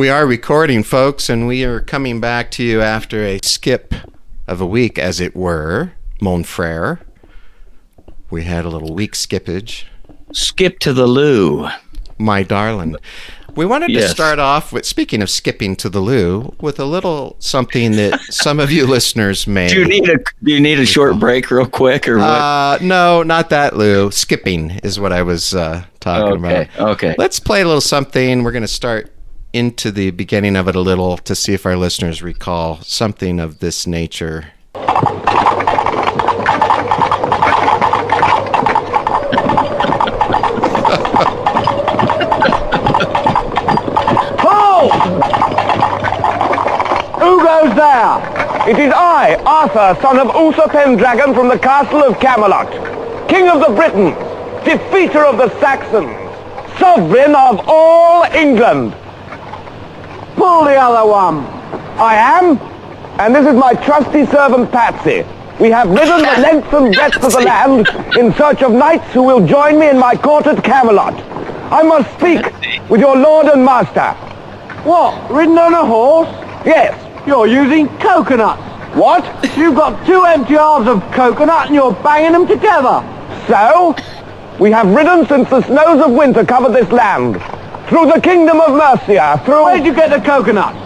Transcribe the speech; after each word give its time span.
We 0.00 0.08
are 0.08 0.26
recording, 0.26 0.82
folks, 0.82 1.28
and 1.28 1.46
we 1.46 1.62
are 1.62 1.78
coming 1.78 2.20
back 2.20 2.50
to 2.52 2.62
you 2.62 2.80
after 2.80 3.22
a 3.22 3.38
skip 3.42 3.92
of 4.48 4.58
a 4.58 4.64
week, 4.64 4.98
as 4.98 5.20
it 5.20 5.36
were, 5.36 5.92
mon 6.22 6.42
frere. 6.42 7.00
We 8.30 8.44
had 8.44 8.64
a 8.64 8.70
little 8.70 8.94
week 8.94 9.12
skippage. 9.12 9.84
Skip 10.32 10.78
to 10.78 10.94
the 10.94 11.06
loo. 11.06 11.68
My 12.16 12.42
darling. 12.42 12.96
We 13.54 13.66
wanted 13.66 13.90
Yes. 13.90 14.04
to 14.04 14.08
start 14.08 14.38
off 14.38 14.72
with, 14.72 14.86
speaking 14.86 15.20
of 15.20 15.28
skipping 15.28 15.76
to 15.76 15.90
the 15.90 16.00
loo, 16.00 16.54
with 16.62 16.80
a 16.80 16.86
little 16.86 17.36
something 17.38 17.92
that 17.96 18.18
some 18.22 18.58
of 18.58 18.72
you 18.72 18.86
listeners 18.96 19.46
may. 19.46 19.68
Do 19.68 19.80
you 19.80 19.84
need 19.86 20.08
a 20.08 20.16
Do 20.42 20.50
you 20.50 20.60
need 20.60 20.78
a 20.78 20.86
short 20.86 21.18
break, 21.18 21.50
real 21.50 21.66
quick, 21.66 22.08
or 22.08 22.16
what? 22.16 22.24
Uh, 22.24 22.78
no, 22.80 23.22
not 23.22 23.50
that, 23.50 23.76
Lou. 23.76 24.10
Skipping 24.10 24.80
is 24.82 24.98
what 24.98 25.12
I 25.12 25.20
was 25.20 25.54
uh, 25.54 25.84
talking 26.00 26.42
okay, 26.42 26.70
about. 26.74 26.88
okay. 26.92 27.14
Let's 27.18 27.38
play 27.38 27.60
a 27.60 27.66
little 27.66 27.82
something. 27.82 28.44
We're 28.44 28.52
going 28.52 28.62
to 28.62 28.66
start 28.66 29.12
into 29.52 29.90
the 29.90 30.10
beginning 30.10 30.56
of 30.56 30.68
it 30.68 30.76
a 30.76 30.80
little 30.80 31.16
to 31.18 31.34
see 31.34 31.54
if 31.54 31.66
our 31.66 31.76
listeners 31.76 32.22
recall 32.22 32.80
something 32.82 33.40
of 33.40 33.58
this 33.58 33.86
nature. 33.86 34.52
Halt! 44.42 44.92
Who 47.20 47.42
goes 47.44 47.74
there? 47.76 48.68
It 48.68 48.78
is 48.78 48.92
I, 48.92 49.34
Arthur, 49.46 50.00
son 50.00 50.18
of 50.18 50.28
Uther 50.34 50.68
Pendragon 50.68 51.34
from 51.34 51.48
the 51.48 51.58
castle 51.58 52.02
of 52.04 52.20
Camelot, 52.20 52.70
king 53.28 53.48
of 53.48 53.60
the 53.60 53.74
Britons, 53.74 54.14
defeater 54.64 55.24
of 55.24 55.38
the 55.38 55.48
Saxons, 55.60 56.14
sovereign 56.78 57.34
of 57.34 57.64
all 57.66 58.24
England. 58.32 58.94
Pull 60.36 60.64
the 60.64 60.76
other 60.76 61.08
one. 61.10 61.38
I 61.98 62.14
am, 62.14 62.58
and 63.20 63.34
this 63.34 63.46
is 63.46 63.54
my 63.54 63.74
trusty 63.74 64.26
servant 64.26 64.70
Patsy. 64.72 65.24
We 65.60 65.70
have 65.70 65.88
ridden 65.90 66.22
the 66.22 66.40
length 66.40 66.72
and 66.72 66.94
breadth 66.94 67.22
of 67.22 67.32
the 67.32 67.40
land 67.40 67.86
in 68.16 68.32
search 68.34 68.62
of 68.62 68.72
knights 68.72 69.12
who 69.12 69.22
will 69.22 69.46
join 69.46 69.78
me 69.78 69.90
in 69.90 69.98
my 69.98 70.16
court 70.16 70.46
at 70.46 70.64
Camelot. 70.64 71.14
I 71.70 71.82
must 71.82 72.10
speak 72.18 72.42
with 72.88 73.00
your 73.00 73.16
lord 73.16 73.46
and 73.46 73.64
master. 73.64 74.12
What? 74.88 75.30
Ridden 75.30 75.58
on 75.58 75.74
a 75.74 75.84
horse? 75.84 76.28
Yes. 76.64 76.96
You're 77.26 77.46
using 77.46 77.88
coconuts. 77.98 78.62
What? 78.96 79.22
You've 79.56 79.76
got 79.76 80.06
two 80.06 80.24
empty 80.24 80.54
halves 80.54 80.88
of 80.88 81.02
coconut 81.12 81.66
and 81.66 81.74
you're 81.74 81.92
banging 81.92 82.32
them 82.32 82.46
together. 82.46 83.04
So? 83.46 83.94
We 84.58 84.70
have 84.70 84.86
ridden 84.88 85.26
since 85.26 85.48
the 85.50 85.60
snows 85.62 86.02
of 86.02 86.12
winter 86.12 86.44
covered 86.44 86.72
this 86.72 86.90
land. 86.90 87.36
Through 87.90 88.06
the 88.06 88.20
kingdom 88.20 88.60
of 88.60 88.76
Mercia, 88.76 89.42
through... 89.44 89.64
Where'd 89.64 89.84
you 89.84 89.92
get 89.92 90.10
the 90.10 90.24
coconuts? 90.24 90.78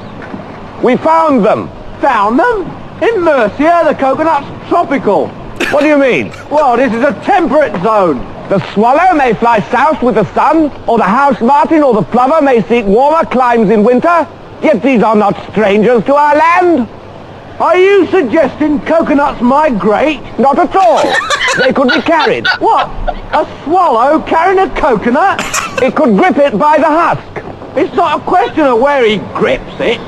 We 0.83 0.97
found 0.97 1.45
them. 1.45 1.69
Found 2.01 2.39
them? 2.39 2.63
In 3.03 3.23
Mercia, 3.23 3.83
the 3.85 3.95
coconut's 3.95 4.49
tropical. 4.71 5.29
What 5.69 5.83
do 5.83 5.89
you 5.89 5.99
mean? 5.99 6.31
Well, 6.51 6.79
this 6.79 6.95
is 6.95 7.03
a 7.03 7.13
temperate 7.23 7.75
zone. 7.83 8.21
The 8.49 8.59
swallow 8.73 9.15
may 9.15 9.35
fly 9.35 9.61
south 9.71 10.03
with 10.03 10.15
the 10.15 10.25
sun, 10.33 10.73
or 10.89 10.97
the 10.97 11.05
house 11.05 11.39
martin 11.43 11.83
or 11.83 11.93
the 11.93 12.05
plover 12.05 12.41
may 12.41 12.63
seek 12.63 12.87
warmer 12.87 13.27
climes 13.27 13.69
in 13.69 13.85
winter, 13.85 14.27
yet 14.63 14.83
these 14.83 15.03
are 15.03 15.15
not 15.15 15.37
strangers 15.51 16.05
to 16.05 16.15
our 16.15 16.35
land. 16.35 16.89
Are 17.61 17.77
you 17.77 18.07
suggesting 18.07 18.81
coconuts 18.81 19.43
migrate? 19.43 20.23
Not 20.39 20.59
at 20.59 20.75
all. 20.75 21.03
they 21.63 21.71
could 21.75 21.89
be 21.89 22.01
carried. 22.01 22.47
What? 22.61 22.89
A 23.35 23.47
swallow 23.63 24.23
carrying 24.23 24.59
a 24.59 24.75
coconut? 24.81 25.64
It 25.83 25.95
could 25.95 26.17
grip 26.17 26.37
it 26.39 26.59
by 26.59 26.79
the 26.79 26.87
husk. 26.87 27.45
It's 27.77 27.95
not 27.95 28.21
a 28.21 28.25
question 28.25 28.61
of 28.61 28.81
where 28.81 29.05
he 29.05 29.19
grips 29.35 29.81
it. 29.81 30.01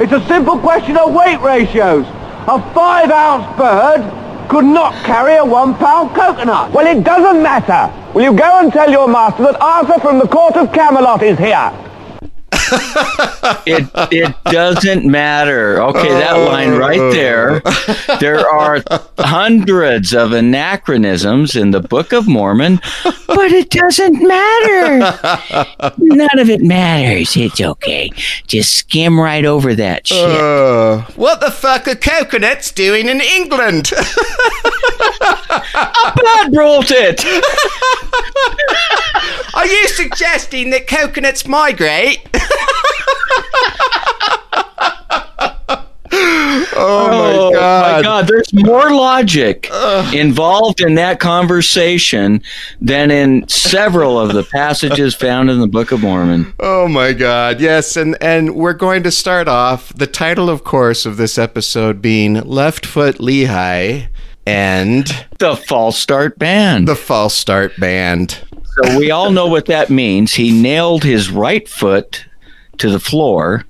It's 0.00 0.12
a 0.12 0.26
simple 0.26 0.58
question 0.58 0.96
of 0.96 1.14
weight 1.14 1.40
ratios. 1.40 2.04
A 2.48 2.60
five-ounce 2.74 3.56
bird 3.56 4.48
could 4.48 4.64
not 4.64 4.92
carry 5.04 5.36
a 5.36 5.44
one-pound 5.44 6.14
coconut. 6.14 6.72
Well, 6.72 6.86
it 6.86 7.04
doesn't 7.04 7.42
matter. 7.42 7.92
Will 8.12 8.22
you 8.22 8.36
go 8.36 8.58
and 8.58 8.72
tell 8.72 8.90
your 8.90 9.08
master 9.08 9.44
that 9.44 9.60
Arthur 9.60 9.98
from 10.00 10.18
the 10.18 10.28
court 10.28 10.56
of 10.56 10.72
Camelot 10.72 11.22
is 11.22 11.38
here? 11.38 11.83
It 13.66 13.88
it 14.12 14.34
doesn't 14.44 15.04
matter. 15.04 15.82
Okay, 15.82 16.08
that 16.08 16.32
line 16.32 16.72
right 16.72 17.12
there. 17.12 17.60
There 18.20 18.48
are 18.48 18.82
hundreds 19.18 20.14
of 20.14 20.32
anachronisms 20.32 21.56
in 21.56 21.70
the 21.70 21.80
Book 21.80 22.12
of 22.12 22.26
Mormon, 22.26 22.80
but 23.26 23.52
it 23.52 23.70
doesn't 23.70 24.22
matter. 24.26 24.98
None 25.98 26.38
of 26.38 26.48
it 26.50 26.62
matters. 26.62 27.36
It's 27.36 27.60
okay. 27.60 28.10
Just 28.46 28.74
skim 28.74 29.20
right 29.20 29.44
over 29.44 29.74
that 29.74 30.06
shit. 30.06 30.18
Uh, 30.18 31.02
what 31.16 31.40
the 31.40 31.50
fuck 31.50 31.86
are 31.88 31.94
coconuts 31.94 32.72
doing 32.72 33.08
in 33.08 33.20
England? 33.20 33.90
God 35.20 36.52
brought 36.52 36.90
it. 36.90 37.24
are 39.54 39.66
you 39.66 39.88
suggesting 39.88 40.70
that 40.70 40.86
coconuts 40.86 41.46
migrate? 41.46 42.20
Oh, 46.76 47.08
oh, 47.10 47.50
my 47.50 47.58
god. 47.58 47.96
my 47.96 48.02
God, 48.02 48.28
there's 48.28 48.52
more 48.52 48.90
logic 48.92 49.68
involved 50.12 50.80
in 50.80 50.94
that 50.96 51.18
conversation 51.20 52.42
than 52.80 53.10
in 53.10 53.48
several 53.48 54.18
of 54.18 54.32
the 54.32 54.42
passages 54.44 55.14
found 55.14 55.50
in 55.50 55.60
the 55.60 55.66
Book 55.66 55.92
of 55.92 56.00
Mormon. 56.02 56.52
Oh 56.60 56.86
my 56.88 57.12
God! 57.12 57.60
Yes, 57.60 57.96
and 57.96 58.16
and 58.20 58.54
we're 58.54 58.72
going 58.74 59.02
to 59.04 59.10
start 59.10 59.48
off 59.48 59.92
the 59.94 60.06
title, 60.06 60.50
of 60.50 60.64
course, 60.64 61.06
of 61.06 61.16
this 61.16 61.38
episode 61.38 62.00
being 62.02 62.34
"Left 62.42 62.84
Foot 62.86 63.18
Lehi" 63.18 64.08
and 64.46 65.06
The 65.38 65.56
false 65.56 65.98
start 65.98 66.38
band. 66.38 66.86
the 66.88 66.96
false 66.96 67.34
start 67.34 67.72
band. 67.78 68.40
so 68.82 68.98
we 68.98 69.10
all 69.10 69.30
know 69.30 69.46
what 69.46 69.66
that 69.66 69.90
means. 69.90 70.34
He 70.34 70.50
nailed 70.52 71.02
his 71.04 71.30
right 71.30 71.68
foot 71.68 72.26
to 72.78 72.90
the 72.90 73.00
floor, 73.00 73.64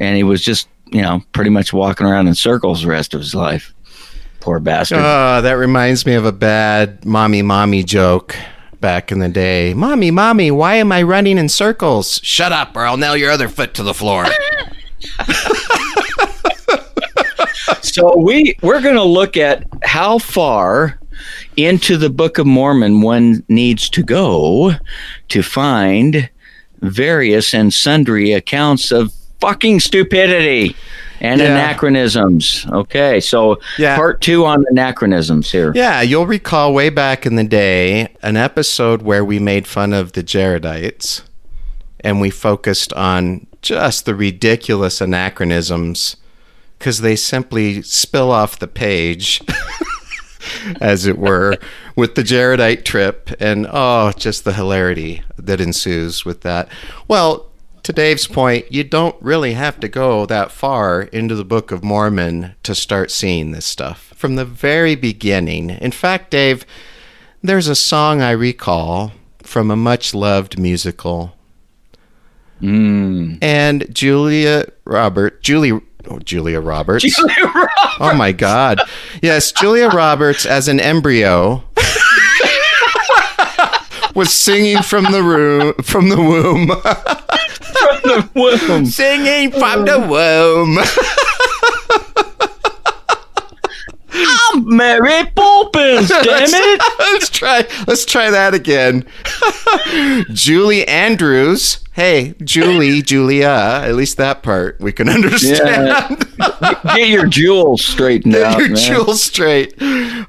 and 0.00 0.16
he 0.16 0.22
was 0.22 0.42
just, 0.42 0.68
you 0.86 1.02
know, 1.02 1.22
pretty 1.32 1.50
much 1.50 1.72
walking 1.72 2.06
around 2.06 2.28
in 2.28 2.34
circles 2.34 2.82
the 2.82 2.88
rest 2.88 3.14
of 3.14 3.20
his 3.20 3.34
life. 3.34 3.74
Poor 4.40 4.60
bastard. 4.60 4.98
Oh, 5.00 5.40
that 5.42 5.54
reminds 5.54 6.06
me 6.06 6.14
of 6.14 6.24
a 6.24 6.32
bad 6.32 7.04
mommy 7.04 7.42
mommy 7.42 7.82
joke 7.82 8.36
back 8.80 9.10
in 9.10 9.18
the 9.18 9.28
day. 9.28 9.74
Mommy, 9.74 10.10
mommy, 10.10 10.50
why 10.50 10.76
am 10.76 10.92
I 10.92 11.02
running 11.02 11.38
in 11.38 11.48
circles? 11.48 12.20
Shut 12.22 12.52
up, 12.52 12.76
or 12.76 12.86
I'll 12.86 12.96
nail 12.96 13.16
your 13.16 13.30
other 13.30 13.48
foot 13.48 13.74
to 13.74 13.82
the 13.82 13.94
floor. 13.94 14.26
So 17.96 18.14
we 18.18 18.54
we're 18.60 18.82
going 18.82 18.96
to 18.96 19.02
look 19.02 19.38
at 19.38 19.66
how 19.82 20.18
far 20.18 21.00
into 21.56 21.96
the 21.96 22.10
Book 22.10 22.36
of 22.36 22.46
Mormon 22.46 23.00
one 23.00 23.42
needs 23.48 23.88
to 23.88 24.02
go 24.02 24.72
to 25.30 25.42
find 25.42 26.28
various 26.80 27.54
and 27.54 27.72
sundry 27.72 28.32
accounts 28.32 28.90
of 28.92 29.12
fucking 29.40 29.80
stupidity 29.80 30.74
and 31.20 31.40
Yeah. 31.40 31.46
anachronisms. 31.48 32.66
Okay, 32.70 33.20
so 33.20 33.58
Yeah. 33.78 33.96
part 33.96 34.20
2 34.20 34.44
on 34.44 34.64
anachronisms 34.70 35.50
here. 35.52 35.72
Yeah, 35.74 36.00
you'll 36.02 36.26
recall 36.26 36.72
way 36.72 36.88
back 36.90 37.26
in 37.26 37.36
the 37.36 37.44
day 37.44 38.08
an 38.22 38.36
episode 38.36 39.02
where 39.02 39.24
we 39.24 39.38
made 39.38 39.66
fun 39.66 39.92
of 39.92 40.12
the 40.12 40.22
Jaredites 40.22 41.22
and 42.00 42.20
we 42.20 42.30
focused 42.30 42.92
on 42.94 43.46
just 43.62 44.04
the 44.06 44.14
ridiculous 44.14 45.00
anachronisms 45.00 46.16
because 46.78 47.00
they 47.00 47.16
simply 47.16 47.82
spill 47.82 48.30
off 48.30 48.58
the 48.58 48.68
page, 48.68 49.40
as 50.80 51.06
it 51.06 51.18
were, 51.18 51.56
with 51.94 52.14
the 52.14 52.22
Jaredite 52.22 52.84
trip 52.84 53.30
and 53.40 53.66
oh, 53.70 54.12
just 54.16 54.44
the 54.44 54.52
hilarity 54.52 55.22
that 55.36 55.60
ensues 55.60 56.24
with 56.24 56.42
that. 56.42 56.68
Well, 57.08 57.46
to 57.82 57.92
Dave's 57.92 58.26
point, 58.26 58.72
you 58.72 58.82
don't 58.82 59.14
really 59.22 59.52
have 59.52 59.78
to 59.78 59.88
go 59.88 60.26
that 60.26 60.50
far 60.50 61.02
into 61.02 61.36
the 61.36 61.44
Book 61.44 61.70
of 61.70 61.84
Mormon 61.84 62.56
to 62.64 62.74
start 62.74 63.12
seeing 63.12 63.52
this 63.52 63.64
stuff. 63.64 64.12
From 64.16 64.34
the 64.34 64.44
very 64.44 64.96
beginning. 64.96 65.70
In 65.70 65.92
fact, 65.92 66.32
Dave, 66.32 66.66
there's 67.42 67.68
a 67.68 67.76
song 67.76 68.20
I 68.20 68.32
recall 68.32 69.12
from 69.42 69.70
a 69.70 69.76
much 69.76 70.14
loved 70.14 70.58
musical. 70.58 71.36
Mm. 72.60 73.38
And 73.40 73.94
Julia 73.94 74.66
Robert, 74.84 75.42
Julie, 75.42 75.80
oh, 76.08 76.18
Julia 76.24 76.60
Roberts. 76.60 77.04
Oh 78.00 78.14
my 78.14 78.32
God. 78.32 78.80
Yes, 79.22 79.52
Julia 79.52 79.88
Roberts 79.88 80.46
as 80.46 80.68
an 80.68 80.80
embryo 80.80 81.62
was 84.14 84.32
singing 84.32 84.82
from 84.82 85.04
the 85.12 85.22
room, 85.22 85.74
from 85.82 86.08
the 86.08 86.16
womb. 86.16 86.68
from 87.76 88.00
the 88.04 88.30
Womb. 88.34 88.86
singing 88.86 89.50
from 89.52 89.84
the 89.84 90.00
womb. 90.00 90.78
I'm 94.18 94.76
Mary 94.76 95.26
Poppins, 95.36 96.08
damn 96.22 96.48
it! 96.48 96.82
let's 96.98 97.28
try 97.28 97.66
let's 97.86 98.06
try 98.06 98.30
that 98.30 98.54
again. 98.54 99.04
Julie 100.32 100.88
Andrews 100.88 101.80
hey, 101.96 102.34
Julie, 102.44 103.00
Julia, 103.10 103.80
at 103.82 103.94
least 103.94 104.18
that 104.18 104.42
part 104.42 104.78
we 104.80 104.92
can 104.92 105.08
understand. 105.08 106.26
Get 106.94 107.08
your 107.08 107.26
jewels 107.26 107.82
straightened 107.84 108.34
Get 108.34 108.42
out, 108.44 108.58
your 108.60 108.68
man. 108.68 108.76
jewels 108.76 109.22
straight. 109.22 109.74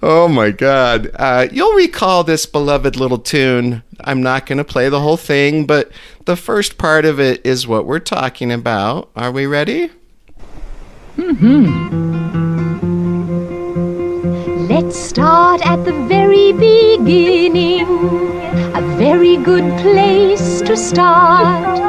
Oh 0.02 0.30
my 0.31 0.52
God. 0.52 1.12
Uh, 1.16 1.48
you'll 1.52 1.74
recall 1.75 2.24
this 2.24 2.46
beloved 2.46 2.96
little 2.96 3.19
tune. 3.19 3.84
I'm 4.02 4.24
not 4.24 4.46
going 4.46 4.58
to 4.60 4.64
play 4.64 4.88
the 4.90 5.02
whole 5.02 5.18
thing, 5.18 5.66
but 5.66 5.92
the 6.25 6.38
first 6.38 6.78
part 6.78 7.04
of 7.04 7.19
it 7.19 7.46
is 7.46 7.68
what 7.68 7.86
we're 7.86 8.00
talking 8.00 8.52
about. 8.52 9.10
Are 9.16 9.31
we 9.31 9.46
ready? 9.46 9.92
Let's 14.79 15.00
start 15.00 15.65
at 15.65 15.85
the 15.85 15.94
very 16.07 16.53
beginning. 16.53 17.81
A 18.75 18.81
very 18.95 19.35
good 19.38 19.65
place 19.81 20.62
to 20.62 20.77
start. 20.77 21.81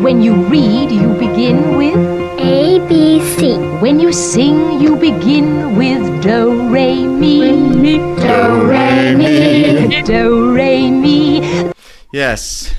When 0.00 0.22
you 0.22 0.34
read, 0.46 0.92
you 0.92 1.08
begin 1.14 1.76
with 1.76 1.96
A, 2.38 2.78
B, 2.86 3.20
C. 3.34 3.56
When 3.82 3.98
you 3.98 4.12
sing, 4.12 4.80
you 4.80 4.94
begin 4.94 5.74
with 5.74 6.22
do, 6.22 6.70
re, 6.70 7.04
mi. 7.08 7.98
Do, 7.98 8.70
re, 8.70 9.12
mi. 9.16 10.02
Do, 10.02 10.54
re, 10.54 10.88
mi. 10.88 11.72
Yes. 12.12 12.72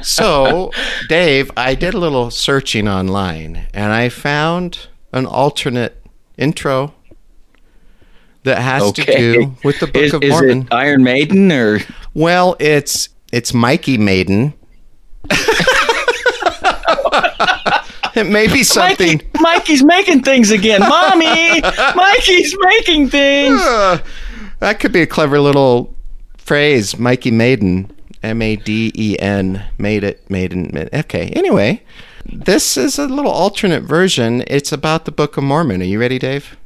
so, 0.00 0.72
Dave, 1.10 1.50
I 1.58 1.74
did 1.74 1.92
a 1.92 1.98
little 1.98 2.30
searching 2.30 2.88
online 2.88 3.66
and 3.74 3.92
I 3.92 4.08
found 4.08 4.88
an 5.12 5.26
alternate 5.26 6.02
intro 6.38 6.94
that 8.44 8.58
has 8.58 8.92
to 8.92 9.04
do 9.04 9.54
with 9.64 9.80
the 9.80 9.86
Book 9.86 10.02
Is, 10.02 10.14
of 10.14 10.22
is 10.22 10.30
Mormon. 10.30 10.62
it 10.62 10.68
Iron 10.72 11.02
Maiden 11.02 11.50
or 11.52 11.80
Well, 12.14 12.56
it's 12.60 13.08
it's 13.32 13.52
Mikey 13.52 13.98
Maiden. 13.98 14.54
it 18.14 18.26
may 18.26 18.46
be 18.46 18.62
something. 18.62 19.18
Mikey, 19.18 19.28
Mikey's 19.40 19.84
making 19.84 20.22
things 20.22 20.50
again. 20.50 20.80
Mommy, 20.80 21.60
Mikey's 21.94 22.56
making 22.60 23.08
things. 23.10 23.60
Uh, 23.60 23.98
that 24.60 24.78
could 24.80 24.92
be 24.92 25.02
a 25.02 25.06
clever 25.06 25.40
little 25.40 25.94
phrase, 26.36 26.98
Mikey 26.98 27.30
Maiden. 27.30 27.90
M 28.22 28.40
A 28.40 28.56
D 28.56 28.90
E 28.94 29.16
N. 29.18 29.62
Made 29.76 30.02
it. 30.04 30.28
Maiden. 30.30 30.70
ma- 30.72 30.84
Okay. 30.98 31.26
Anyway, 31.36 31.82
this 32.24 32.76
is 32.78 32.98
a 32.98 33.06
little 33.06 33.30
alternate 33.30 33.82
version. 33.82 34.42
It's 34.46 34.72
about 34.72 35.04
the 35.04 35.12
Book 35.12 35.36
of 35.36 35.44
Mormon. 35.44 35.82
Are 35.82 35.84
you 35.84 36.00
ready, 36.00 36.18
Dave? 36.18 36.56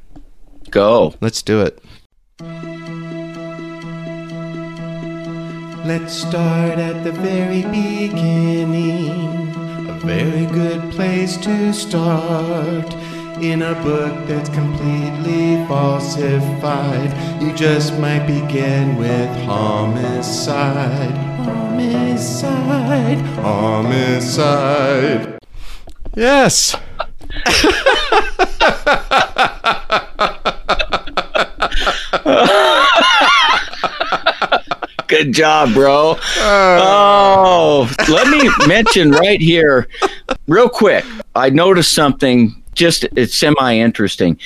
Go. 0.70 1.14
Let's 1.20 1.42
do 1.42 1.60
it. 1.62 1.82
Let's 5.84 6.12
start 6.12 6.78
at 6.78 7.02
the 7.04 7.12
very 7.12 7.62
beginning. 7.62 9.48
A 9.88 9.98
very 10.04 10.44
good 10.46 10.92
place 10.92 11.38
to 11.38 11.72
start. 11.72 12.94
In 13.40 13.62
a 13.62 13.74
book 13.82 14.26
that's 14.26 14.50
completely 14.50 15.64
falsified, 15.66 17.14
you 17.40 17.54
just 17.54 17.98
might 17.98 18.26
begin 18.26 18.96
with 18.96 19.30
homicide. 19.46 21.16
Homicide. 21.46 23.18
Homicide. 23.40 25.38
Yes. 26.14 26.76
Good 35.08 35.32
job, 35.32 35.72
bro. 35.72 36.16
oh, 36.20 37.90
let 38.10 38.28
me 38.28 38.50
mention 38.66 39.10
right 39.10 39.40
here, 39.40 39.88
real 40.46 40.68
quick. 40.68 41.02
I 41.34 41.48
noticed 41.48 41.94
something. 41.94 42.62
Just 42.74 43.04
it's 43.16 43.34
semi 43.34 43.78
interesting. 43.78 44.38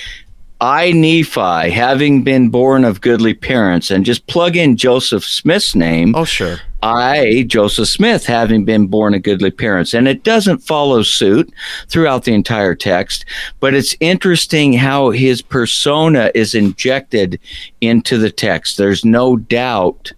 I 0.60 0.92
Nephi, 0.92 1.70
having 1.70 2.22
been 2.22 2.48
born 2.48 2.84
of 2.84 3.00
goodly 3.00 3.34
parents, 3.34 3.90
and 3.90 4.04
just 4.04 4.24
plug 4.28 4.56
in 4.56 4.76
Joseph 4.76 5.24
Smith's 5.24 5.74
name. 5.74 6.14
Oh, 6.14 6.24
sure. 6.24 6.58
I, 6.82 7.44
Joseph 7.46 7.88
Smith, 7.88 8.26
having 8.26 8.64
been 8.64 8.88
born 8.88 9.14
of 9.14 9.22
goodly 9.22 9.50
parents. 9.50 9.94
And 9.94 10.08
it 10.08 10.24
doesn't 10.24 10.58
follow 10.58 11.02
suit 11.02 11.52
throughout 11.88 12.24
the 12.24 12.34
entire 12.34 12.74
text, 12.74 13.24
but 13.60 13.74
it's 13.74 13.94
interesting 14.00 14.72
how 14.72 15.10
his 15.10 15.42
persona 15.42 16.30
is 16.34 16.54
injected 16.54 17.38
into 17.80 18.18
the 18.18 18.30
text. 18.30 18.76
There's 18.76 19.04
no 19.04 19.36
doubt 19.36 20.12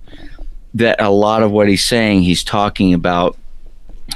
that 0.72 1.00
a 1.00 1.10
lot 1.10 1.42
of 1.42 1.52
what 1.52 1.68
he's 1.68 1.84
saying, 1.84 2.22
he's 2.22 2.42
talking 2.42 2.94
about 2.94 3.36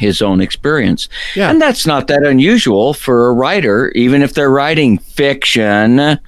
his 0.00 0.23
own 0.23 0.41
experience. 0.41 1.09
Yeah. 1.35 1.50
And 1.50 1.61
that's 1.61 1.87
not 1.87 2.09
that 2.09 2.25
unusual 2.25 2.95
for 2.95 3.29
a 3.29 3.33
writer, 3.33 3.91
even 3.91 4.23
if 4.23 4.35
they're 4.35 4.50
writing 4.50 4.99
fiction, 4.99 6.19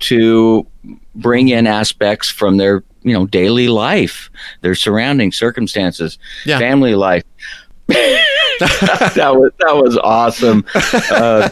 to 0.00 0.66
bring 1.14 1.48
in 1.48 1.66
aspects 1.66 2.28
from 2.28 2.56
their 2.56 2.82
you 3.04 3.12
know 3.12 3.26
daily 3.26 3.68
life, 3.68 4.30
their 4.62 4.74
surrounding 4.74 5.30
circumstances, 5.32 6.18
Yeah. 6.44 6.58
family 6.58 6.94
life. 6.94 7.22
that 7.88 9.32
was 9.36 9.52
that 9.58 9.76
was 9.76 9.96
awesome. 9.98 10.64
Uh, 10.74 11.50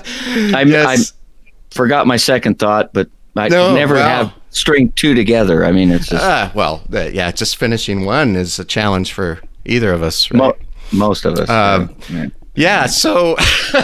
I, 0.57 0.65
Yes. 0.67 1.13
I 1.13 1.75
forgot 1.75 2.07
my 2.07 2.17
second 2.17 2.59
thought, 2.59 2.93
but 2.93 3.09
I 3.37 3.49
No, 3.49 3.75
never 3.75 3.95
wow. 3.97 4.07
have 4.25 4.33
string 4.51 4.93
two 4.97 5.15
together. 5.15 5.65
I 5.65 5.73
mean, 5.73 5.91
it's 5.91 6.09
just 6.09 6.23
Ah, 6.25 6.51
well, 6.55 6.83
uh, 6.93 7.03
yeah, 7.13 7.31
just 7.33 7.57
finishing 7.57 8.05
one 8.05 8.35
is 8.37 8.59
a 8.59 8.65
challenge 8.65 9.13
for 9.13 9.41
either 9.65 9.93
of 9.93 10.03
us, 10.03 10.31
right? 10.31 10.39
mo- 10.39 10.57
most 10.93 11.25
of 11.25 11.39
us. 11.39 11.49
Um, 11.49 11.95
yeah. 12.11 12.27
yeah, 12.55 12.87
so 12.87 13.37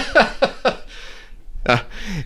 uh, 1.67 1.79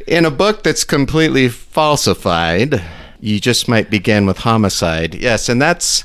in 0.06 0.24
a 0.24 0.30
book 0.30 0.62
that's 0.62 0.84
completely 0.84 1.48
falsified, 1.48 2.82
you 3.22 3.40
just 3.40 3.68
might 3.68 3.88
begin 3.88 4.26
with 4.26 4.38
homicide. 4.38 5.14
Yes, 5.14 5.48
and 5.48 5.62
that's 5.62 6.04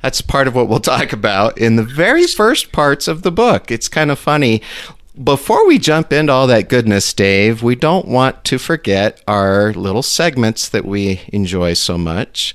that's 0.00 0.20
part 0.20 0.46
of 0.46 0.54
what 0.54 0.68
we'll 0.68 0.78
talk 0.80 1.12
about 1.12 1.58
in 1.58 1.74
the 1.76 1.82
very 1.82 2.26
first 2.26 2.70
parts 2.70 3.08
of 3.08 3.22
the 3.22 3.32
book. 3.32 3.70
It's 3.70 3.88
kind 3.88 4.10
of 4.10 4.18
funny. 4.18 4.62
Before 5.22 5.66
we 5.66 5.78
jump 5.78 6.12
into 6.12 6.32
all 6.32 6.46
that 6.46 6.68
goodness, 6.68 7.12
Dave, 7.12 7.62
we 7.62 7.74
don't 7.74 8.06
want 8.06 8.44
to 8.44 8.58
forget 8.58 9.20
our 9.26 9.72
little 9.72 10.02
segments 10.02 10.68
that 10.68 10.84
we 10.84 11.22
enjoy 11.32 11.72
so 11.74 11.98
much. 11.98 12.54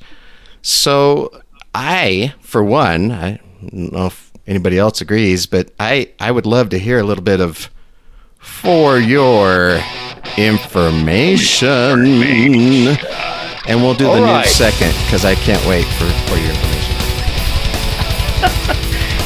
So, 0.62 1.42
I, 1.74 2.36
for 2.40 2.64
one, 2.64 3.12
I 3.12 3.40
don't 3.62 3.92
know 3.92 4.06
if 4.06 4.32
anybody 4.46 4.78
else 4.78 5.02
agrees, 5.02 5.48
but 5.48 5.72
I, 5.80 6.12
I 6.20 6.32
would 6.32 6.46
love 6.46 6.70
to 6.70 6.78
hear 6.80 7.00
a 7.00 7.04
little 7.04 7.24
bit 7.24 7.42
of 7.42 7.72
for 8.38 9.00
your 9.00 9.80
information. 10.38 12.06
And 13.72 13.82
we'll 13.82 13.94
do 13.94 14.04
the 14.04 14.12
All 14.12 14.38
news 14.38 14.50
second 14.50 14.94
because 15.06 15.24
I 15.24 15.34
can't 15.34 15.66
wait 15.66 15.86
for, 15.86 16.04
for 16.30 16.36
your 16.36 16.50
information. 16.50 16.96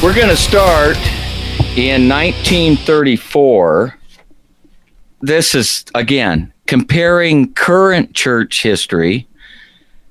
We're 0.00 0.14
going 0.14 0.28
to 0.28 0.36
start 0.36 0.96
in 1.76 2.08
1934. 2.08 3.98
This 5.20 5.52
is, 5.56 5.84
again, 5.96 6.52
comparing 6.68 7.54
current 7.54 8.14
church 8.14 8.62
history 8.62 9.26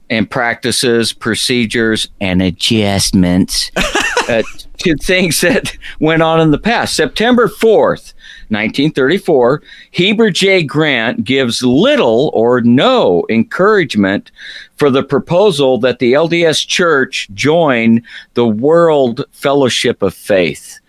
and 0.10 0.30
practices, 0.30 1.14
procedures, 1.14 2.10
and 2.20 2.42
adjustments 2.42 3.72
uh, 4.28 4.44
to 4.80 4.98
things 4.98 5.40
that 5.40 5.78
went 6.02 6.22
on 6.22 6.42
in 6.42 6.52
the 6.52 6.60
past. 6.60 6.94
September 6.94 7.48
4th, 7.48 8.14
1934, 8.56 9.62
Heber 9.92 10.32
J. 10.32 10.64
Grant 10.64 11.24
gives 11.24 11.62
little 11.62 12.32
or 12.34 12.62
no 12.62 13.26
encouragement 13.30 14.32
for 14.78 14.90
the 14.90 15.04
proposal 15.04 15.78
that 15.80 16.00
the 16.00 16.14
LDS 16.14 16.66
Church 16.66 17.30
join 17.34 18.02
the 18.34 18.48
World 18.48 19.26
Fellowship 19.32 20.02
of 20.02 20.14
Faith. 20.14 20.80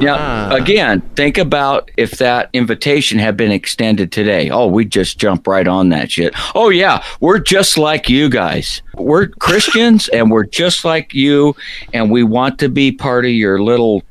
Now, 0.00 0.16
ah. 0.18 0.54
again, 0.54 1.02
think 1.14 1.36
about 1.36 1.90
if 1.98 2.12
that 2.12 2.48
invitation 2.54 3.18
had 3.18 3.36
been 3.36 3.52
extended 3.52 4.10
today. 4.10 4.48
Oh, 4.48 4.66
we'd 4.66 4.90
just 4.90 5.18
jump 5.18 5.46
right 5.46 5.68
on 5.68 5.90
that 5.90 6.10
shit. 6.10 6.32
Oh, 6.54 6.70
yeah, 6.70 7.04
we're 7.20 7.38
just 7.38 7.76
like 7.76 8.08
you 8.08 8.30
guys. 8.30 8.80
We're 8.94 9.26
Christians 9.26 10.08
and 10.08 10.30
we're 10.30 10.46
just 10.46 10.86
like 10.86 11.12
you, 11.12 11.54
and 11.92 12.10
we 12.10 12.22
want 12.22 12.58
to 12.60 12.70
be 12.70 12.92
part 12.92 13.26
of 13.26 13.32
your 13.32 13.62
little 13.62 14.02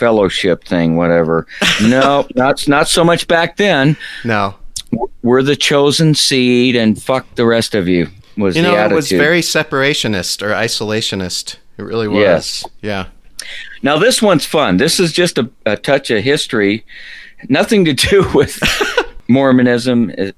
fellowship 0.00 0.64
thing, 0.64 0.96
whatever. 0.96 1.46
No, 1.82 2.26
not, 2.34 2.66
not 2.66 2.88
so 2.88 3.04
much 3.04 3.28
back 3.28 3.56
then. 3.56 3.96
No. 4.24 4.56
We're 5.22 5.42
the 5.44 5.54
chosen 5.54 6.14
seed, 6.16 6.74
and 6.74 7.00
fuck 7.00 7.32
the 7.36 7.46
rest 7.46 7.76
of 7.76 7.86
you, 7.86 8.08
was 8.36 8.56
You 8.56 8.62
know, 8.62 8.74
it 8.74 8.90
was 8.92 9.08
very 9.10 9.40
separationist 9.42 10.42
or 10.42 10.50
isolationist. 10.52 11.56
It 11.78 11.82
really 11.82 12.08
was. 12.08 12.18
Yes. 12.18 12.64
Yeah. 12.82 13.06
Now, 13.82 13.98
this 13.98 14.20
one's 14.20 14.44
fun. 14.44 14.78
This 14.78 14.98
is 14.98 15.12
just 15.12 15.38
a, 15.38 15.48
a 15.64 15.76
touch 15.76 16.10
of 16.10 16.24
history, 16.24 16.84
nothing 17.48 17.84
to 17.84 17.92
do 17.92 18.28
with 18.34 18.58
Mormonism. 19.28 20.12
Uh, 20.18 20.32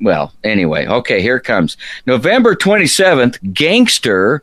Well, 0.00 0.32
anyway, 0.42 0.86
okay, 0.86 1.20
here 1.20 1.36
it 1.36 1.44
comes. 1.44 1.76
November 2.06 2.54
27th, 2.56 3.52
gangster 3.52 4.42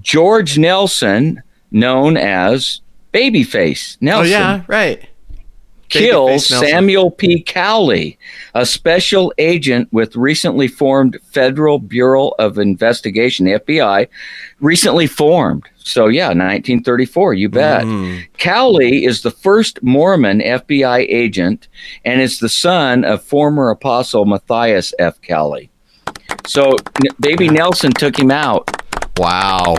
George 0.00 0.58
Nelson, 0.58 1.42
known 1.72 2.16
as 2.16 2.80
Babyface 3.12 3.96
Oh 3.96 4.04
Nelson 4.04 4.30
yeah, 4.30 4.62
right. 4.68 5.06
kills 5.88 6.46
Samuel 6.46 7.10
P. 7.10 7.42
Cowley, 7.42 8.18
a 8.54 8.64
special 8.64 9.32
agent 9.38 9.92
with 9.92 10.14
recently 10.14 10.68
formed 10.68 11.18
Federal 11.32 11.78
Bureau 11.80 12.28
of 12.38 12.58
Investigation, 12.58 13.46
the 13.46 13.58
FBI, 13.58 14.06
recently 14.60 15.06
formed. 15.08 15.64
So 15.78 16.06
yeah, 16.06 16.26
1934, 16.28 17.34
you 17.34 17.48
bet. 17.48 17.84
Mm. 17.84 18.26
Cowley 18.38 19.04
is 19.04 19.22
the 19.22 19.30
first 19.32 19.82
Mormon 19.82 20.38
FBI 20.40 21.06
agent 21.08 21.66
and 22.04 22.20
is 22.20 22.38
the 22.38 22.48
son 22.48 23.04
of 23.04 23.22
former 23.24 23.70
apostle 23.70 24.24
Matthias 24.24 24.94
F. 25.00 25.20
Cowley. 25.22 25.70
So 26.46 26.70
N- 27.04 27.16
baby 27.18 27.48
Nelson 27.48 27.90
took 27.92 28.16
him 28.16 28.30
out. 28.30 28.70
Wow. 29.16 29.74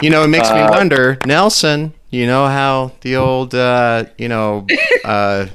You 0.00 0.08
know, 0.10 0.22
it 0.24 0.28
makes 0.28 0.48
me 0.50 0.60
Uh, 0.60 0.70
wonder, 0.70 1.18
Nelson. 1.26 1.92
You 2.10 2.26
know 2.26 2.46
how 2.46 2.92
the 3.02 3.16
old, 3.16 3.54
uh, 3.54 4.04
you 4.16 4.28
know, 4.28 4.66
uh, 5.04 5.46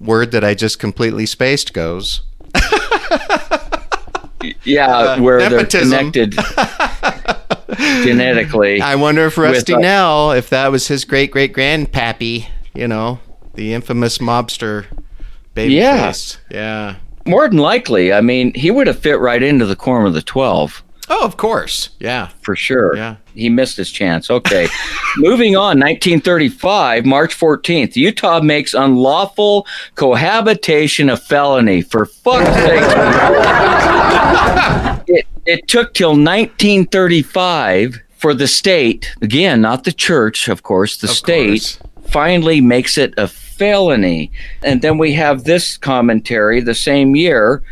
word 0.00 0.32
that 0.32 0.42
I 0.44 0.54
just 0.54 0.78
completely 0.78 1.26
spaced 1.26 1.72
goes. 1.72 2.22
Yeah, 4.64 5.20
where 5.20 5.38
Uh, 5.40 5.48
nepotism. 5.50 5.90
they're 5.90 5.98
connected 6.30 6.32
genetically. 8.04 8.80
I 8.80 8.94
wonder 8.94 9.26
if 9.26 9.36
Rusty 9.36 9.74
uh, 9.74 9.78
Nell, 9.78 10.32
if 10.32 10.48
that 10.48 10.72
was 10.72 10.88
his 10.88 11.04
great 11.04 11.30
great 11.30 11.52
grandpappy, 11.52 12.46
you 12.74 12.88
know, 12.88 13.18
the 13.54 13.74
infamous 13.74 14.16
mobster 14.16 14.86
baby 15.54 15.74
Yeah. 15.74 16.06
face. 16.06 16.38
Yeah. 16.50 16.96
More 17.26 17.48
than 17.48 17.58
likely, 17.58 18.14
I 18.14 18.22
mean, 18.22 18.54
he 18.54 18.70
would 18.70 18.86
have 18.86 18.98
fit 18.98 19.20
right 19.20 19.42
into 19.42 19.66
the 19.66 19.76
quorum 19.76 20.06
of 20.06 20.14
the 20.14 20.22
12 20.22 20.82
Oh, 21.12 21.24
of 21.24 21.36
course. 21.36 21.90
Yeah. 21.98 22.28
for 22.40 22.54
sure. 22.54 22.94
Yeah. 22.96 23.16
He 23.34 23.48
missed 23.48 23.76
his 23.76 23.90
chance. 23.90 24.30
Okay. 24.30 24.68
Moving 25.16 25.56
on, 25.56 25.80
1935, 25.80 27.04
March 27.04 27.36
14th, 27.36 27.96
Utah 27.96 28.40
makes 28.40 28.74
unlawful 28.74 29.66
cohabitation 29.96 31.10
a 31.10 31.16
felony. 31.16 31.82
For 31.82 32.04
fuck's 32.06 32.54
sake. 32.54 32.82
it, 35.08 35.26
it 35.46 35.66
took 35.68 35.94
till 35.94 36.10
1935 36.10 38.00
for 38.16 38.34
the 38.34 38.46
state, 38.46 39.12
again, 39.22 39.60
not 39.62 39.84
the 39.84 39.92
church, 39.92 40.46
of 40.48 40.62
course, 40.62 40.98
the 40.98 41.08
Of 41.08 41.16
state 41.16 41.48
course. 41.48 41.78
finally 42.10 42.60
makes 42.60 42.98
it 42.98 43.14
a 43.16 43.26
felony. 43.26 44.30
And 44.62 44.82
then 44.82 44.98
we 44.98 45.14
have 45.14 45.44
this 45.44 45.78
commentary 45.78 46.60
the 46.60 46.74
same 46.74 47.16
year, 47.16 47.62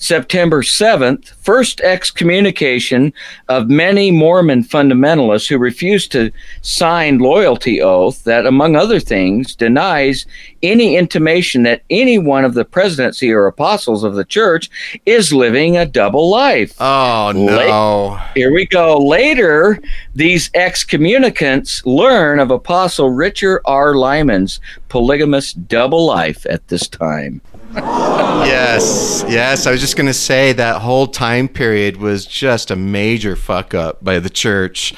September 0.00 0.62
7th, 0.62 1.28
first 1.42 1.80
excommunication 1.82 3.12
of 3.48 3.68
many 3.68 4.10
Mormon 4.10 4.64
fundamentalists 4.64 5.46
who 5.46 5.58
refused 5.58 6.10
to 6.12 6.32
sign 6.62 7.18
loyalty 7.18 7.82
oath 7.82 8.24
that, 8.24 8.46
among 8.46 8.76
other 8.76 8.98
things, 8.98 9.54
denies 9.54 10.24
any 10.62 10.96
intimation 10.96 11.62
that 11.64 11.82
any 11.90 12.18
one 12.18 12.46
of 12.46 12.54
the 12.54 12.64
presidency 12.64 13.30
or 13.30 13.46
apostles 13.46 14.02
of 14.02 14.14
the 14.14 14.24
church 14.24 14.70
is 15.04 15.34
living 15.34 15.76
a 15.76 15.84
double 15.84 16.30
life. 16.30 16.74
Oh 16.80 17.32
no. 17.34 18.18
Here 18.34 18.52
we 18.52 18.66
go. 18.66 18.98
Later, 18.98 19.78
these 20.14 20.48
excommunicants 20.50 21.82
learn 21.84 22.40
of 22.40 22.50
Apostle 22.50 23.10
Richard 23.10 23.60
R. 23.66 23.94
Lyman's 23.94 24.60
polygamous 24.88 25.52
double 25.52 26.06
life 26.06 26.46
at 26.48 26.66
this 26.68 26.88
time. 26.88 27.42
Yes, 27.72 29.24
yes. 29.28 29.66
I 29.66 29.70
was 29.70 29.80
just 29.80 29.96
gonna 29.96 30.14
say 30.14 30.52
that 30.52 30.82
whole 30.82 31.06
time 31.06 31.48
period 31.48 31.96
was 31.98 32.26
just 32.26 32.70
a 32.70 32.76
major 32.76 33.36
fuck 33.36 33.74
up 33.74 34.02
by 34.02 34.18
the 34.18 34.30
church, 34.30 34.94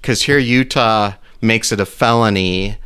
because 0.00 0.22
here 0.22 0.38
Utah 0.38 1.14
makes 1.40 1.72
it 1.72 1.80
a 1.80 1.86
felony, 1.86 2.78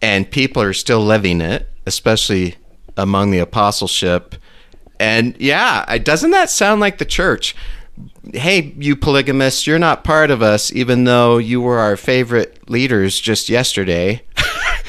and 0.00 0.30
people 0.30 0.62
are 0.62 0.72
still 0.72 1.00
living 1.00 1.40
it, 1.40 1.68
especially 1.86 2.56
among 2.96 3.30
the 3.30 3.38
apostleship. 3.38 4.36
And 4.98 5.36
yeah, 5.38 5.98
doesn't 5.98 6.30
that 6.30 6.50
sound 6.50 6.80
like 6.80 6.98
the 6.98 7.04
church? 7.04 7.54
Hey, 8.34 8.74
you 8.78 8.94
polygamists, 8.94 9.66
you're 9.66 9.78
not 9.78 10.04
part 10.04 10.30
of 10.30 10.42
us, 10.42 10.72
even 10.72 11.04
though 11.04 11.38
you 11.38 11.60
were 11.60 11.78
our 11.78 11.96
favorite 11.96 12.68
leaders 12.68 13.18
just 13.18 13.48
yesterday. 13.48 14.22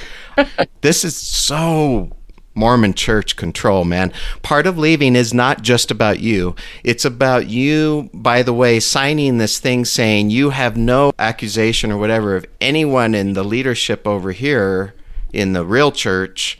this 0.82 1.06
is 1.06 1.16
so 1.16 2.12
Mormon 2.58 2.94
church 2.94 3.36
control, 3.36 3.86
man. 3.86 4.12
Part 4.42 4.66
of 4.68 4.78
leaving 4.78 5.16
is 5.16 5.34
not 5.34 5.62
just 5.62 5.92
about 5.92 6.20
you. 6.20 6.56
It's 6.84 7.06
about 7.06 7.48
you, 7.48 8.10
by 8.14 8.42
the 8.44 8.54
way, 8.54 8.80
signing 8.80 9.38
this 9.38 9.60
thing 9.60 9.86
saying 9.86 10.32
you 10.32 10.50
have 10.50 10.76
no 10.76 11.14
accusation 11.20 11.92
or 11.92 11.98
whatever 11.98 12.36
of 12.36 12.46
anyone 12.60 13.14
in 13.16 13.34
the 13.34 13.44
leadership 13.44 14.08
over 14.08 14.32
here 14.32 14.94
in 15.32 15.54
the 15.54 15.64
real 15.64 15.92
church 15.92 16.60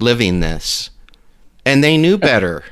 living 0.00 0.40
this. 0.40 0.90
And 1.64 1.82
they 1.82 1.96
knew 1.96 2.18
better 2.18 2.64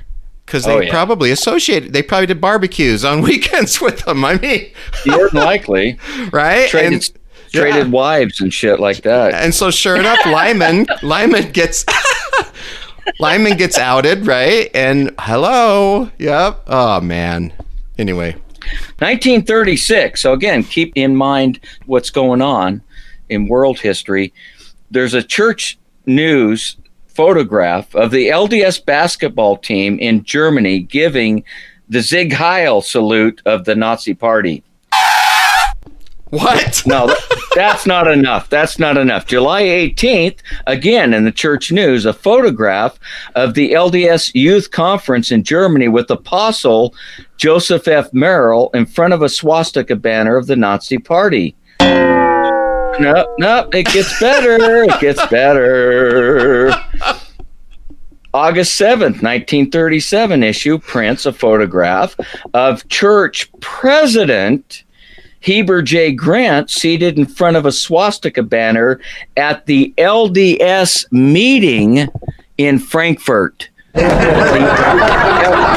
because 0.44 0.66
oh, 0.66 0.70
they 0.70 0.76
Oh, 0.76 0.80
yeah. 0.80 0.90
probably 0.90 1.30
associated, 1.30 1.92
they 1.92 2.02
probably 2.02 2.26
did 2.26 2.40
barbecues 2.40 3.04
on 3.04 3.20
weekends 3.30 3.80
with 3.80 4.00
them. 4.04 4.24
I 4.24 4.36
mean, 4.38 4.72
More 5.06 5.28
than 5.30 5.42
likely, 5.44 5.98
right? 6.32 6.68
traded, 6.68 6.92
And- 6.92 7.10
traded 7.52 7.86
yeah. 7.86 7.90
wives 7.92 8.40
and 8.40 8.52
shit 8.52 8.80
like 8.80 9.02
that. 9.02 9.32
And 9.34 9.54
so, 9.54 9.70
sure 9.70 9.94
enough, 9.96 10.18
Lyman 10.26 10.86
Lyman 11.02 11.52
gets 11.52 11.84
Lyman 13.18 13.56
gets 13.56 13.78
outed, 13.78 14.26
right? 14.26 14.70
And 14.74 15.14
hello, 15.18 16.10
yep. 16.18 16.62
Oh 16.66 17.00
man. 17.00 17.52
Anyway, 17.98 18.32
1936. 18.98 20.20
So 20.20 20.32
again, 20.32 20.64
keep 20.64 20.92
in 20.94 21.14
mind 21.14 21.60
what's 21.86 22.10
going 22.10 22.42
on 22.42 22.82
in 23.28 23.48
world 23.48 23.78
history. 23.78 24.32
There's 24.90 25.14
a 25.14 25.22
church 25.22 25.78
news 26.06 26.76
photograph 27.08 27.94
of 27.94 28.10
the 28.10 28.28
LDS 28.28 28.84
basketball 28.84 29.56
team 29.56 29.98
in 29.98 30.24
Germany 30.24 30.80
giving 30.80 31.44
the 31.88 32.02
Sieg 32.02 32.32
Heil 32.32 32.80
salute 32.82 33.40
of 33.46 33.64
the 33.64 33.76
Nazi 33.76 34.14
Party. 34.14 34.62
What? 36.34 36.82
No, 36.94 37.14
that's 37.54 37.86
not 37.86 38.08
enough. 38.08 38.50
That's 38.50 38.78
not 38.78 38.98
enough. 38.98 39.26
July 39.26 39.62
18th, 39.62 40.40
again 40.66 41.14
in 41.14 41.24
the 41.24 41.32
church 41.32 41.72
news, 41.72 42.04
a 42.04 42.12
photograph 42.12 42.98
of 43.34 43.54
the 43.54 43.72
LDS 43.72 44.34
Youth 44.34 44.70
Conference 44.70 45.32
in 45.32 45.44
Germany 45.44 45.88
with 45.88 46.10
Apostle 46.10 46.94
Joseph 47.38 47.88
F. 47.88 48.12
Merrill 48.12 48.70
in 48.74 48.86
front 48.86 49.14
of 49.14 49.22
a 49.22 49.28
swastika 49.28 49.96
banner 49.96 50.36
of 50.36 50.46
the 50.46 50.56
Nazi 50.56 50.98
Party. 50.98 51.56
No, 51.80 53.34
no, 53.38 53.68
it 53.72 53.86
gets 53.86 54.20
better. 54.20 54.84
It 54.84 55.00
gets 55.00 55.26
better. 55.26 56.70
August 58.32 58.80
7th, 58.80 59.22
1937 59.22 60.42
issue 60.42 60.78
prints 60.78 61.24
a 61.24 61.32
photograph 61.32 62.16
of 62.52 62.86
church 62.88 63.50
president 63.60 64.83
Heber 65.44 65.82
J. 65.82 66.10
Grant 66.12 66.70
seated 66.70 67.18
in 67.18 67.26
front 67.26 67.58
of 67.58 67.66
a 67.66 67.72
swastika 67.72 68.42
banner 68.42 68.98
at 69.36 69.66
the 69.66 69.92
LDS 69.98 71.12
meeting 71.12 72.08
in 72.56 72.78
Frankfurt. 72.78 73.68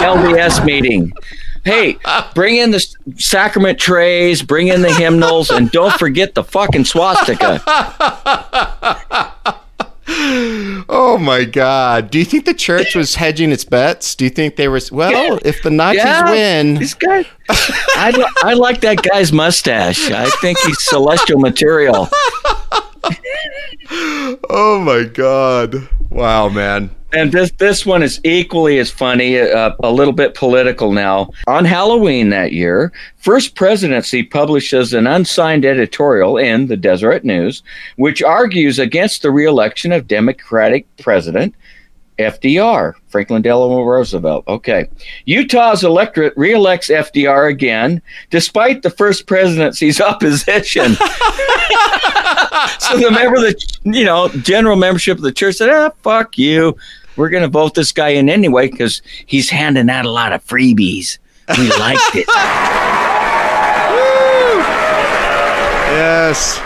LDS 0.07 0.63
meeting. 0.63 1.11
Hey, 1.65 1.97
bring 2.33 2.55
in 2.55 2.71
the 2.71 2.79
sacrament 3.17 3.77
trays, 3.77 4.41
bring 4.41 4.69
in 4.69 4.81
the 4.81 4.93
hymnals, 4.93 5.49
and 5.49 5.69
don't 5.69 5.93
forget 5.99 6.33
the 6.33 6.45
fucking 6.45 6.85
swastika. 6.85 7.61
Oh 10.09 11.17
my 11.21 11.43
God! 11.43 12.09
Do 12.11 12.17
you 12.17 12.25
think 12.25 12.45
the 12.45 12.53
church 12.53 12.95
was 12.95 13.15
hedging 13.15 13.51
its 13.51 13.65
bets? 13.65 14.15
Do 14.15 14.23
you 14.23 14.29
think 14.29 14.55
they 14.55 14.67
were? 14.67 14.79
Well, 14.91 15.39
if 15.43 15.61
the 15.63 15.69
Nazis 15.69 16.03
Yeah, 16.03 16.31
win, 16.31 16.75
This 16.75 16.93
guy. 16.93 17.25
I, 17.49 18.31
I 18.43 18.53
like 18.53 18.81
that 18.81 19.01
guy's 19.03 19.33
mustache. 19.33 20.09
I 20.11 20.29
think 20.41 20.59
he's 20.59 20.81
celestial 20.89 21.39
material. 21.39 22.07
oh 24.49 24.81
my 24.85 25.03
God! 25.03 25.87
Wow, 26.09 26.49
man. 26.49 26.89
And 27.13 27.31
this 27.31 27.51
this 27.51 27.85
one 27.85 28.03
is 28.03 28.19
equally 28.25 28.79
as 28.79 28.91
funny, 28.91 29.39
uh, 29.39 29.71
a 29.81 29.91
little 29.91 30.13
bit 30.13 30.33
political 30.33 30.91
now. 30.91 31.29
On 31.47 31.63
Halloween 31.63 32.29
that 32.29 32.51
year, 32.51 32.91
First 33.15 33.55
Presidency 33.55 34.23
publishes 34.23 34.93
an 34.93 35.07
unsigned 35.07 35.63
editorial 35.63 36.37
in 36.37 36.67
the 36.67 36.75
Deseret 36.75 37.23
News, 37.23 37.63
which 37.95 38.21
argues 38.21 38.77
against 38.77 39.21
the 39.21 39.31
reelection 39.31 39.93
of 39.93 40.07
Democratic 40.07 40.85
President 40.97 41.55
FDR, 42.17 42.93
Franklin 43.07 43.41
Delano 43.41 43.83
Roosevelt. 43.83 44.47
Okay. 44.47 44.89
Utah's 45.25 45.83
electorate 45.83 46.33
reelects 46.37 46.89
FDR 46.89 47.49
again, 47.49 48.01
despite 48.29 48.81
the 48.81 48.89
first 48.89 49.27
presidency's 49.27 50.01
opposition. 50.07 50.95
so 52.79 52.97
the 52.97 53.11
member 53.11 53.37
of 53.37 53.43
the, 53.43 53.77
you 53.83 54.03
know, 54.03 54.29
general 54.29 54.75
membership 54.75 55.17
of 55.17 55.23
the 55.23 55.31
church 55.31 55.55
said, 55.55 55.69
ah, 55.69 55.91
fuck 56.01 56.37
you. 56.37 56.75
We're 57.15 57.29
going 57.29 57.43
to 57.43 57.49
vote 57.49 57.73
this 57.73 57.91
guy 57.91 58.09
in 58.09 58.29
anyway 58.29 58.69
because 58.69 59.01
he's 59.25 59.49
handing 59.49 59.89
out 59.89 60.05
a 60.05 60.11
lot 60.11 60.33
of 60.33 60.45
freebies. 60.45 61.17
We 61.57 61.69
liked 61.77 62.15
it. 62.15 62.27
Yes. 65.97 66.61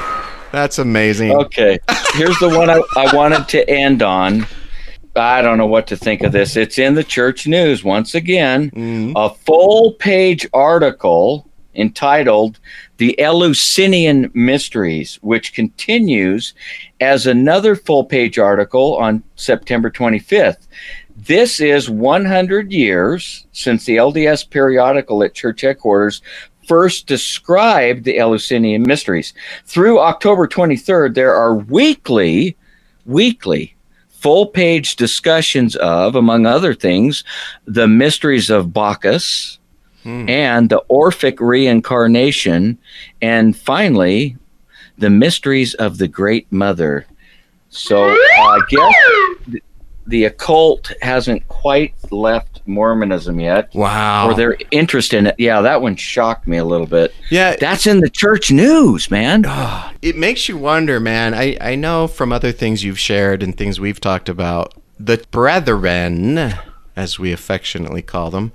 That's 0.51 0.79
amazing. 0.79 1.31
Okay, 1.31 1.79
here's 2.13 2.38
the 2.39 2.50
one 2.50 2.70
I, 2.70 2.81
I 2.98 3.15
wanted 3.15 3.48
to 3.50 3.70
end 3.70 4.01
on. 4.01 4.46
I 5.15 5.41
don't 5.41 5.57
know 5.57 5.65
what 5.67 5.87
to 5.87 5.97
think 5.97 6.23
of 6.23 6.31
this. 6.31 6.55
It's 6.55 6.79
in 6.79 6.95
the 6.95 7.03
church 7.03 7.47
news 7.47 7.83
once 7.83 8.15
again. 8.15 8.71
Mm-hmm. 8.71 9.13
A 9.15 9.29
full 9.29 9.93
page 9.93 10.47
article 10.53 11.47
entitled 11.75 12.59
The 12.97 13.19
Eleusinian 13.19 14.31
Mysteries, 14.33 15.19
which 15.21 15.53
continues 15.53 16.53
as 16.99 17.27
another 17.27 17.75
full 17.75 18.05
page 18.05 18.37
article 18.37 18.97
on 18.97 19.23
September 19.35 19.89
25th. 19.89 20.67
This 21.15 21.59
is 21.59 21.89
100 21.89 22.71
years 22.71 23.45
since 23.51 23.85
the 23.85 23.97
LDS 23.97 24.49
periodical 24.49 25.23
at 25.23 25.33
church 25.33 25.61
headquarters 25.61 26.21
first 26.67 27.05
described 27.05 28.05
the 28.05 28.17
Eleusinian 28.17 28.83
mysteries. 28.83 29.33
Through 29.65 29.99
October 29.99 30.47
23rd, 30.47 31.13
there 31.15 31.35
are 31.35 31.55
weekly, 31.55 32.55
weekly, 33.05 33.75
full 34.21 34.45
page 34.45 34.95
discussions 34.95 35.75
of, 35.77 36.15
among 36.15 36.45
other 36.45 36.73
things, 36.75 37.23
the 37.65 37.87
mysteries 37.87 38.49
of 38.51 38.71
Bacchus 38.71 39.57
and 40.29 40.69
the 40.69 40.83
Orphic 40.89 41.39
reincarnation, 41.39 42.77
and 43.21 43.57
finally, 43.57 44.37
the 44.97 45.09
mysteries 45.09 45.73
of 45.75 45.97
the 45.97 46.07
Great 46.07 46.51
Mother. 46.51 47.05
So 47.69 48.09
uh, 48.09 48.13
I 48.13 48.59
guess 48.69 49.61
the 50.11 50.25
occult 50.25 50.91
hasn't 51.01 51.47
quite 51.47 51.93
left 52.11 52.61
Mormonism 52.67 53.39
yet 53.39 53.73
Wow. 53.73 54.29
or 54.29 54.35
their 54.35 54.55
interest 54.69 55.13
in 55.13 55.25
it. 55.27 55.35
Yeah, 55.39 55.61
that 55.61 55.81
one 55.81 55.95
shocked 55.95 56.47
me 56.47 56.57
a 56.57 56.63
little 56.65 56.85
bit. 56.85 57.13
yeah, 57.31 57.55
That's 57.55 57.87
in 57.87 58.01
the 58.01 58.09
church 58.09 58.51
news, 58.51 59.09
man. 59.09 59.43
it 60.03 60.15
makes 60.15 60.47
you 60.47 60.57
wonder, 60.57 60.99
man. 60.99 61.33
I, 61.33 61.57
I 61.59 61.75
know 61.75 62.07
from 62.07 62.31
other 62.31 62.51
things 62.51 62.83
you've 62.83 62.99
shared 62.99 63.41
and 63.41 63.57
things 63.57 63.79
we've 63.79 63.99
talked 63.99 64.29
about, 64.29 64.73
the 64.99 65.25
brethren, 65.31 66.53
as 66.95 67.17
we 67.17 67.31
affectionately 67.31 68.01
call 68.03 68.29
them, 68.29 68.51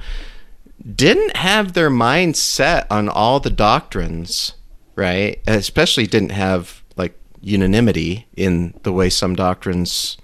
didn't 0.94 1.36
have 1.36 1.72
their 1.72 1.90
minds 1.90 2.40
set 2.40 2.86
on 2.90 3.08
all 3.08 3.40
the 3.40 3.50
doctrines, 3.50 4.52
right? 4.94 5.40
Especially 5.48 6.06
didn't 6.06 6.30
have 6.30 6.82
like 6.96 7.18
unanimity 7.40 8.26
in 8.36 8.74
the 8.84 8.92
way 8.92 9.10
some 9.10 9.34
doctrines, 9.34 10.16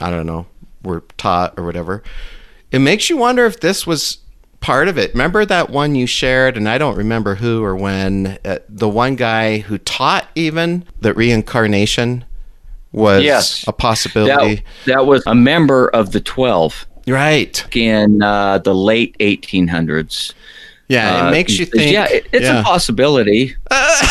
I 0.00 0.10
don't 0.10 0.26
know, 0.26 0.46
we 0.82 0.92
were 0.92 1.04
taught 1.18 1.54
or 1.58 1.64
whatever. 1.64 2.02
It 2.70 2.78
makes 2.80 3.10
you 3.10 3.16
wonder 3.16 3.46
if 3.46 3.60
this 3.60 3.86
was 3.86 4.18
part 4.60 4.88
of 4.88 4.98
it. 4.98 5.12
Remember 5.12 5.44
that 5.44 5.70
one 5.70 5.94
you 5.94 6.06
shared, 6.06 6.56
and 6.56 6.68
I 6.68 6.78
don't 6.78 6.96
remember 6.96 7.36
who 7.36 7.64
or 7.64 7.74
when, 7.74 8.38
uh, 8.44 8.58
the 8.68 8.88
one 8.88 9.16
guy 9.16 9.58
who 9.58 9.78
taught 9.78 10.28
even 10.34 10.84
that 11.00 11.14
reincarnation 11.14 12.24
was 12.92 13.22
Yes. 13.22 13.64
a 13.66 13.72
possibility. 13.72 14.56
That, 14.56 14.64
that 14.86 15.06
was 15.06 15.22
a 15.26 15.34
member 15.34 15.88
of 15.88 16.12
the 16.12 16.20
12 16.20 16.86
right. 17.08 17.76
in 17.76 18.22
uh, 18.22 18.58
the 18.58 18.74
late 18.74 19.16
1800s. 19.18 20.34
Yeah, 20.88 21.24
Uh, 21.24 21.28
it 21.28 21.30
makes 21.30 21.58
you 21.58 21.66
think. 21.66 21.92
Yeah, 21.92 22.06
it, 22.08 22.26
it's 22.32 22.44
yeah. 22.44 22.60
a 22.60 22.64
possibility. 22.64 23.54
uh, 23.70 24.06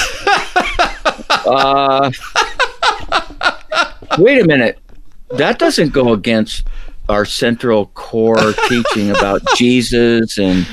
wait 4.17 4.41
a 4.41 4.46
minute. 4.46 4.79
That 5.32 5.60
doesn't 5.60 5.94
go 5.94 6.14
against 6.14 6.66
our 7.08 7.26
central 7.26 7.88
core 7.88 8.54
teaching 8.70 9.10
about 9.12 9.42
Jesus 9.56 10.38
and 10.38 10.65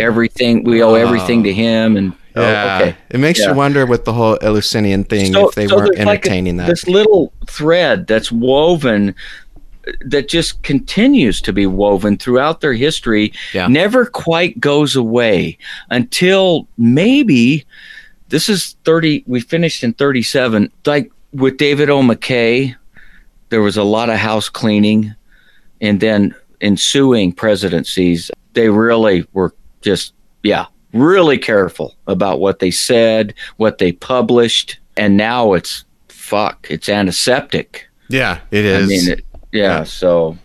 everything. 0.00 0.64
We 0.64 0.82
owe 0.82 0.94
everything 0.94 1.42
to 1.44 1.52
Him. 1.52 1.96
And 1.96 2.12
oh, 2.36 2.42
Yeah. 2.42 2.78
okay. 2.80 2.96
It 3.10 3.20
makes 3.20 3.38
Yeah. 3.40 3.50
you 3.50 3.54
wonder 3.54 3.86
with 3.86 4.04
the 4.04 4.12
whole 4.12 4.36
Eleusinian 4.42 5.04
thing 5.04 5.34
if 5.34 5.54
they 5.54 5.66
so 5.68 5.76
weren't 5.76 5.94
there's 5.94 6.06
like 6.06 6.26
a- 6.26 6.28
entertaining 6.30 6.56
that. 6.56 6.66
This 6.68 6.86
little 6.88 7.32
thread 7.46 8.06
that's 8.06 8.32
woven 8.32 9.14
that 10.06 10.28
just 10.28 10.62
continues 10.62 11.40
to 11.42 11.52
be 11.52 11.66
woven 11.66 12.16
throughout 12.16 12.60
their 12.62 12.72
history 12.72 13.32
Yeah. 13.52 13.66
never 13.68 14.06
quite 14.06 14.58
goes 14.58 14.96
away 14.96 15.58
until 15.90 16.66
maybe 16.78 17.66
this 18.30 18.48
is 18.48 18.76
30 18.84 19.22
we 19.26 19.40
finished 19.40 19.84
in 19.84 19.92
37 19.92 20.72
like 20.86 21.12
with 21.34 21.58
David 21.58 21.90
O 21.90 22.00
McKay 22.00 22.74
there 23.50 23.62
was 23.62 23.76
a 23.76 23.84
lot 23.84 24.10
of 24.10 24.16
house 24.16 24.48
cleaning 24.48 25.14
and 25.80 26.00
then 26.00 26.34
ensuing 26.60 27.32
presidencies 27.32 28.30
they 28.54 28.68
really 28.68 29.26
were 29.32 29.54
just 29.82 30.14
yeah 30.42 30.66
really 30.92 31.36
careful 31.38 31.94
about 32.06 32.40
what 32.40 32.60
they 32.60 32.70
said 32.70 33.34
what 33.56 33.78
they 33.78 33.92
published 33.92 34.78
and 34.96 35.16
now 35.16 35.52
it's 35.52 35.84
fuck 36.08 36.66
it's 36.70 36.88
antiseptic 36.88 37.88
yeah, 38.08 38.40
it 38.50 38.64
is. 38.64 38.84
i 38.84 38.86
mean 38.86 39.18
it, 39.18 39.24
yeah, 39.52 39.78
Yeah. 39.78 39.84
so 39.84 40.36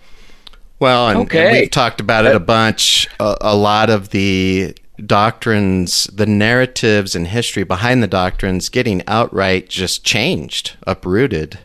Well, 0.80 1.10
and, 1.10 1.34
and 1.34 1.52
we've 1.58 1.72
talked 1.72 2.00
about 2.00 2.26
it 2.26 2.36
a 2.36 2.40
bunch. 2.40 3.08
A, 3.20 3.36
a 3.42 3.56
lot 3.56 3.90
of 3.90 4.10
the 4.10 4.76
doctrines, 5.06 6.06
the 6.06 6.26
narratives 6.26 7.16
and 7.16 7.28
history 7.28 7.64
behind 7.64 8.02
the 8.04 8.08
doctrines 8.08 8.70
getting 8.70 9.02
outright 9.08 9.70
just 9.70 10.04
changed, 10.04 10.78
uprooted, 10.86 11.60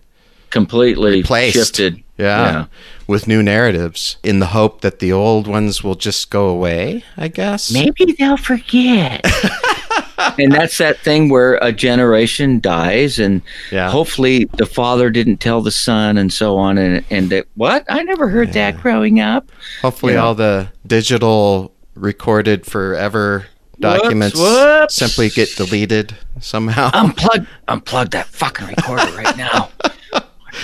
completely 0.55 1.23
placed. 1.23 1.57
shifted 1.57 2.03
Yeah, 2.17 2.67
With 3.09 3.27
new 3.27 3.43
narratives 3.43 4.17
in 4.23 4.39
the 4.39 4.47
hope 4.47 4.81
that 4.83 5.01
the 5.01 5.11
old 5.13 5.47
ones 5.49 5.83
will 5.85 5.97
just 5.97 6.31
go 6.31 6.47
away, 6.49 7.03
I 7.17 7.27
guess. 7.29 7.73
maybe 7.73 8.15
they'll 8.19 8.37
forget 8.37 9.21
and 10.39 10.53
that's 10.53 10.79
that 10.79 10.97
thing 11.01 11.29
where 11.29 11.57
a 11.61 11.73
generation 11.73 12.61
dies 12.61 13.19
and 13.19 13.43
Yeah. 13.73 13.91
hopefully 13.91 14.45
the 14.57 14.65
father 14.67 15.11
didn't 15.11 15.39
tell 15.39 15.61
the 15.61 15.73
son 15.73 16.17
and 16.17 16.33
so 16.33 16.57
on 16.57 16.79
and 16.79 17.05
and 17.11 17.31
that 17.31 17.47
what 17.57 17.85
i 17.89 18.03
never 18.03 18.29
heard 18.29 18.53
that 18.55 18.81
growing 18.81 19.19
up 19.21 19.51
Hopefully, 19.83 20.15
Yeah. 20.15 20.23
all 20.25 20.35
the 20.37 20.69
digital 20.87 21.75
recorded 21.97 22.65
forever 22.65 23.47
documents 23.81 24.39
whoops. 24.39 24.95
simply 24.95 25.29
get 25.31 25.49
deleted 25.57 26.15
somehow. 26.41 26.91
unplug 26.93 27.47
unplug 27.69 28.11
that 28.13 28.27
fucking 28.29 28.67
recorder 28.69 29.11
right 29.17 29.37
now 29.37 29.69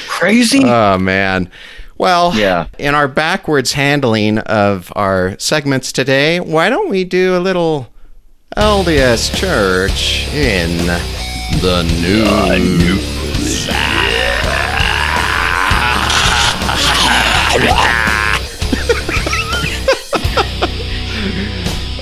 crazy 0.08 0.62
Oh 0.64 0.98
man. 0.98 1.50
Well, 1.98 2.32
Yeah. 2.34 2.66
in 2.78 2.94
our 2.94 3.08
backwards 3.08 3.72
handling 3.72 4.38
of 4.38 4.90
our 4.96 5.38
segments 5.38 5.92
today, 5.92 6.40
why 6.40 6.70
don't 6.70 6.88
we 6.88 7.04
do 7.04 7.36
a 7.36 7.40
little 7.40 7.92
LDS 8.56 9.28
Church 9.38 10.26
in 10.32 10.86
the 11.60 11.82
news? 12.00 13.68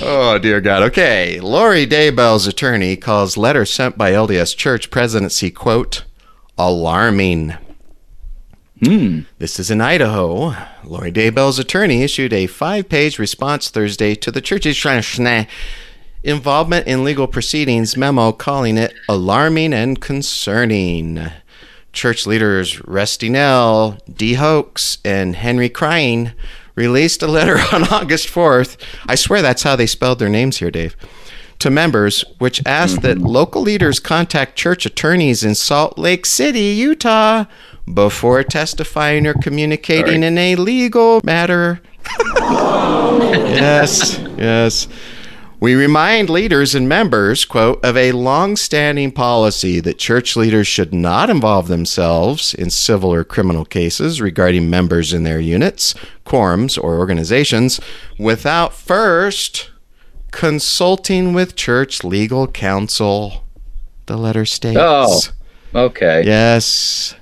Oh 0.01 0.39
dear 0.41 0.61
God. 0.61 0.83
Okay. 0.85 1.41
Lori 1.41 1.87
Daybell's 1.87 2.47
attorney 2.47 2.97
calls 2.97 3.37
letter 3.37 3.65
sent 3.65 3.99
by 3.99 4.13
LDS 4.13 4.57
Church 4.57 4.91
presidency 4.91 5.51
quote 5.51 6.05
alarming. 6.57 7.55
Hmm. 8.85 9.23
This 9.39 9.59
is 9.59 9.73
in 9.73 9.81
Idaho. 9.81 10.55
Lori 10.85 11.11
Daybell's 11.11 11.59
attorney 11.59 12.03
issued 12.03 12.33
a 12.33 12.47
five 12.47 12.89
page 12.89 13.19
response 13.19 13.71
Thursday 13.71 14.15
to 14.15 14.31
the 14.31 14.41
church's 14.41 14.87
involvement 16.23 16.87
in 16.87 17.03
legal 17.03 17.27
proceedings 17.27 17.97
memo, 17.97 18.31
calling 18.31 18.79
it 18.79 18.95
alarming 19.09 19.73
and 19.73 20.01
concerning. 20.01 21.29
Church 21.93 22.25
leaders 22.25 22.81
Rusty 22.87 23.29
Nell, 23.29 23.99
D. 24.13 24.35
Hoax, 24.35 24.99
and 25.05 25.35
Henry 25.35 25.69
Crying 25.69 26.33
released 26.77 27.23
a 27.23 27.27
letter 27.27 27.59
on 27.73 27.89
August 27.89 28.29
4th. 28.29 28.81
I 29.09 29.17
swear 29.17 29.43
that's 29.43 29.65
how 29.65 29.75
they 29.75 29.87
spelled 29.87 30.21
their 30.21 30.29
names 30.29 30.59
here, 30.59 30.71
Dave. 30.71 30.97
To 31.61 31.71
members, 31.71 32.25
which 32.39 32.65
asked 32.65 33.03
that 33.03 33.17
mm-hmm. 33.17 33.27
local 33.27 33.63
leaders 33.63 33.99
contact 33.99 34.55
church 34.55 34.87
attorneys 34.87 35.43
in 35.43 35.57
Salt 35.57 35.99
Lake 35.99 36.25
City, 36.25 36.61
Utah, 36.61 37.47
before 37.95 38.43
testifying 38.43 39.27
or 39.27 39.35
communicating 39.35 40.23
in 40.23 40.39
a 40.39 40.57
legal 40.57 41.21
matter. 41.25 41.81
yes, 42.39 44.19
yes. 44.37 44.89
We 45.61 45.75
remind 45.75 46.31
leaders 46.31 46.77
and 46.77 46.89
members, 46.89 47.45
quote, 47.45 47.85
of 47.85 47.97
a 47.97 48.13
long-standing 48.13 49.11
policy 49.11 49.81
that 49.81 49.99
church 49.99 50.37
leaders 50.37 50.69
should 50.69 50.95
not 50.95 51.31
involve 51.31 51.67
themselves 51.67 52.55
in 52.55 52.71
civil 52.71 53.13
or 53.13 53.25
criminal 53.25 53.65
cases 53.65 54.21
regarding 54.21 54.71
members 54.71 55.13
in 55.13 55.25
their 55.25 55.41
units, 55.41 55.95
quorums, 56.25 56.79
or 56.81 56.99
organizations 56.99 57.81
without 58.19 58.73
first 58.73 59.71
consulting 60.31 61.33
with 61.33 61.57
church 61.57 62.05
legal 62.05 62.47
counsel. 62.47 63.45
The 64.07 64.17
letter 64.17 64.45
states. 64.45 64.79
Oh. 64.81 65.21
okay 65.75 66.23
Yes. 66.25 67.17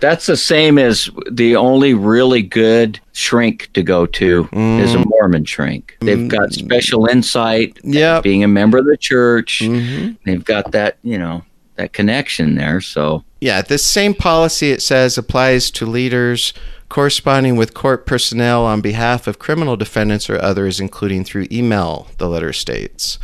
That's 0.00 0.26
the 0.26 0.36
same 0.36 0.78
as 0.78 1.10
the 1.30 1.56
only 1.56 1.94
really 1.94 2.42
good 2.42 3.00
shrink 3.12 3.70
to 3.74 3.82
go 3.82 4.06
to 4.06 4.48
is 4.52 4.94
a 4.94 5.04
Mormon 5.04 5.44
shrink. 5.44 5.96
They've 6.00 6.28
got 6.28 6.52
special 6.52 7.06
insight. 7.06 7.78
Yep. 7.82 8.22
Being 8.22 8.44
a 8.44 8.48
member 8.48 8.78
of 8.78 8.86
the 8.86 8.96
church, 8.96 9.60
Mhm. 9.64 10.16
they've 10.24 10.44
got 10.44 10.72
that, 10.72 10.98
you 11.02 11.18
know, 11.18 11.42
that 11.76 11.92
connection 11.92 12.54
there. 12.54 12.80
So 12.80 13.24
Yeah, 13.40 13.62
this 13.62 13.84
same 13.84 14.14
policy 14.14 14.70
it 14.72 14.82
says 14.82 15.16
applies 15.16 15.70
to 15.72 15.86
leaders 15.86 16.52
corresponding 16.88 17.54
with 17.54 17.74
court 17.74 18.06
personnel 18.06 18.64
on 18.64 18.80
behalf 18.80 19.26
of 19.26 19.38
criminal 19.38 19.76
defendants 19.76 20.28
or 20.30 20.40
others, 20.42 20.80
including 20.80 21.22
through 21.24 21.46
email, 21.52 22.08
the 22.18 22.28
letter 22.28 22.52
states. 22.52 23.18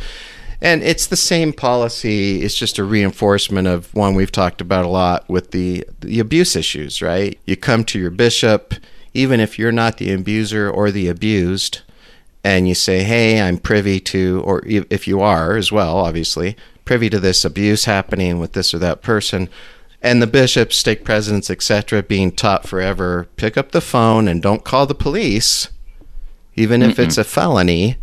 And 0.61 0.83
it's 0.83 1.07
the 1.07 1.17
same 1.17 1.53
policy, 1.53 2.41
it's 2.41 2.55
just 2.55 2.79
a 2.79 2.83
reinforcement 2.83 3.67
of 3.67 3.93
one 3.93 4.15
we've 4.15 4.31
talked 4.31 4.61
about 4.61 4.85
a 4.85 4.89
lot 4.89 5.27
with 5.29 5.51
the, 5.51 5.85
the 5.99 6.19
abuse 6.19 6.55
issues, 6.55 7.01
right? 7.01 7.37
You 7.45 7.57
come 7.57 7.83
to 7.85 7.99
your 7.99 8.11
bishop, 8.11 8.73
even 9.13 9.39
if 9.39 9.59
you're 9.59 9.71
not 9.71 9.97
the 9.97 10.11
abuser 10.11 10.69
or 10.69 10.91
the 10.91 11.07
abused, 11.07 11.81
and 12.43 12.67
you 12.67 12.75
say, 12.75 13.03
hey, 13.03 13.41
I'm 13.41 13.57
privy 13.57 13.99
to, 14.01 14.41
or 14.45 14.61
if 14.65 15.07
you 15.07 15.19
are 15.21 15.57
as 15.57 15.71
well, 15.71 15.97
obviously, 15.97 16.55
privy 16.85 17.09
to 17.09 17.19
this 17.19 17.43
abuse 17.43 17.85
happening 17.85 18.39
with 18.39 18.53
this 18.53 18.73
or 18.73 18.77
that 18.79 19.01
person, 19.01 19.49
and 20.01 20.21
the 20.21 20.27
bishops, 20.27 20.77
stake 20.77 21.03
presidents, 21.03 21.49
etc., 21.49 22.03
being 22.03 22.31
taught 22.31 22.67
forever, 22.67 23.27
pick 23.37 23.57
up 23.57 23.71
the 23.71 23.81
phone 23.81 24.27
and 24.27 24.43
don't 24.43 24.63
call 24.63 24.85
the 24.85 24.93
police, 24.93 25.69
even 26.55 26.83
if 26.83 26.99
it's 26.99 27.17
a 27.17 27.23
felony. 27.23 27.97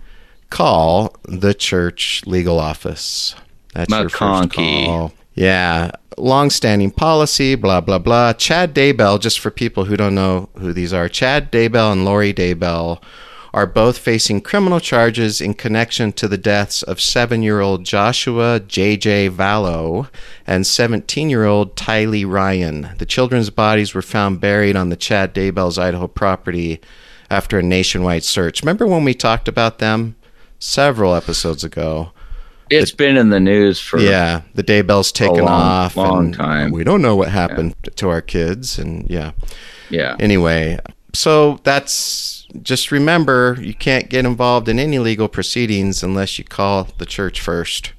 Call 0.52 1.16
the 1.24 1.54
church 1.54 2.22
legal 2.26 2.60
office. 2.60 3.34
That's 3.72 3.90
your 3.90 4.10
first 4.10 4.52
call. 4.52 5.12
Yeah, 5.34 5.92
long-standing 6.18 6.90
policy. 6.90 7.54
Blah 7.54 7.80
blah 7.80 7.98
blah. 7.98 8.34
Chad 8.34 8.74
Daybell, 8.74 9.18
just 9.18 9.40
for 9.40 9.50
people 9.50 9.86
who 9.86 9.96
don't 9.96 10.14
know 10.14 10.50
who 10.58 10.74
these 10.74 10.92
are, 10.92 11.08
Chad 11.08 11.50
Daybell 11.50 11.92
and 11.92 12.04
Lori 12.04 12.34
Daybell 12.34 13.02
are 13.54 13.66
both 13.66 13.96
facing 13.96 14.42
criminal 14.42 14.78
charges 14.78 15.40
in 15.40 15.54
connection 15.54 16.12
to 16.12 16.28
the 16.28 16.38
deaths 16.38 16.82
of 16.82 17.00
seven 17.00 17.42
year 17.42 17.60
old 17.60 17.84
Joshua 17.84 18.60
J.J. 18.60 19.30
Vallow 19.30 20.08
and 20.46 20.66
17 20.66 21.30
year 21.30 21.44
old 21.44 21.76
Tylee 21.76 22.30
Ryan. 22.30 22.90
The 22.98 23.06
children's 23.06 23.48
bodies 23.48 23.94
were 23.94 24.02
found 24.02 24.40
buried 24.40 24.76
on 24.76 24.90
the 24.90 24.96
Chad 24.96 25.34
Daybell's 25.34 25.78
Idaho 25.78 26.08
property 26.08 26.78
after 27.30 27.58
a 27.58 27.62
nationwide 27.62 28.24
search. 28.24 28.62
Remember 28.62 28.86
when 28.86 29.04
we 29.04 29.14
talked 29.14 29.48
about 29.48 29.78
them 29.78 30.16
several 30.66 31.14
episodes 31.14 31.64
ago? 31.64 32.12
it's 32.70 32.92
been 32.92 33.18
in 33.18 33.28
the 33.28 33.40
news 33.40 33.78
for 33.78 33.98
Yeah, 33.98 34.42
the 34.54 34.62
Daybell's 34.62 35.12
taken 35.12 35.44
long- 35.44 35.48
off. 35.50 35.94
long 35.96 36.24
and 36.26 36.34
time. 36.34 36.70
We 36.70 36.84
don't 36.84 37.02
know 37.02 37.14
what 37.16 37.28
happened 37.28 37.74
to 37.96 38.08
our 38.08 38.22
kids. 38.22 38.78
And 38.78 39.04
yeah. 39.10 39.32
yeah. 39.90 40.16
Anyway, 40.18 40.78
so 41.12 41.58
that's 41.64 42.46
just 42.62 42.90
remember 42.90 43.58
you 43.60 43.74
can't 43.74 44.08
get 44.08 44.24
involved 44.24 44.68
in 44.70 44.78
any 44.78 44.98
legal 44.98 45.28
proceedings 45.28 46.02
unless 46.02 46.38
you 46.38 46.44
call 46.44 46.88
the 46.96 47.04
church 47.04 47.42
first. 47.42 47.92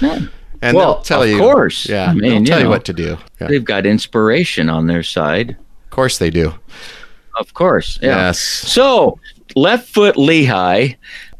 and 0.00 0.76
Well, 0.76 0.94
they'll 0.94 1.02
tell 1.02 1.22
of 1.22 1.28
you. 1.28 1.38
course. 1.38 1.88
Yeah, 1.88 2.06
I 2.10 2.14
mean, 2.14 2.22
they'll 2.22 2.44
tell 2.44 2.58
you 2.58 2.64
know. 2.64 2.70
what 2.70 2.84
to 2.86 2.92
do. 2.92 3.18
Yeah, 3.40 3.46
They've 3.48 3.64
got 3.64 3.86
inspiration 3.86 4.68
on 4.68 4.88
their 4.88 5.04
side. 5.04 5.50
of 5.50 5.90
course 5.90 6.18
they 6.18 6.30
do. 6.30 6.54
Of 7.38 7.54
course. 7.54 7.98
Yeah. 8.02 8.16
Yes. 8.26 8.40
So, 8.40 9.20
left 9.56 9.88
foot 9.88 10.14
Lehi, 10.16 10.94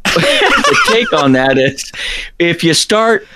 the 0.04 0.76
take 0.88 1.12
on 1.12 1.32
that 1.32 1.58
is 1.58 1.92
if 2.38 2.64
you 2.64 2.74
start 2.74 3.26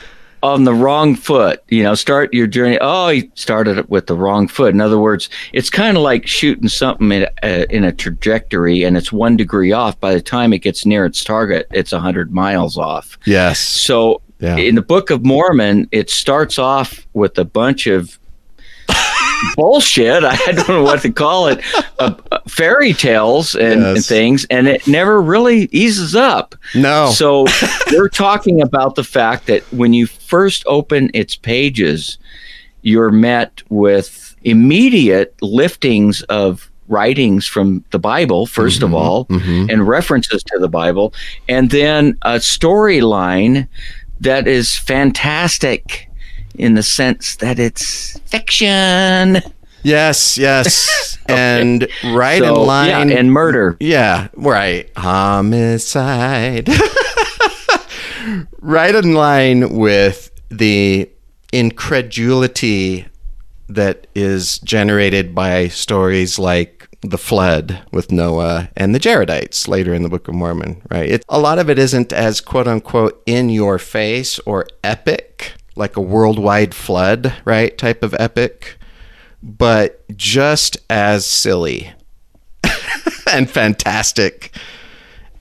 on 0.43 0.65
the 0.65 0.73
wrong 0.73 1.15
foot, 1.15 1.63
you 1.69 1.83
know, 1.83 1.95
start 1.95 2.33
your 2.33 2.47
journey. 2.47 2.79
Oh, 2.81 3.09
he 3.11 3.31
started 3.35 3.77
it 3.77 3.91
with 3.91 4.07
the 4.07 4.15
wrong 4.17 4.49
foot. 4.49 4.73
In 4.73 4.81
other 4.81 4.99
words, 4.99 5.29
it's 5.53 5.69
kind 5.69 5.99
of 5.99 6.03
like 6.03 6.27
shooting 6.27 6.69
something 6.69 7.13
in 7.13 7.27
a, 7.43 7.67
in 7.75 7.85
a 7.85 7.93
trajectory 7.93 8.83
and 8.85 8.97
it's 8.97 9.13
one 9.13 9.37
degree 9.37 9.73
off. 9.73 10.01
By 10.01 10.15
the 10.15 10.23
time 10.23 10.55
it 10.55 10.61
gets 10.61 10.87
near 10.87 11.05
its 11.05 11.23
target, 11.23 11.67
it's 11.73 11.93
100 11.93 12.33
miles 12.33 12.79
off. 12.79 13.19
Yes. 13.27 13.61
So, 13.61 14.23
Yeah. 14.39 14.57
in 14.57 14.77
the 14.77 14.83
Book 14.83 15.11
of 15.11 15.27
Mormon, 15.27 15.87
it 15.93 16.09
starts 16.09 16.59
off 16.59 17.07
with 17.13 17.37
a 17.39 17.45
bunch 17.45 17.87
of 17.87 18.19
bullshit. 19.57 20.25
I 20.25 20.37
don't 20.53 20.69
know 20.69 20.83
what 20.83 21.03
to 21.03 21.13
call 21.13 21.49
it. 21.49 21.61
Uh, 21.99 22.15
uh, 22.33 22.41
fairy 22.49 22.93
tales 22.93 23.55
and, 23.55 23.85
and 23.85 24.05
things, 24.05 24.47
and 24.51 24.69
it 24.69 24.87
never 24.87 25.21
really 25.21 25.69
eases 25.73 26.15
up. 26.15 26.55
No. 26.75 27.11
So 27.11 27.47
we're 27.93 28.09
talking 28.09 28.63
about 28.63 28.95
the 28.95 29.05
fact 29.05 29.47
that 29.47 29.63
when 29.73 29.93
you 29.93 30.07
first 30.07 30.65
open 30.67 31.11
its 31.15 31.37
pages, 31.37 32.19
you're 32.83 33.11
met 33.11 33.63
with 33.69 34.35
immediate 34.43 35.37
liftings 35.39 36.23
of 36.25 36.71
writings 36.89 37.47
from 37.47 37.85
the 37.91 37.99
Bible, 37.99 38.47
1st 38.47 38.83
of 38.83 38.95
all, 38.95 39.27
and 39.31 39.87
references 39.87 40.43
to 40.43 40.59
the 40.59 40.69
Bible, 40.69 41.15
and 41.49 41.71
then 41.71 42.19
a 42.23 42.37
storyline 42.37 43.69
that 44.21 44.49
is 44.49 44.77
fantastic 44.77 46.10
in 46.57 46.75
the 46.75 46.83
sense 46.83 47.37
that 47.37 47.59
it's 47.59 48.19
fiction. 48.27 49.39
yes. 49.83 50.37
Yes. 50.39 51.17
And 51.29 51.87
right 52.07 52.43
So, 52.43 52.61
in 52.63 52.67
line. 52.67 53.09
yeah, 53.11 53.19
and 53.19 53.33
murder. 53.33 53.77
Yeah, 53.79 54.29
right. 54.35 54.91
Homicide. 54.97 56.69
right 58.61 58.95
in 58.95 59.15
line 59.15 59.77
with 59.77 60.31
the 60.51 61.09
incredulity 61.53 63.07
that 63.69 64.07
is 64.17 64.59
generated 64.61 65.35
by 65.37 65.69
stories 65.69 66.37
like 66.39 66.89
the 67.03 67.19
flood 67.19 67.81
with 67.93 68.11
Noah 68.11 68.69
and 68.77 68.93
the 68.95 68.99
Jaredites 68.99 69.69
later 69.69 69.95
in 69.95 70.03
the 70.03 70.09
Book 70.09 70.27
of 70.27 70.35
Mormon, 70.35 70.83
right? 70.91 71.09
It, 71.09 71.25
a 71.29 71.39
lot 71.39 71.59
of 71.61 71.71
it 71.71 71.79
isn't 71.79 72.13
as 72.13 72.41
quote 72.41 72.67
unquote 72.67 73.23
in 73.25 73.49
your 73.49 73.79
face 73.79 74.39
or 74.41 74.67
epic, 74.83 75.53
like 75.81 75.97
a 75.97 76.01
worldwide 76.01 76.75
flood, 76.75 77.35
right? 77.45 77.77
Type 77.77 78.05
of 78.05 78.15
epic, 78.19 78.79
but 79.43 80.05
just 80.17 80.77
as 80.89 81.27
silly 81.27 81.93
and 83.33 83.51
fantastic 83.51 84.55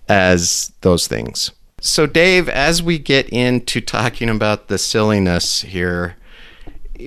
as 0.08 0.72
those 0.82 1.08
things. 1.08 1.52
So, 1.82 2.06
Dave, 2.08 2.50
as 2.50 2.82
we 2.84 2.98
get 2.98 3.30
into 3.30 3.80
talking 3.80 4.30
about 4.30 4.68
the 4.68 4.78
silliness 4.78 5.62
here, 5.62 6.16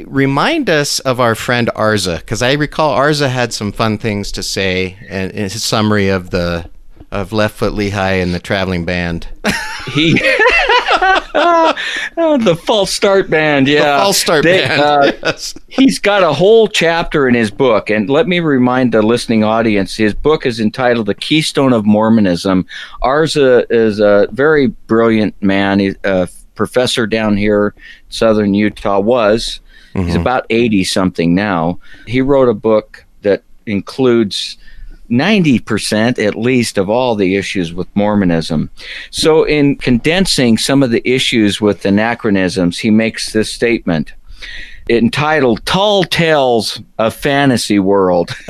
remind 0.05 0.71
us 0.71 0.99
of 1.01 1.21
our 1.21 1.35
friend 1.35 1.69
Arza, 1.75 2.21
because 2.21 2.43
I 2.43 2.53
recall 2.53 2.97
Arza 2.97 3.29
had 3.29 3.53
some 3.53 3.73
fun 3.73 3.99
things 3.99 4.33
to 4.33 4.43
say 4.43 4.97
in, 5.09 5.31
in 5.31 5.51
his 5.51 5.63
summary 5.63 6.09
of 6.09 6.31
the 6.31 6.71
of 7.11 7.31
Left 7.31 7.57
Foot 7.57 7.75
Lehi 7.75 8.23
and 8.23 8.35
the 8.35 8.41
traveling 8.41 8.87
band. 8.87 9.29
He 9.93 10.13
Oh, 12.17 12.39
the 12.39 12.57
false 12.57 12.93
start 12.93 13.31
band, 13.31 13.67
yeah, 13.67 13.99
False 13.99 14.19
Start 14.19 14.43
They, 14.45 14.59
Band. 14.59 14.81
uh, 14.81 15.13
yes. 15.23 15.55
He's 15.69 15.99
got 15.99 16.23
a 16.23 16.33
whole 16.33 16.69
chapter 16.69 17.27
in 17.27 17.35
his 17.35 17.51
book, 17.51 17.91
and 17.91 18.11
let 18.11 18.29
me 18.29 18.41
remind 18.41 18.93
the 18.93 19.03
listening 19.03 19.43
audience: 19.45 19.97
his 19.97 20.15
book 20.15 20.45
is 20.45 20.61
entitled 20.61 21.07
"The 21.07 21.15
Keystone 21.15 21.73
of 21.73 21.87
Mormonism." 21.87 22.67
Arza 23.03 23.63
uh, 23.63 23.67
is 23.71 24.01
a 24.01 24.29
very 24.33 24.69
brilliant 24.69 25.41
man. 25.43 25.79
He's 25.79 25.95
a 26.05 26.09
uh, 26.09 26.27
professor 26.55 27.07
down 27.07 27.37
here, 27.37 27.75
in 27.77 27.83
southern 28.11 28.55
Utah. 28.55 29.01
Was 29.01 29.61
he's 29.95 30.03
mm-hmm. 30.03 30.21
about 30.21 30.47
eighty 30.51 30.85
something 30.85 31.35
now? 31.35 31.79
He 32.07 32.21
wrote 32.21 32.49
a 32.49 32.55
book 32.55 33.05
that 33.23 33.43
includes. 33.67 34.59
90% 35.13 36.19
at 36.19 36.35
least 36.35 36.79
of 36.79 36.89
all 36.89 37.15
the 37.15 37.37
issues 37.37 37.73
with 37.73 37.95
Mormonism. 37.95 38.71
So, 39.11 39.45
in 39.45 39.77
condensing 39.77 40.59
some 40.59 40.83
of 40.83 40.91
the 40.91 41.07
issues 41.09 41.61
with 41.61 41.85
anachronisms, 41.85 42.79
he 42.79 42.91
makes 42.91 43.33
this 43.33 43.53
statement 43.53 44.15
entitled 44.89 45.65
Tall 45.65 46.05
Tales 46.05 46.81
of 46.99 47.15
Fantasy 47.15 47.79
World. 47.79 48.31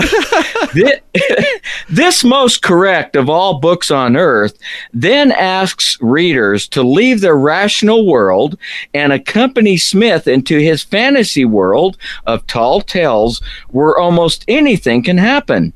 Thi- 0.73 1.01
this 1.91 2.25
most 2.25 2.63
correct 2.63 3.17
of 3.17 3.29
all 3.29 3.61
books 3.61 3.91
on 3.91 4.17
earth 4.17 4.59
then 4.93 5.33
asks 5.33 5.99
readers 6.01 6.67
to 6.69 6.83
leave 6.83 7.21
their 7.21 7.37
rational 7.37 8.07
world 8.07 8.59
and 8.95 9.13
accompany 9.13 9.77
Smith 9.77 10.27
into 10.27 10.59
his 10.59 10.83
fantasy 10.83 11.45
world 11.45 11.99
of 12.27 12.47
tall 12.47 12.81
tales 12.81 13.43
where 13.69 13.99
almost 13.99 14.45
anything 14.49 15.03
can 15.03 15.19
happen. 15.19 15.73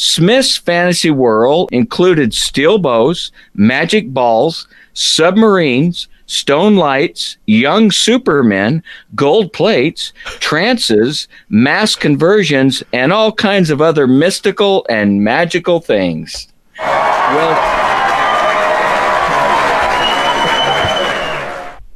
Smith's 0.00 0.56
fantasy 0.56 1.10
world 1.10 1.68
included 1.72 2.32
steel 2.32 2.78
bows, 2.78 3.30
magic 3.52 4.14
balls, 4.14 4.66
submarines, 4.94 6.08
stone 6.24 6.76
lights, 6.76 7.36
young 7.46 7.90
supermen, 7.90 8.82
gold 9.14 9.52
plates, 9.52 10.14
trances, 10.38 11.28
mass 11.50 11.94
conversions, 11.94 12.82
and 12.94 13.12
all 13.12 13.30
kinds 13.30 13.68
of 13.68 13.82
other 13.82 14.06
mystical 14.06 14.86
and 14.88 15.22
magical 15.22 15.80
things. 15.80 16.48
Well, 16.78 17.79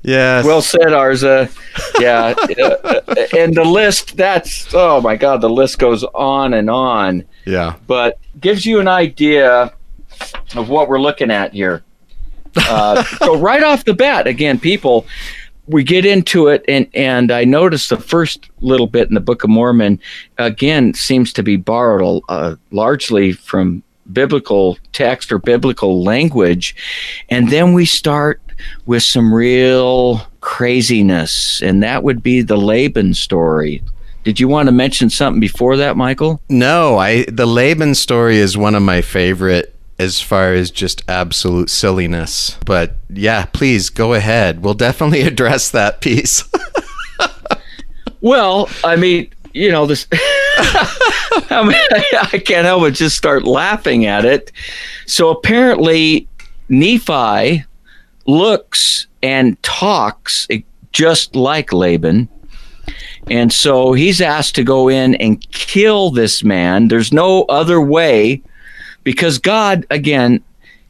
Yes. 0.04 0.44
well 0.44 0.60
said, 0.60 0.80
Arza. 0.88 1.50
Yeah, 1.98 2.34
uh, 2.62 3.00
and 3.36 3.54
the 3.54 3.64
list. 3.64 4.16
That's 4.16 4.72
oh 4.74 5.00
my 5.00 5.16
God, 5.16 5.40
the 5.40 5.48
list 5.48 5.78
goes 5.78 6.04
on 6.04 6.54
and 6.54 6.68
on. 6.68 7.24
yeah. 7.46 7.76
but 7.86 8.18
gives 8.40 8.66
you 8.66 8.80
an 8.80 8.88
idea 8.88 9.72
of 10.54 10.68
what 10.68 10.88
we're 10.88 11.00
looking 11.00 11.30
at 11.30 11.54
here. 11.54 11.82
Uh, 12.54 13.02
so 13.18 13.38
right 13.38 13.62
off 13.62 13.84
the 13.86 13.94
bat, 13.94 14.26
again, 14.26 14.60
people, 14.60 15.06
we 15.66 15.82
get 15.82 16.04
into 16.04 16.48
it, 16.48 16.64
and 16.68 16.86
and 16.94 17.32
I 17.32 17.44
noticed 17.44 17.88
the 17.88 17.96
first 17.96 18.50
little 18.60 18.86
bit 18.86 19.08
in 19.08 19.14
the 19.14 19.20
Book 19.20 19.42
of 19.42 19.50
Mormon 19.50 19.98
again 20.36 20.92
seems 20.92 21.32
to 21.32 21.42
be 21.42 21.56
borrowed 21.56 22.22
uh, 22.28 22.56
largely 22.70 23.32
from 23.32 23.82
biblical 24.12 24.76
text 24.92 25.32
or 25.32 25.38
biblical 25.38 26.02
language, 26.02 26.76
and 27.30 27.48
then 27.48 27.72
we 27.72 27.86
start 27.86 28.42
with 28.86 29.02
some 29.02 29.32
real 29.32 30.26
craziness, 30.40 31.62
and 31.62 31.82
that 31.82 32.02
would 32.02 32.22
be 32.22 32.42
the 32.42 32.56
Laban 32.56 33.14
story. 33.14 33.82
Did 34.24 34.40
you 34.40 34.48
want 34.48 34.68
to 34.68 34.72
mention 34.72 35.10
something 35.10 35.40
before 35.40 35.76
that, 35.76 35.96
Michael? 35.96 36.40
No, 36.48 36.98
I 36.98 37.24
the 37.24 37.46
Laban 37.46 37.94
story 37.94 38.38
is 38.38 38.56
one 38.56 38.74
of 38.74 38.82
my 38.82 39.02
favorite 39.02 39.74
as 39.98 40.20
far 40.20 40.52
as 40.52 40.70
just 40.70 41.02
absolute 41.08 41.70
silliness. 41.70 42.58
But 42.64 42.94
yeah, 43.10 43.46
please 43.46 43.90
go 43.90 44.14
ahead. 44.14 44.62
We'll 44.62 44.74
definitely 44.74 45.22
address 45.32 45.70
that 45.70 46.00
piece. 46.00 46.44
well, 48.20 48.68
I 48.82 48.96
mean, 48.96 49.30
you 49.52 49.70
know, 49.70 49.86
this. 49.86 50.06
I, 51.50 51.62
mean, 51.62 51.76
I 52.32 52.38
can't 52.44 52.64
help 52.64 52.82
but 52.82 52.94
just 52.94 53.16
start 53.16 53.44
laughing 53.44 54.06
at 54.06 54.24
it. 54.24 54.52
So 55.06 55.30
apparently, 55.30 56.28
Nephi 56.68 57.64
looks 58.26 59.06
and 59.22 59.60
talks 59.62 60.46
just 60.92 61.34
like 61.34 61.72
Laban. 61.72 62.28
And 63.30 63.52
so 63.52 63.92
he's 63.92 64.20
asked 64.20 64.54
to 64.56 64.64
go 64.64 64.88
in 64.88 65.14
and 65.16 65.40
kill 65.50 66.10
this 66.10 66.44
man. 66.44 66.88
There's 66.88 67.12
no 67.12 67.42
other 67.44 67.80
way 67.80 68.42
because 69.02 69.38
God, 69.38 69.86
again, 69.90 70.42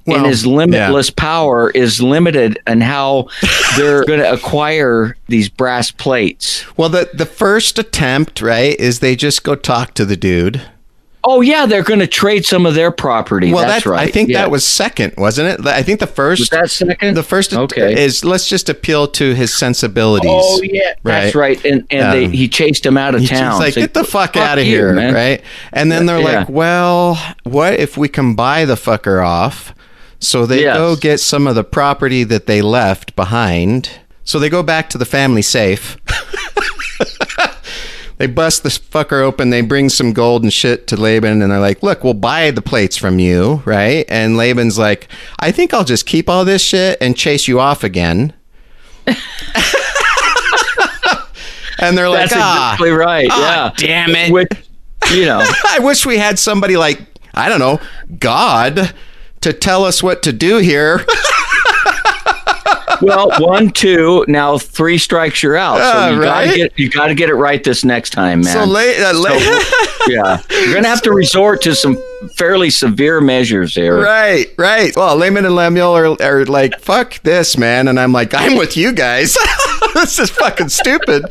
well, 0.06 0.18
in 0.18 0.24
his 0.24 0.46
limitless 0.46 1.08
yeah. 1.08 1.14
power, 1.16 1.70
is 1.70 2.02
limited 2.02 2.58
in 2.66 2.80
how 2.80 3.28
they're 3.76 4.04
going 4.06 4.20
to 4.20 4.32
acquire 4.32 5.16
these 5.28 5.48
brass 5.48 5.90
plates. 5.90 6.64
Well, 6.76 6.88
the 6.88 7.08
the 7.14 7.26
first 7.26 7.78
attempt, 7.78 8.42
right, 8.42 8.78
is 8.78 9.00
they 9.00 9.16
just 9.16 9.44
go 9.44 9.54
talk 9.54 9.94
to 9.94 10.04
the 10.04 10.16
dude. 10.16 10.60
Oh 11.26 11.40
yeah, 11.40 11.64
they're 11.64 11.82
going 11.82 12.00
to 12.00 12.06
trade 12.06 12.44
some 12.44 12.66
of 12.66 12.74
their 12.74 12.90
property. 12.90 13.50
Well, 13.50 13.62
that's, 13.62 13.76
that's 13.84 13.86
right. 13.86 14.06
I 14.06 14.10
think 14.10 14.28
yeah. 14.28 14.42
that 14.42 14.50
was 14.50 14.66
second, 14.66 15.14
wasn't 15.16 15.58
it? 15.58 15.66
I 15.66 15.82
think 15.82 16.00
the 16.00 16.06
first. 16.06 16.40
Was 16.40 16.48
that 16.50 16.70
second? 16.70 17.16
The 17.16 17.22
first 17.22 17.54
okay. 17.54 18.04
is 18.04 18.24
let's 18.24 18.46
just 18.46 18.68
appeal 18.68 19.08
to 19.08 19.34
his 19.34 19.52
sensibilities. 19.54 20.30
Oh 20.30 20.60
yeah, 20.62 20.88
right? 20.88 20.96
that's 21.02 21.34
right. 21.34 21.64
And 21.64 21.86
and 21.90 22.02
um, 22.02 22.10
they, 22.10 22.28
he 22.28 22.46
chased 22.46 22.84
him 22.84 22.98
out 22.98 23.14
of 23.14 23.26
town. 23.26 23.52
He's 23.52 23.60
like, 23.60 23.74
get 23.74 23.94
the 23.94 24.04
fuck, 24.04 24.34
fuck 24.34 24.36
out 24.36 24.58
of 24.58 24.64
here, 24.64 24.92
man. 24.92 25.14
right? 25.14 25.42
And 25.72 25.90
then 25.90 26.04
they're 26.04 26.18
yeah. 26.18 26.40
like, 26.40 26.48
well, 26.50 27.14
what 27.44 27.74
if 27.80 27.96
we 27.96 28.08
can 28.08 28.34
buy 28.34 28.66
the 28.66 28.74
fucker 28.74 29.24
off? 29.24 29.74
So 30.18 30.44
they 30.44 30.62
yes. 30.62 30.76
go 30.76 30.94
get 30.94 31.20
some 31.20 31.46
of 31.46 31.54
the 31.54 31.64
property 31.64 32.24
that 32.24 32.46
they 32.46 32.60
left 32.60 33.16
behind. 33.16 33.90
So 34.24 34.38
they 34.38 34.48
go 34.48 34.62
back 34.62 34.90
to 34.90 34.98
the 34.98 35.04
family 35.04 35.42
safe. 35.42 35.98
they 38.16 38.26
bust 38.26 38.62
this 38.62 38.78
fucker 38.78 39.22
open. 39.22 39.50
They 39.50 39.60
bring 39.60 39.88
some 39.88 40.12
gold 40.12 40.42
and 40.42 40.52
shit 40.52 40.86
to 40.88 40.96
Laban, 40.96 41.42
and 41.42 41.50
they're 41.50 41.58
like, 41.60 41.82
"Look, 41.82 42.04
we'll 42.04 42.14
buy 42.14 42.50
the 42.50 42.62
plates 42.62 42.96
from 42.96 43.18
you, 43.18 43.62
right?" 43.64 44.04
And 44.08 44.36
Laban's 44.36 44.78
like, 44.78 45.08
"I 45.38 45.50
think 45.50 45.74
I'll 45.74 45.84
just 45.84 46.06
keep 46.06 46.28
all 46.28 46.44
this 46.44 46.62
shit 46.62 46.98
and 47.00 47.16
chase 47.16 47.48
you 47.48 47.58
off 47.58 47.82
again." 47.82 48.32
and 51.78 51.98
they're 51.98 52.08
like, 52.08 52.30
"That's 52.30 52.34
ah, 52.36 52.74
exactly 52.74 52.90
right. 52.90 53.28
Ah, 53.30 53.74
yeah, 53.78 53.86
damn 53.86 54.14
it. 54.14 54.32
Which, 54.32 54.48
you 55.12 55.24
know, 55.26 55.40
I 55.68 55.80
wish 55.80 56.06
we 56.06 56.16
had 56.16 56.38
somebody 56.38 56.76
like 56.76 57.00
I 57.34 57.48
don't 57.48 57.60
know 57.60 57.80
God 58.18 58.94
to 59.40 59.52
tell 59.52 59.84
us 59.84 60.02
what 60.02 60.22
to 60.22 60.32
do 60.32 60.58
here." 60.58 61.04
well, 63.02 63.30
one, 63.38 63.70
two, 63.70 64.24
now 64.28 64.58
three 64.58 64.98
strikes 64.98 65.42
you're 65.42 65.56
out. 65.56 65.78
So 65.78 65.98
uh, 65.98 66.10
you 66.10 66.22
right? 66.22 66.46
gotta 66.46 66.56
get 66.56 66.78
you 66.78 66.90
gotta 66.90 67.14
get 67.14 67.28
it 67.28 67.34
right 67.34 67.62
this 67.62 67.84
next 67.84 68.10
time, 68.10 68.40
man. 68.40 68.52
So 68.52 68.64
late, 68.64 69.00
uh, 69.02 69.12
late. 69.12 69.40
so, 69.40 70.08
yeah, 70.08 70.40
you're 70.50 70.74
gonna 70.74 70.88
have 70.88 71.02
to 71.02 71.12
resort 71.12 71.62
to 71.62 71.74
some 71.74 71.96
fairly 72.36 72.70
severe 72.70 73.20
measures 73.20 73.74
here. 73.74 74.00
Right, 74.00 74.46
right. 74.58 74.94
Well, 74.96 75.16
Laman 75.16 75.44
and 75.44 75.54
Lemuel 75.54 75.96
are, 75.96 76.22
are 76.22 76.44
like, 76.44 76.80
fuck 76.80 77.20
this, 77.22 77.56
man, 77.56 77.88
and 77.88 77.98
I'm 77.98 78.12
like, 78.12 78.34
I'm 78.34 78.56
with 78.56 78.76
you 78.76 78.92
guys. 78.92 79.36
this 79.94 80.18
is 80.18 80.30
fucking 80.30 80.68
stupid. 80.68 81.24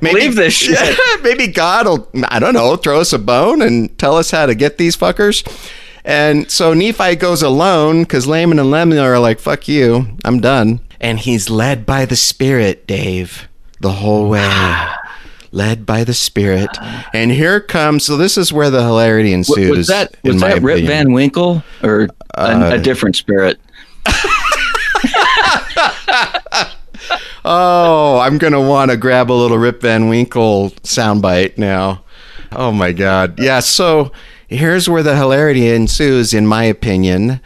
Maybe, 0.00 0.20
Leave 0.20 0.36
this 0.36 0.54
shit. 0.54 0.98
maybe 1.22 1.48
God 1.48 1.86
will, 1.86 2.08
I 2.24 2.38
don't 2.38 2.54
know, 2.54 2.76
throw 2.76 3.00
us 3.00 3.12
a 3.12 3.18
bone 3.18 3.62
and 3.62 3.96
tell 3.98 4.16
us 4.16 4.30
how 4.30 4.46
to 4.46 4.54
get 4.54 4.78
these 4.78 4.96
fuckers. 4.96 5.46
And 6.04 6.48
so 6.48 6.72
Nephi 6.72 7.16
goes 7.16 7.42
alone 7.42 8.04
because 8.04 8.28
Laman 8.28 8.60
and 8.60 8.70
Lemuel 8.70 9.04
are 9.04 9.18
like, 9.18 9.40
fuck 9.40 9.66
you, 9.66 10.06
I'm 10.24 10.40
done 10.40 10.80
and 11.00 11.18
he's 11.18 11.50
led 11.50 11.86
by 11.86 12.04
the 12.04 12.16
Spirit, 12.16 12.86
Dave, 12.86 13.48
the 13.80 13.92
whole 13.92 14.28
way. 14.28 14.86
led 15.52 15.86
by 15.86 16.04
the 16.04 16.14
Spirit. 16.14 16.70
And 17.12 17.30
here 17.30 17.60
comes. 17.60 18.04
So 18.04 18.16
this 18.16 18.36
is 18.36 18.52
where 18.52 18.70
the 18.70 18.82
hilarity 18.82 19.32
ensues. 19.32 19.76
Was 19.76 19.86
that 19.88 20.16
was 20.22 20.40
that 20.40 20.62
Rip 20.62 20.84
Van 20.84 21.12
Winkle 21.12 21.62
or 21.82 22.08
a, 22.34 22.40
uh, 22.40 22.70
a 22.74 22.78
different 22.78 23.16
spirit? 23.16 23.58
oh, 27.44 28.20
I'm 28.22 28.38
gonna 28.38 28.60
want 28.60 28.90
to 28.90 28.96
grab 28.96 29.30
a 29.30 29.34
little 29.34 29.58
Rip 29.58 29.80
Van 29.80 30.08
Winkle 30.08 30.70
soundbite 30.82 31.58
now. 31.58 32.04
Oh 32.52 32.72
my 32.72 32.92
God! 32.92 33.38
Yeah. 33.38 33.60
So 33.60 34.12
here's 34.48 34.88
where 34.88 35.02
the 35.02 35.16
hilarity 35.16 35.68
ensues, 35.68 36.32
in 36.34 36.46
my 36.46 36.64
opinion. 36.64 37.40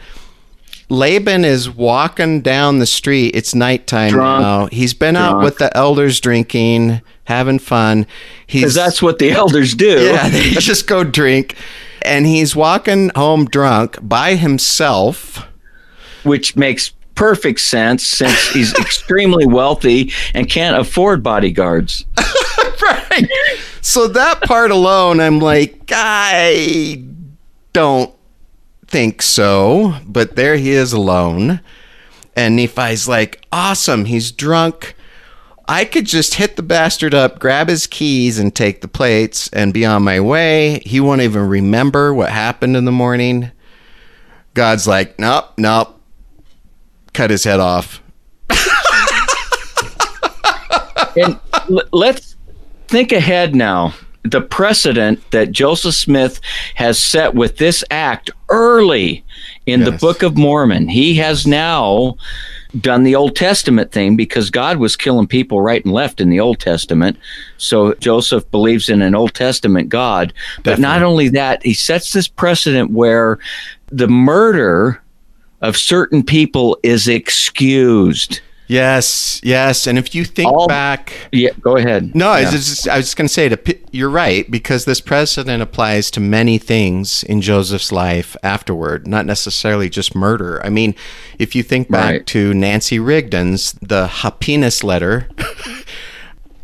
Laban 0.91 1.45
is 1.45 1.69
walking 1.69 2.41
down 2.41 2.79
the 2.79 2.85
street. 2.85 3.33
It's 3.33 3.55
nighttime 3.55 4.11
Drunk. 4.11 4.41
now. 4.41 4.65
He's 4.65 4.93
been 4.93 5.13
Drunk. 5.13 5.35
out 5.37 5.43
with 5.43 5.57
the 5.57 5.75
elders 5.75 6.19
drinking, 6.19 7.01
having 7.23 7.59
fun. 7.59 8.05
Because 8.47 8.75
that's 8.75 9.01
what 9.01 9.17
the 9.17 9.31
elders 9.31 9.73
do. 9.73 10.03
Yeah, 10.03 10.27
they 10.29 10.49
just 10.51 10.87
go 10.87 11.05
drink. 11.05 11.55
And 12.01 12.25
he's 12.25 12.57
walking 12.57 13.09
home 13.15 13.45
drunk 13.45 13.99
by 14.01 14.35
himself. 14.35 15.47
Which 16.23 16.57
makes 16.57 16.89
perfect 17.15 17.61
sense 17.61 18.05
since 18.05 18.49
he's 18.49 18.73
extremely 18.79 19.45
wealthy 19.45 20.11
and 20.33 20.49
can't 20.49 20.75
afford 20.77 21.23
bodyguards. 21.23 22.03
right. 22.81 23.29
So 23.79 24.09
that 24.09 24.41
part 24.41 24.71
alone, 24.71 25.21
I'm 25.21 25.39
like, 25.39 25.79
I 25.89 27.01
don't 27.71 28.13
think 28.91 29.21
so, 29.21 29.95
but 30.05 30.35
there 30.35 30.57
he 30.57 30.71
is 30.71 30.91
alone. 30.91 31.61
And 32.35 32.57
Nephi's 32.57 33.07
like, 33.07 33.41
awesome, 33.49 34.03
he's 34.03 34.33
drunk. 34.33 34.95
I 35.65 35.85
could 35.85 36.05
just 36.05 36.33
hit 36.33 36.57
the 36.57 36.61
bastard 36.61 37.13
up, 37.13 37.39
grab 37.39 37.69
his 37.69 37.87
keys, 37.87 38.37
and 38.37 38.53
take 38.53 38.81
the 38.81 38.89
plates 38.89 39.47
and 39.53 39.73
be 39.73 39.85
on 39.85 40.03
my 40.03 40.19
way. 40.19 40.81
He 40.85 40.99
won't 40.99 41.21
even 41.21 41.47
remember 41.47 42.13
what 42.13 42.31
happened 42.31 42.75
in 42.75 42.83
the 42.83 42.91
morning. 42.91 43.51
God's 44.55 44.85
like, 44.85 45.17
nope, 45.17 45.45
nope. 45.57 45.97
Cut 47.13 47.29
his 47.29 47.45
head 47.45 47.61
off. 47.61 48.03
and 51.15 51.39
l- 51.69 51.87
let's 51.93 52.35
think 52.89 53.13
ahead 53.13 53.55
now 53.55 53.93
the 54.23 54.41
precedent 54.41 55.31
that 55.31 55.51
Joseph 55.51 55.95
Smith 55.95 56.39
has 56.75 56.99
set 56.99 57.33
with 57.33 57.57
this 57.57 57.83
act 57.89 58.29
early 58.49 59.23
in 59.65 59.79
yes. 59.79 59.89
the 59.89 59.97
Book 59.97 60.21
of 60.21 60.37
Mormon. 60.37 60.87
He 60.87 61.15
has 61.15 61.47
now 61.47 62.17
done 62.79 63.03
the 63.03 63.15
Old 63.15 63.35
Testament 63.35 63.91
thing 63.91 64.15
because 64.15 64.49
God 64.49 64.77
was 64.77 64.95
killing 64.95 65.27
people 65.27 65.61
right 65.61 65.83
and 65.83 65.93
left 65.93 66.21
in 66.21 66.29
the 66.29 66.39
Old 66.39 66.59
Testament. 66.59 67.17
So 67.57 67.93
Joseph 67.95 68.49
believes 68.51 68.89
in 68.89 69.01
an 69.01 69.15
Old 69.15 69.33
Testament 69.33 69.89
God. 69.89 70.33
Definitely. 70.57 70.71
But 70.71 70.79
not 70.79 71.03
only 71.03 71.29
that, 71.29 71.63
he 71.63 71.73
sets 71.73 72.13
this 72.13 72.27
precedent 72.27 72.91
where 72.91 73.39
the 73.87 74.07
murder 74.07 75.01
of 75.61 75.77
certain 75.77 76.23
people 76.23 76.77
is 76.83 77.07
excused. 77.07 78.41
Yes, 78.71 79.41
yes. 79.43 79.85
And 79.85 79.97
if 79.97 80.15
you 80.15 80.23
think 80.23 80.49
All, 80.49 80.65
back, 80.65 81.27
yeah, 81.33 81.49
go 81.59 81.75
ahead. 81.75 82.15
No, 82.15 82.27
yeah. 82.27 82.31
I 82.31 82.41
was 82.43 82.51
just, 82.51 82.85
just 82.85 83.17
going 83.17 83.27
to 83.27 83.33
say, 83.33 83.53
you're 83.91 84.09
right 84.09 84.49
because 84.49 84.85
this 84.85 85.01
precedent 85.01 85.61
applies 85.61 86.09
to 86.11 86.21
many 86.21 86.57
things 86.57 87.23
in 87.23 87.41
Joseph's 87.41 87.91
life 87.91 88.37
afterward, 88.43 89.07
not 89.07 89.25
necessarily 89.25 89.89
just 89.89 90.15
murder. 90.15 90.65
I 90.65 90.69
mean, 90.69 90.95
if 91.37 91.53
you 91.53 91.63
think 91.63 91.91
back 91.91 92.11
right. 92.11 92.25
to 92.27 92.53
Nancy 92.53 92.97
Rigdon's 92.97 93.73
the 93.73 94.07
Happiness 94.07 94.85
letter, 94.85 95.27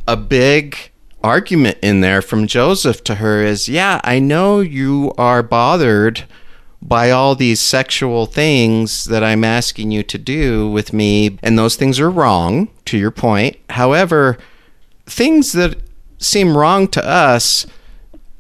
a 0.08 0.16
big 0.16 0.78
argument 1.22 1.78
in 1.82 2.00
there 2.00 2.22
from 2.22 2.48
Joseph 2.48 3.04
to 3.04 3.16
her 3.16 3.44
is, 3.44 3.68
yeah, 3.68 4.00
I 4.06 4.20
know 4.20 4.62
you 4.62 5.12
are 5.18 5.44
bothered 5.44 6.24
by 6.88 7.12
all 7.12 7.36
these 7.36 7.60
sexual 7.60 8.26
things 8.26 9.06
that 9.06 9.24
I'm 9.24 9.44
asking 9.44 9.92
you 9.92 10.04
to 10.04 10.18
do 10.18 10.70
with 10.70 10.94
me. 10.94 11.38
And 11.44 11.60
those 11.60 11.76
things 11.76 12.00
are 12.00 12.10
wrong, 12.10 12.70
to 12.86 12.98
your 12.98 13.12
point. 13.12 13.58
However, 13.72 14.38
things 15.06 15.52
that 15.52 15.78
seem 16.18 16.56
wrong 16.56 16.88
to 16.90 17.06
us, 17.06 17.66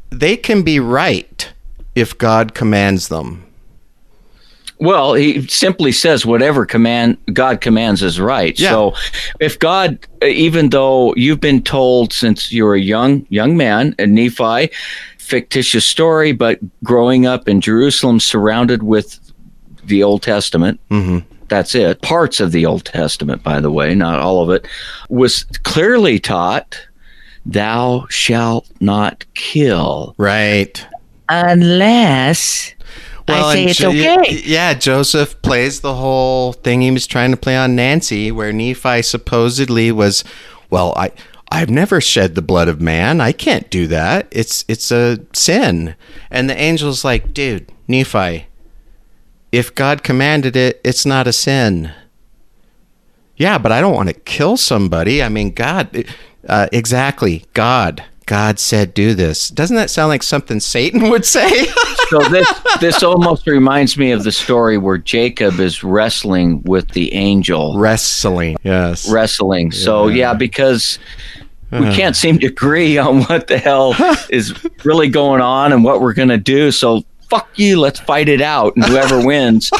they 0.09 0.37
can 0.37 0.63
be 0.63 0.79
right 0.79 1.51
if 1.93 2.17
God 2.17 2.53
commands 2.53 3.09
them. 3.09 3.43
Well, 4.79 5.15
he 5.15 5.47
simply 5.47 5.91
says 5.91 6.25
whatever 6.25 6.65
command 6.65 7.17
God 7.33 7.61
commands 7.61 8.03
is 8.03 8.19
right. 8.19 8.57
Yeah. 8.59 8.69
So, 8.69 8.95
if 9.39 9.57
God, 9.57 9.97
even 10.21 10.69
though 10.69 11.15
you've 11.15 11.41
been 11.41 11.63
told 11.63 12.13
since 12.13 12.51
you 12.51 12.63
were 12.63 12.75
a 12.75 12.79
young 12.79 13.25
young 13.29 13.57
man, 13.57 13.95
a 13.97 14.05
Nephi, 14.05 14.69
fictitious 15.27 15.85
story, 15.85 16.31
but 16.31 16.59
growing 16.83 17.25
up 17.25 17.47
in 17.47 17.61
Jerusalem, 17.61 18.19
surrounded 18.19 18.83
with 18.83 19.19
the 19.83 20.03
Old 20.03 20.23
Testament. 20.23 20.79
Mm-hmm. 20.89 21.19
That's 21.49 21.75
it. 21.75 22.01
Parts 22.01 22.39
of 22.39 22.51
the 22.51 22.65
Old 22.65 22.85
Testament, 22.85 23.43
by 23.43 23.59
the 23.59 23.71
way, 23.71 23.95
not 23.95 24.19
all 24.19 24.41
of 24.41 24.49
it, 24.49 24.67
was 25.09 25.45
clearly 25.63 26.19
taught, 26.19 26.77
"Thou 27.45 28.05
shalt 28.09 28.67
not 28.81 29.25
kill." 29.33 30.13
Right. 30.17 30.85
Unless 31.29 32.73
I 33.27 33.53
say 33.53 33.65
it's 33.65 33.79
Jo- 33.79 33.89
okay. 33.89 34.41
Yeah, 34.45 34.73
Joseph 34.73 35.41
plays 35.41 35.81
the 35.81 35.93
whole 35.93 36.53
thing 36.53 36.81
he 36.81 36.91
was 36.91 37.07
trying 37.07 37.31
to 37.31 37.37
play 37.37 37.57
on 37.57 37.75
Nancy, 37.75 38.31
where 38.31 38.53
Nephi 38.53 39.01
supposedly 39.01 39.91
was, 39.91 40.23
well, 40.69 40.93
I. 40.95 41.11
I've 41.49 41.69
never 41.69 42.01
shed 42.01 42.35
the 42.35 42.41
blood 42.41 42.67
of 42.67 42.81
man. 42.81 43.21
I 43.21 43.31
can't 43.31 43.69
do 43.69 43.87
that. 43.87 44.27
It's 44.31 44.65
it's 44.67 44.91
a 44.91 45.19
sin. 45.33 45.95
And 46.29 46.49
the 46.49 46.57
angel's 46.57 47.05
like, 47.05 47.33
dude, 47.33 47.71
Nephi, 47.87 48.47
if 49.51 49.73
God 49.73 50.03
commanded 50.03 50.55
it, 50.55 50.81
it's 50.83 51.05
not 51.05 51.27
a 51.27 51.33
sin. 51.33 51.91
Yeah, 53.37 53.57
but 53.57 53.71
I 53.71 53.81
don't 53.81 53.93
want 53.93 54.09
to 54.09 54.15
kill 54.15 54.57
somebody. 54.57 55.21
I 55.21 55.29
mean, 55.29 55.51
God, 55.51 56.05
uh, 56.47 56.67
exactly. 56.71 57.45
God, 57.53 58.03
God 58.27 58.59
said 58.59 58.93
do 58.93 59.13
this. 59.13 59.49
Doesn't 59.49 59.77
that 59.77 59.89
sound 59.89 60.09
like 60.09 60.21
something 60.21 60.59
Satan 60.59 61.09
would 61.09 61.25
say? 61.25 61.65
so 62.09 62.19
this 62.29 62.47
this 62.81 63.01
almost 63.01 63.47
reminds 63.47 63.97
me 63.97 64.11
of 64.11 64.25
the 64.25 64.33
story 64.33 64.77
where 64.77 64.97
Jacob 64.97 65.61
is 65.61 65.81
wrestling 65.81 66.61
with 66.63 66.89
the 66.89 67.13
angel. 67.13 67.79
Wrestling. 67.79 68.57
Yes. 68.63 69.09
Wrestling. 69.09 69.71
So 69.71 70.09
yeah, 70.09 70.33
because 70.33 70.99
we 71.71 71.77
uh-huh. 71.77 71.95
can't 71.95 72.15
seem 72.17 72.37
to 72.39 72.47
agree 72.47 72.97
on 72.97 73.23
what 73.23 73.47
the 73.47 73.57
hell 73.57 73.95
is 74.29 74.53
really 74.83 75.07
going 75.07 75.41
on 75.41 75.71
and 75.71 75.85
what 75.85 76.01
we're 76.01 76.13
gonna 76.13 76.37
do. 76.37 76.69
So 76.71 77.03
fuck 77.29 77.47
you, 77.55 77.79
let's 77.79 78.01
fight 78.01 78.27
it 78.27 78.41
out, 78.41 78.75
and 78.75 78.83
whoever 78.83 79.25
wins. 79.25 79.71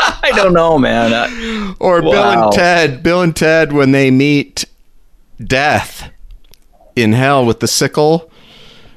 I 0.00 0.32
don't 0.34 0.54
know, 0.54 0.78
man. 0.78 1.12
I- 1.12 1.74
Or 1.78 2.00
Bill 2.00 2.14
and 2.14 2.52
Ted. 2.52 3.02
Bill 3.02 3.20
and 3.20 3.36
Ted 3.36 3.74
when 3.74 3.92
they 3.92 4.10
meet 4.10 4.64
death 5.38 6.10
in 7.02 7.12
hell 7.12 7.44
with 7.44 7.60
the 7.60 7.68
sickle. 7.68 8.30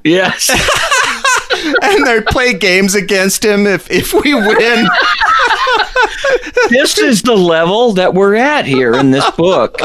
yes. 0.03 0.49
and 1.81 2.05
they 2.05 2.21
play 2.21 2.53
games 2.53 2.95
against 2.95 3.43
him 3.43 3.67
if 3.67 3.89
if 3.91 4.13
we 4.13 4.33
win. 4.33 4.87
this 6.69 6.97
is 6.97 7.21
the 7.21 7.35
level 7.35 7.93
that 7.93 8.13
we're 8.13 8.35
at 8.35 8.65
here 8.65 8.93
in 8.93 9.11
this 9.11 9.29
book 9.31 9.79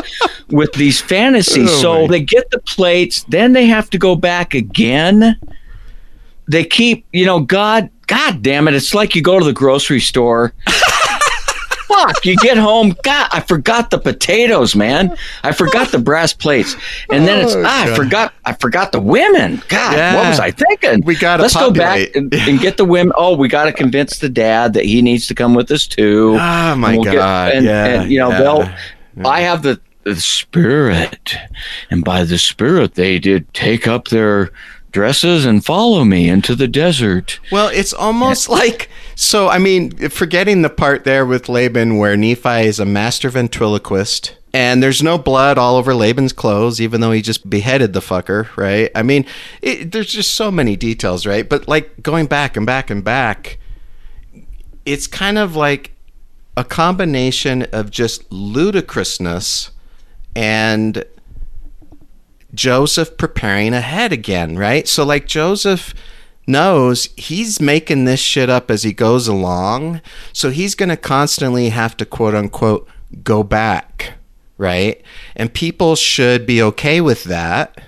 with 0.50 0.72
these 0.74 1.00
fantasies. 1.00 1.70
Oh, 1.70 1.80
so 1.80 2.06
they 2.06 2.20
get 2.20 2.50
the 2.50 2.60
plates, 2.60 3.24
then 3.24 3.52
they 3.52 3.66
have 3.66 3.90
to 3.90 3.98
go 3.98 4.16
back 4.16 4.54
again. 4.54 5.38
They 6.48 6.64
keep, 6.64 7.06
you 7.12 7.26
know, 7.26 7.40
God, 7.40 7.90
God 8.06 8.42
damn 8.42 8.68
it! 8.68 8.74
It's 8.74 8.94
like 8.94 9.16
you 9.16 9.22
go 9.22 9.38
to 9.38 9.44
the 9.44 9.52
grocery 9.52 10.00
store. 10.00 10.52
Fuck! 11.88 12.24
You 12.24 12.36
get 12.38 12.56
home. 12.56 12.96
God, 13.02 13.28
I 13.32 13.40
forgot 13.40 13.90
the 13.90 13.98
potatoes, 13.98 14.74
man. 14.74 15.16
I 15.42 15.52
forgot 15.52 15.92
the 15.92 15.98
brass 15.98 16.32
plates, 16.32 16.74
and 17.10 17.26
then 17.26 17.44
it's 17.44 17.54
Oh, 17.54 17.62
ah, 17.64 17.92
I 17.92 17.94
forgot. 17.96 18.34
I 18.44 18.52
forgot 18.54 18.92
the 18.92 19.00
women. 19.00 19.62
God, 19.68 20.14
what 20.16 20.28
was 20.28 20.40
I 20.40 20.50
thinking? 20.50 21.02
We 21.04 21.14
gotta 21.16 21.42
let's 21.42 21.54
go 21.54 21.70
back 21.70 22.06
populate. 22.12 22.16
and, 22.16 22.34
and 22.34 22.60
get 22.60 22.76
the 22.76 22.84
women. 22.84 23.12
Oh, 23.16 23.36
we 23.36 23.48
got 23.48 23.64
to 23.66 23.72
convince 23.72 24.18
the 24.18 24.28
dad 24.28 24.72
that 24.74 24.84
he 24.84 25.00
needs 25.02 25.26
to 25.28 25.34
come 25.34 25.54
with 25.54 25.70
us 25.70 25.86
too. 25.86 26.36
Oh, 26.40 26.74
my 26.76 26.94
And 26.94 27.04
get- 27.04 27.14
God, 27.14 27.52
and, 27.52 27.64
yeah, 27.64 28.02
and, 28.02 28.10
you 28.10 28.18
know 28.18 28.30
yeah. 28.30 28.38
they'll. 28.40 29.26
I 29.26 29.40
have 29.42 29.62
the, 29.62 29.80
the 30.04 30.16
spirit, 30.16 31.36
and 31.90 32.04
by 32.04 32.24
the 32.24 32.38
spirit 32.38 32.94
they 32.94 33.18
did 33.18 33.52
take 33.54 33.86
up 33.88 34.08
their 34.08 34.50
dresses 34.92 35.44
and 35.44 35.64
follow 35.64 36.04
me 36.04 36.28
into 36.28 36.54
the 36.54 36.68
desert. 36.68 37.38
Well, 37.52 37.68
it's 37.68 37.92
almost 37.92 38.48
like 38.48 38.88
so. 39.16 39.48
I 39.48 39.58
mean, 39.58 40.08
forgetting 40.10 40.62
the 40.62 40.70
part 40.70 41.02
there 41.02 41.26
with 41.26 41.48
Laban 41.48 41.98
where 41.98 42.16
Nephi 42.16 42.66
is 42.66 42.78
a 42.78 42.84
master 42.84 43.28
ventriloquist, 43.28 44.36
and 44.52 44.82
there's 44.82 45.02
no 45.02 45.18
blood 45.18 45.58
all 45.58 45.76
over 45.76 45.94
Laban's 45.94 46.32
clothes, 46.32 46.80
even 46.80 47.00
though 47.00 47.10
he 47.10 47.20
just 47.20 47.50
beheaded 47.50 47.92
the 47.92 48.00
fucker, 48.00 48.56
right? 48.56 48.90
I 48.94 49.02
mean, 49.02 49.26
it, 49.60 49.92
there's 49.92 50.08
just 50.08 50.32
so 50.34 50.50
many 50.50 50.76
details, 50.76 51.26
right? 51.26 51.46
But 51.46 51.66
like 51.66 52.02
going 52.02 52.26
back 52.26 52.56
and 52.56 52.64
back 52.64 52.88
and 52.88 53.02
back, 53.02 53.58
it's 54.86 55.06
kind 55.06 55.36
of 55.36 55.56
like 55.56 55.92
a 56.56 56.64
combination 56.64 57.64
of 57.64 57.90
just 57.90 58.30
ludicrousness 58.32 59.72
and 60.34 61.04
Joseph 62.54 63.16
preparing 63.18 63.74
ahead 63.74 64.12
again, 64.12 64.56
right? 64.56 64.88
So 64.88 65.04
like 65.04 65.26
Joseph 65.26 65.94
knows 66.46 67.08
he's 67.16 67.60
making 67.60 68.04
this 68.04 68.20
shit 68.20 68.48
up 68.48 68.70
as 68.70 68.82
he 68.82 68.92
goes 68.92 69.26
along. 69.28 70.00
So 70.32 70.50
he's 70.50 70.74
going 70.74 70.88
to 70.90 70.96
constantly 70.96 71.70
have 71.70 71.96
to 71.98 72.06
quote 72.06 72.34
unquote 72.34 72.88
go 73.22 73.42
back, 73.42 74.14
right? 74.58 75.02
And 75.34 75.52
people 75.52 75.96
should 75.96 76.46
be 76.46 76.62
okay 76.62 77.00
with 77.00 77.24
that 77.24 77.80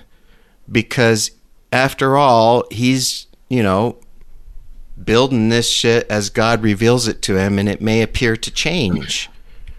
because 0.71 1.31
after 1.71 2.17
all, 2.17 2.65
he's, 2.71 3.27
you 3.49 3.63
know, 3.63 3.97
building 5.03 5.49
this 5.49 5.69
shit 5.69 6.05
as 6.09 6.29
God 6.29 6.61
reveals 6.61 7.07
it 7.07 7.21
to 7.23 7.37
him 7.37 7.57
and 7.57 7.69
it 7.69 7.81
may 7.81 8.01
appear 8.01 8.35
to 8.35 8.51
change 8.51 9.29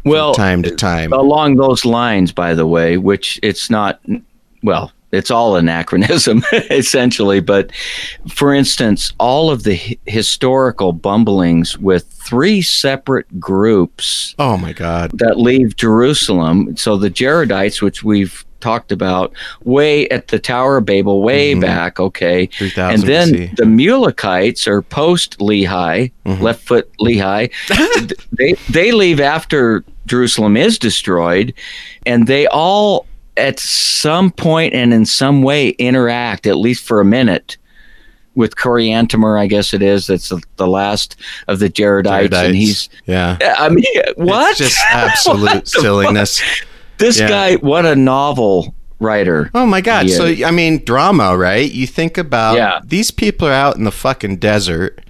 Well, 0.04 0.32
from 0.32 0.42
time 0.42 0.62
to 0.62 0.74
time. 0.74 1.12
along 1.12 1.56
those 1.56 1.84
lines, 1.84 2.32
by 2.32 2.54
the 2.54 2.66
way, 2.66 2.96
which 2.96 3.38
it's 3.42 3.68
not, 3.68 4.00
well, 4.62 4.92
it's 5.12 5.30
all 5.30 5.56
anachronism 5.56 6.42
essentially. 6.52 7.40
But 7.40 7.72
for 8.28 8.54
instance, 8.54 9.12
all 9.18 9.50
of 9.50 9.62
the 9.64 9.76
hi- 9.76 9.98
historical 10.06 10.92
bumblings 10.92 11.78
with 11.78 12.04
three 12.06 12.62
separate 12.62 13.40
groups 13.40 14.34
Oh 14.38 14.56
my 14.56 14.72
God. 14.72 15.10
that 15.18 15.38
leave 15.38 15.76
Jerusalem. 15.76 16.76
So 16.76 16.96
the 16.96 17.10
Jaredites, 17.10 17.82
which 17.82 18.04
we've 18.04 18.44
talked 18.60 18.92
about 18.92 19.32
way 19.64 20.08
at 20.10 20.28
the 20.28 20.38
Tower 20.38 20.76
of 20.76 20.84
Babel, 20.84 21.22
way 21.22 21.52
mm-hmm. 21.52 21.60
back, 21.60 21.98
okay. 21.98 22.46
3000 22.46 22.94
And 22.94 23.02
then 23.02 23.28
BC. 23.28 23.56
the 23.56 23.64
Mulekites 23.64 24.66
are 24.66 24.82
post 24.82 25.38
Lehi, 25.38 26.12
mm-hmm. 26.24 26.42
left 26.42 26.62
foot 26.62 26.90
Lehi. 26.98 27.50
they 28.32 28.52
they 28.70 28.92
leave 28.92 29.20
after 29.20 29.82
Jerusalem 30.06 30.56
is 30.56 30.78
destroyed, 30.78 31.54
and 32.06 32.26
they 32.26 32.46
all 32.48 33.06
at 33.40 33.58
some 33.58 34.30
point 34.30 34.74
and 34.74 34.92
in 34.94 35.04
some 35.06 35.42
way 35.42 35.70
interact 35.70 36.46
at 36.46 36.56
least 36.56 36.84
for 36.84 37.00
a 37.00 37.04
minute 37.04 37.56
with 38.36 38.56
Corey 38.56 38.86
Coriantumr, 38.88 39.38
I 39.38 39.46
guess 39.48 39.74
it 39.74 39.82
is. 39.82 40.06
That's 40.06 40.28
the, 40.28 40.40
the 40.56 40.66
last 40.68 41.16
of 41.48 41.58
the 41.58 41.68
Jaredites, 41.68 42.28
Jaredites. 42.28 42.46
and 42.46 42.54
he's 42.54 42.88
yeah. 43.06 43.36
I 43.58 43.68
mean, 43.68 43.84
what? 44.16 44.50
It's 44.52 44.58
just 44.60 44.78
absolute 44.90 45.66
silliness. 45.80 46.40
This 46.98 47.18
Yeah. 47.18 47.28
guy, 47.28 47.54
what 47.56 47.84
a 47.86 47.96
novel 47.96 48.74
writer. 49.00 49.50
Oh 49.54 49.66
my 49.66 49.80
god. 49.80 50.08
So 50.10 50.26
I 50.26 50.50
mean 50.52 50.84
drama, 50.84 51.36
right? 51.36 51.70
You 51.70 51.86
think 51.86 52.16
about 52.18 52.56
Yeah. 52.56 52.80
these 52.84 53.10
people 53.10 53.48
are 53.48 53.52
out 53.52 53.76
in 53.76 53.84
the 53.84 53.90
fucking 53.92 54.36
desert 54.36 55.00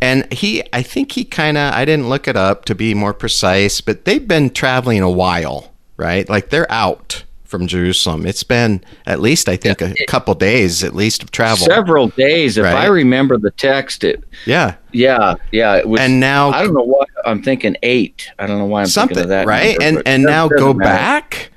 and 0.00 0.30
he 0.32 0.62
I 0.72 0.82
think 0.82 1.12
he 1.12 1.24
kind 1.24 1.56
of 1.58 1.72
I 1.74 1.84
didn't 1.84 2.08
look 2.08 2.28
it 2.28 2.36
up 2.36 2.64
to 2.66 2.74
be 2.74 2.94
more 2.94 3.12
precise, 3.14 3.80
but 3.80 4.04
they've 4.04 4.26
been 4.26 4.50
traveling 4.50 5.00
a 5.00 5.10
while, 5.10 5.72
right? 5.96 6.28
Like 6.28 6.50
they're 6.50 6.70
out 6.70 7.24
from 7.52 7.66
Jerusalem. 7.66 8.24
It's 8.24 8.42
been 8.42 8.82
at 9.06 9.20
least 9.20 9.46
I 9.46 9.56
think 9.56 9.82
a 9.82 9.94
couple 10.06 10.34
days 10.34 10.82
at 10.82 10.94
least 10.94 11.22
of 11.22 11.30
travel. 11.30 11.66
Several 11.66 12.08
days, 12.08 12.56
if 12.56 12.64
I 12.64 12.86
remember 12.86 13.36
the 13.36 13.50
text. 13.50 14.02
It, 14.02 14.24
yeah. 14.46 14.76
yeah, 14.90 15.34
yeah. 15.52 15.76
It 15.76 15.86
was, 15.86 16.00
And 16.00 16.18
now 16.18 16.48
I 16.50 16.64
don't 16.64 16.72
know 16.72 16.82
why 16.82 17.04
I'm 17.26 17.42
thinking 17.42 17.76
eight. 17.82 18.32
I 18.38 18.46
don't 18.46 18.58
know 18.58 18.64
why 18.64 18.80
I'm 18.80 18.86
thinking 18.86 19.16
something 19.16 19.18
of 19.18 19.28
that. 19.28 19.46
right 19.46 19.78
number, 19.78 20.00
and 20.00 20.08
and 20.08 20.22
now 20.24 20.48
go 20.48 20.72
matter. 20.72 20.96
back 20.96 21.50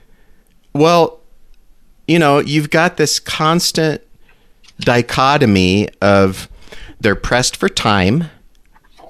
well 0.73 1.21
you 2.07 2.19
know 2.19 2.39
you've 2.39 2.69
got 2.69 2.97
this 2.97 3.17
constant 3.19 4.01
dichotomy 4.79 5.87
of 6.01 6.49
they're 6.99 7.15
pressed 7.15 7.55
for 7.55 7.69
time 7.69 8.25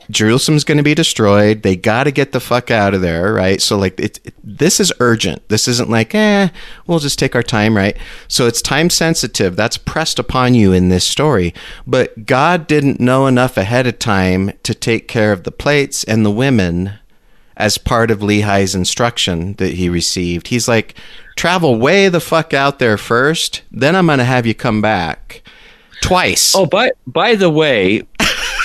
jerusalem's 0.09 0.63
going 0.63 0.77
to 0.77 0.83
be 0.83 0.93
destroyed. 0.95 1.61
They 1.63 1.75
got 1.75 2.03
to 2.05 2.11
get 2.11 2.31
the 2.31 2.39
fuck 2.39 2.69
out 2.71 2.93
of 2.93 3.01
there 3.01 3.33
right? 3.33 3.61
So 3.61 3.77
like 3.77 3.99
it, 3.99 4.19
it- 4.25 4.33
this 4.43 4.79
is 4.79 4.93
urgent. 4.99 5.47
This 5.49 5.67
isn't 5.67 5.89
like 5.89 6.13
eh 6.15 6.49
we'll 6.87 6.99
just 6.99 7.19
take 7.19 7.35
our 7.35 7.43
time 7.43 7.75
right? 7.75 7.97
So 8.27 8.47
it's 8.47 8.61
time 8.61 8.89
sensitive. 8.89 9.55
That's 9.55 9.77
pressed 9.77 10.19
upon 10.19 10.53
you 10.53 10.71
in 10.73 10.89
this 10.89 11.05
story. 11.05 11.53
But 11.87 12.25
god 12.25 12.67
didn't 12.67 12.99
know 12.99 13.27
enough 13.27 13.57
ahead 13.57 13.87
of 13.87 13.99
time 13.99 14.51
to 14.63 14.73
take 14.75 15.07
care 15.07 15.31
of 15.31 15.43
the 15.43 15.51
plates 15.51 16.03
and 16.03 16.25
the 16.25 16.31
women 16.31 16.93
as 17.57 17.77
part 17.77 18.11
of 18.11 18.19
Lehi's 18.19 18.75
instruction 18.75 19.53
that 19.53 19.75
he 19.75 19.87
received. 19.87 20.49
He's 20.49 20.67
like, 20.67 20.93
travel 21.37 21.79
way 21.79 22.09
the 22.09 22.19
fuck 22.19 22.53
out 22.53 22.79
there 22.79 22.97
first, 22.97 23.61
then 23.71 23.95
I'm 23.95 24.07
going 24.07 24.17
to 24.19 24.25
have 24.25 24.45
you 24.45 24.53
come 24.53 24.81
back 24.81 25.41
twice. 26.01 26.53
Oh, 26.53 26.65
by 26.65 26.91
by 27.07 27.35
the 27.35 27.49
way, 27.49 28.03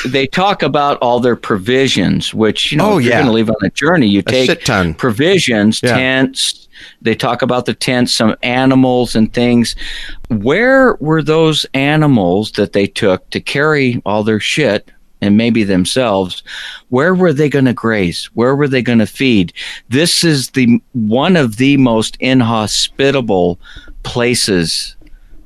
they 0.09 0.26
talk 0.26 0.62
about 0.62 0.98
all 0.98 1.20
their 1.20 1.36
provisions, 1.36 2.32
which 2.34 2.72
you 2.72 2.78
know, 2.78 2.92
Oh, 2.92 2.98
if 2.98 3.05
you're 3.05 3.14
going 3.14 3.26
to 3.26 3.32
leave 3.32 3.51
on 3.51 3.57
a 3.62 3.70
journey, 3.70 4.07
you 4.09 4.22
take 4.22 4.48
shit 4.51 4.64
ton. 4.64 4.94
provisions, 4.94 5.80
Yeah. 5.82 5.96
tents. 5.96 6.68
They 7.03 7.14
talk 7.14 7.42
about 7.42 7.66
the 7.66 7.74
tents, 7.74 8.14
some 8.14 8.36
animals 8.42 9.14
and 9.14 9.32
things. 9.32 9.76
Where 10.28 10.96
were 11.01 11.22
those 11.22 11.66
animals 11.74 12.53
that 12.53 12.72
they 12.72 12.86
took 12.86 13.28
to 13.30 13.40
carry 13.40 14.01
all 14.07 14.22
their 14.24 14.40
shit 14.40 14.90
and 15.20 15.36
maybe 15.36 15.62
themselves? 15.64 16.42
Where 16.88 17.14
were 17.14 17.34
they 17.34 17.51
going 17.51 17.66
to 17.66 17.74
graze? 17.74 18.30
Where 18.32 18.57
were 18.57 18.68
they 18.68 18.80
going 18.80 19.01
to 19.01 19.07
feed? 19.07 19.53
This 19.90 20.24
is 20.24 20.51
the 20.51 20.80
one 20.92 21.36
of 21.36 21.59
the 21.59 21.76
most 21.76 22.16
inhospitable 22.20 23.61
places 24.03 24.96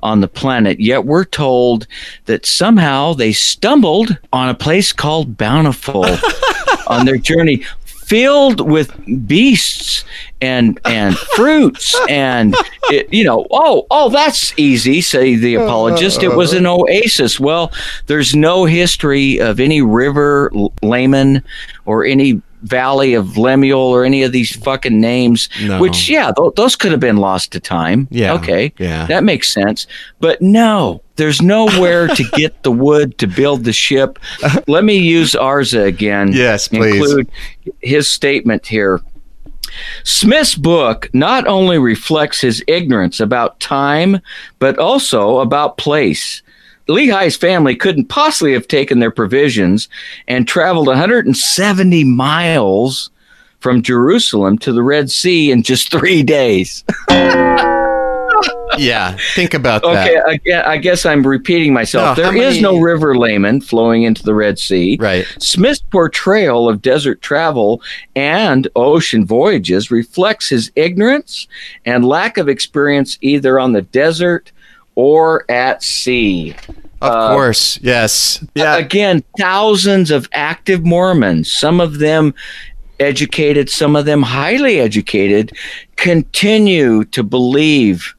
on 0.05 0.21
the 0.21 0.29
planet. 0.29 0.79
Yet 0.79 1.07
we're 1.07 1.25
told 1.25 1.89
that 2.27 2.47
somehow 2.47 3.15
they 3.15 3.33
stumbled 3.33 4.17
on 4.33 4.49
a 4.49 4.55
place 4.55 4.93
called 4.93 5.37
Bountiful 5.37 6.05
on 6.87 7.07
their 7.07 7.17
journey. 7.17 7.65
Filled 7.85 8.61
with 8.61 8.93
beasts 9.27 10.05
and 10.43 10.79
and 10.85 11.17
fruits 11.37 11.99
and 12.07 12.55
it, 12.91 13.11
you 13.13 13.25
know 13.25 13.47
oh 13.51 13.87
oh 13.91 14.11
that's 14.11 14.53
easy 14.59 15.01
say 15.01 15.37
the 15.37 15.55
apologist 15.55 16.23
it 16.23 16.37
was 16.37 16.53
an 16.53 16.67
oasis 16.67 17.41
well 17.41 17.73
there's 18.07 18.35
no 18.35 18.67
history 18.67 19.41
of 19.41 19.59
any 19.59 19.81
river 19.81 20.51
L- 20.55 20.71
Laman 20.83 21.43
or 21.87 22.05
any 22.05 22.43
valley 22.65 23.15
of 23.15 23.37
Lemuel 23.37 23.79
or 23.81 24.05
any 24.05 24.23
of 24.23 24.33
these 24.33 24.55
fucking 24.57 25.01
names 25.01 25.49
No. 25.63 25.79
which 25.81 26.09
yeah 26.09 26.33
th- 26.37 26.55
those 26.57 26.77
could 26.77 26.91
have 26.91 27.01
been 27.01 27.19
lost 27.19 27.53
to 27.53 27.61
time 27.61 28.09
Yeah, 28.11 28.33
okay 28.35 28.73
yeah. 28.79 29.07
that 29.07 29.23
makes 29.25 29.53
sense. 29.53 29.87
But 30.21 30.41
no, 30.43 31.03
there's 31.17 31.41
nowhere 31.43 32.09
to 32.09 32.25
get 32.33 32.63
the 32.63 32.73
wood 32.73 33.19
to 33.19 33.27
build 33.27 33.65
the 33.65 33.73
ship. 33.73 34.19
Let 34.67 34.85
me 34.85 34.97
use 34.97 35.33
Arza 35.33 35.85
again. 35.87 36.33
Yes, 36.33 36.69
please. 36.69 36.95
Include 36.97 37.31
his 37.83 38.09
statement 38.09 38.67
here. 38.67 39.01
Smith's 40.05 40.55
book 40.55 41.09
not 41.13 41.47
only 41.47 41.79
reflects 41.79 42.41
his 42.41 42.63
ignorance 42.69 43.21
about 43.21 43.59
time, 43.61 44.21
but 44.59 44.79
also 44.79 45.39
about 45.41 45.79
place. 45.79 46.43
Lehi's 46.89 47.37
family 47.37 47.75
couldn't 47.77 48.07
possibly 48.07 48.53
have 48.53 48.69
taken 48.69 48.99
their 48.99 49.11
provisions 49.11 49.89
and 50.29 50.47
traveled 50.47 50.87
170 50.87 52.05
miles 52.05 53.11
from 53.61 53.83
Jerusalem 53.83 54.59
to 54.59 54.73
the 54.73 54.83
Red 54.83 55.11
Sea 55.11 55.51
in 55.51 55.63
just 55.63 55.91
three 55.91 56.23
days. 56.23 56.85
Yeah, 58.77 59.17
think 59.35 59.55
about 59.55 59.83
that. 59.83 60.27
Okay, 60.27 60.53
I 60.53 60.77
guess 60.79 61.07
I'm 61.07 61.25
repeating 61.25 61.73
myself. 61.73 62.17
No, 62.19 62.25
there 62.25 62.37
is 62.37 62.55
many- 62.57 62.61
no 62.61 62.79
river 62.79 63.17
Laman 63.17 63.61
flowing 63.61 64.03
into 64.03 64.25
the 64.25 64.35
Red 64.35 64.59
Sea. 64.59 64.97
Right. 65.01 65.25
Smith's 65.39 65.81
portrayal 65.91 66.69
of 66.69 66.83
desert 66.83 67.23
travel 67.23 67.81
and 68.17 68.67
ocean 68.75 69.25
voyages 69.27 69.93
reflects 69.93 70.49
his 70.49 70.73
ignorance 70.75 71.47
and 71.85 72.05
lack 72.05 72.37
of 72.37 72.49
experience 72.49 73.17
either 73.21 73.61
on 73.61 73.73
the 73.73 73.83
desert 73.83 74.51
or 74.95 75.45
at 75.51 75.83
sea. 75.83 76.55
Of 77.01 77.11
uh, 77.13 77.29
course, 77.35 77.79
yes. 77.83 78.45
Yeah, 78.55 78.77
Again, 78.77 79.23
thousands 79.39 80.11
of 80.11 80.29
active 80.33 80.85
Mormons, 80.87 81.51
some 81.53 81.81
of 81.81 81.99
them 81.99 82.35
educated, 83.01 83.69
some 83.69 83.97
of 83.97 84.05
them 84.07 84.23
highly 84.23 84.79
educated, 84.81 85.53
continue 85.97 87.05
to 87.07 87.23
believe 87.23 88.15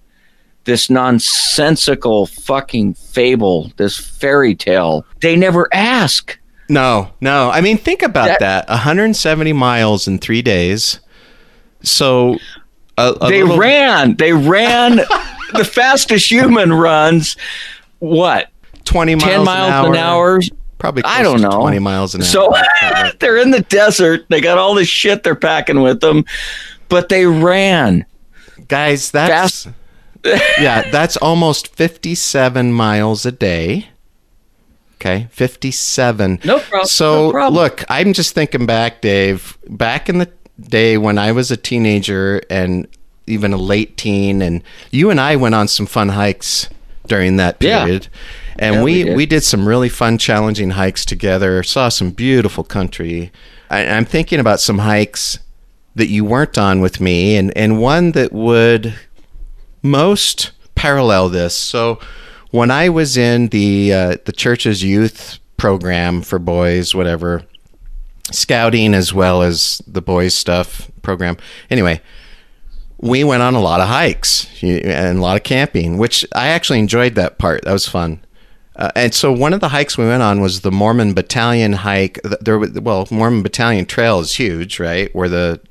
this 0.66 0.90
nonsensical 0.90 2.26
fucking 2.26 2.94
fable, 2.96 3.72
this 3.78 3.98
fairy 3.98 4.56
tale. 4.56 5.06
They 5.22 5.36
never 5.36 5.70
ask. 5.74 6.38
No, 6.68 7.12
no. 7.22 7.52
I 7.52 7.62
mean, 7.62 7.78
think 7.78 8.02
about 8.02 8.28
That- 8.28 8.40
that. 8.40 8.70
170 8.70 9.54
miles 9.54 10.08
in 10.08 10.18
three 10.20 10.42
days. 10.42 11.00
So 11.84 12.38
a, 12.98 13.12
a 13.22 13.30
they 13.30 13.44
little- 13.44 13.58
ran. 13.60 14.16
They 14.16 14.34
ran 14.34 15.00
the 15.58 15.66
fastest 15.66 16.30
human 16.32 16.74
runs. 16.74 17.38
What? 18.00 18.50
20 18.86 19.16
miles, 19.16 19.24
10 19.24 19.44
miles 19.46 19.88
an 19.88 19.96
hour? 19.96 20.40
Probably 20.78 21.04
I 21.04 21.24
don't 21.24 21.42
know. 21.42 21.60
20 21.60 21.80
miles 21.80 22.16
an 22.16 22.22
hour. 22.22 22.26
So 22.26 22.54
they're 23.20 23.38
in 23.38 23.52
the 23.52 23.62
desert. 23.62 24.26
They 24.30 24.42
got 24.42 24.58
all 24.58 24.76
this 24.76 24.88
shit 24.88 25.24
they're 25.24 25.36
packing 25.36 25.82
with 25.82 26.02
them, 26.02 26.26
but 26.90 27.10
they 27.10 27.26
ran. 27.26 28.06
Guys, 28.68 29.12
that's 29.12 29.68
yeah, 30.60 30.90
that's 30.92 31.18
almost 31.18 31.76
57 31.76 32.74
miles 32.74 33.26
a 33.26 33.32
day. 33.32 33.90
Okay, 34.96 35.28
57. 35.32 36.40
No 36.44 36.60
problem. 36.60 36.88
So, 36.88 37.28
no 37.28 37.32
problem. 37.32 37.54
look, 37.54 37.84
I'm 37.90 38.14
just 38.14 38.34
thinking 38.34 38.66
back, 38.66 39.02
Dave, 39.02 39.58
back 39.68 40.10
in 40.10 40.18
the 40.18 40.32
day 40.60 40.98
when 40.98 41.18
I 41.18 41.32
was 41.32 41.52
a 41.52 41.58
teenager 41.58 42.42
and 42.50 42.88
even 43.28 43.54
a 43.54 43.58
late 43.58 43.98
teen 43.98 44.42
and 44.42 44.62
you 44.92 45.10
and 45.10 45.20
I 45.20 45.36
went 45.36 45.56
on 45.56 45.68
some 45.68 45.86
fun 45.86 46.10
hikes 46.10 46.70
during 47.08 47.38
that 47.38 47.58
Yeah. 47.60 47.84
period. 47.86 48.08
And 48.58 48.76
Yeah, 48.76 48.84
we, 48.84 48.94
we 48.94 49.04
did. 49.04 49.16
we 49.18 49.26
did 49.26 49.44
some 49.44 49.68
really 49.68 49.90
fun, 49.90 50.18
challenging 50.18 50.72
hikes 50.72 51.06
together. 51.06 51.62
Saw 51.64 51.90
some 51.90 52.12
beautiful 52.12 52.64
country. 52.64 53.32
I, 53.70 53.86
I'm 53.88 54.06
thinking 54.06 54.40
about 54.40 54.60
some 54.60 54.80
hikes 54.80 55.40
that 55.96 56.08
you 56.08 56.24
weren't 56.26 56.58
on 56.58 56.82
with 56.82 57.00
me, 57.02 57.36
and, 57.38 57.56
and 57.58 57.80
one 57.82 58.12
that 58.14 58.32
would 58.34 58.94
most 59.82 60.52
parallel 60.76 61.30
this. 61.30 61.56
So, 61.56 62.00
when 62.52 62.72
I 62.72 62.90
was 62.90 63.18
in 63.18 63.48
the 63.50 63.94
uh, 63.94 64.16
the 64.26 64.32
church's 64.32 64.84
youth 64.84 65.40
program 65.58 66.22
for 66.22 66.40
boys, 66.40 66.94
whatever, 66.96 67.44
scouting 68.32 68.94
as 68.94 69.14
well 69.14 69.42
as 69.42 69.82
the 69.88 70.02
boys 70.02 70.36
stuff 70.36 70.90
program. 71.02 71.38
Anyway, 71.70 72.02
we 73.06 73.24
went 73.24 73.44
on 73.44 73.54
a 73.54 73.62
lot 73.62 73.82
of 73.82 73.88
hikes 73.88 74.48
and 74.64 75.20
a 75.20 75.22
lot 75.22 75.38
of 75.38 75.44
camping, 75.44 75.98
which 75.98 76.26
I 76.34 76.48
actually 76.48 76.80
enjoyed 76.80 77.14
that 77.16 77.38
part. 77.38 77.64
That 77.64 77.72
was 77.72 77.88
fun. 77.88 78.20
Uh, 78.76 78.92
and 78.96 79.14
so 79.14 79.32
one 79.32 79.54
of 79.54 79.60
the 79.60 79.70
hikes 79.70 79.98
we 79.98 80.06
went 80.06 80.24
on 80.24 80.42
was 80.42 80.62
the 80.62 80.72
Mormon 80.72 81.14
Battalion 81.14 81.74
hike. 81.74 82.20
There, 82.42 82.58
well, 82.60 83.08
Mormon 83.12 83.44
Battalion 83.44 83.86
Trail 83.86 84.20
is 84.20 84.36
huge, 84.36 84.80
right? 84.80 85.14
Where 85.16 85.30
the 85.30 85.62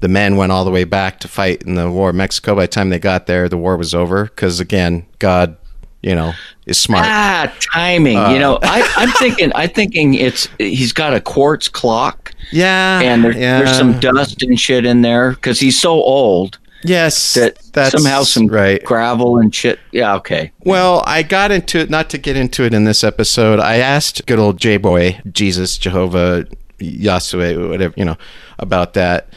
the 0.00 0.08
men 0.08 0.36
went 0.36 0.52
all 0.52 0.64
the 0.64 0.70
way 0.70 0.84
back 0.84 1.20
to 1.20 1.28
fight 1.28 1.62
in 1.62 1.76
the 1.76 1.90
War 1.90 2.10
of 2.10 2.16
Mexico. 2.16 2.56
By 2.56 2.62
the 2.62 2.68
time 2.68 2.90
they 2.90 2.98
got 2.98 3.26
there, 3.26 3.48
the 3.48 3.56
war 3.56 3.76
was 3.76 3.94
over. 3.94 4.24
Because 4.24 4.60
again, 4.60 5.06
God, 5.20 5.56
you 6.02 6.14
know, 6.14 6.32
is 6.66 6.78
smart. 6.78 7.06
Ah, 7.06 7.54
timing. 7.72 8.18
Uh. 8.18 8.30
you 8.30 8.38
know, 8.40 8.58
I, 8.60 8.82
I'm 8.96 9.10
thinking. 9.12 9.52
I'm 9.54 9.70
thinking 9.70 10.14
it's 10.14 10.48
he's 10.58 10.92
got 10.92 11.14
a 11.14 11.20
quartz 11.20 11.68
clock, 11.68 12.32
yeah, 12.52 13.00
and 13.00 13.24
there, 13.24 13.32
yeah. 13.32 13.58
there's 13.58 13.76
some 13.76 13.98
dust 14.00 14.42
and 14.42 14.58
shit 14.58 14.84
in 14.84 15.02
there 15.02 15.32
because 15.32 15.60
he's 15.60 15.80
so 15.80 15.92
old 15.92 16.58
Yes, 16.88 17.34
that 17.34 17.58
that's 17.72 17.92
somehow 17.92 18.22
some 18.22 18.46
right. 18.46 18.82
gravel 18.84 19.38
and 19.38 19.54
shit. 19.54 19.80
Yeah, 19.92 20.14
okay. 20.16 20.52
Well, 20.60 21.02
I 21.06 21.22
got 21.22 21.50
into 21.50 21.78
it, 21.78 21.90
not 21.90 22.10
to 22.10 22.18
get 22.18 22.36
into 22.36 22.64
it 22.64 22.74
in 22.74 22.84
this 22.84 23.02
episode. 23.02 23.58
I 23.58 23.76
asked 23.76 24.26
good 24.26 24.38
old 24.38 24.58
J 24.58 24.76
Boy, 24.76 25.20
Jesus, 25.30 25.78
Jehovah, 25.78 26.46
Yahweh, 26.78 27.68
whatever, 27.68 27.94
you 27.96 28.04
know, 28.04 28.16
about 28.58 28.94
that 28.94 29.28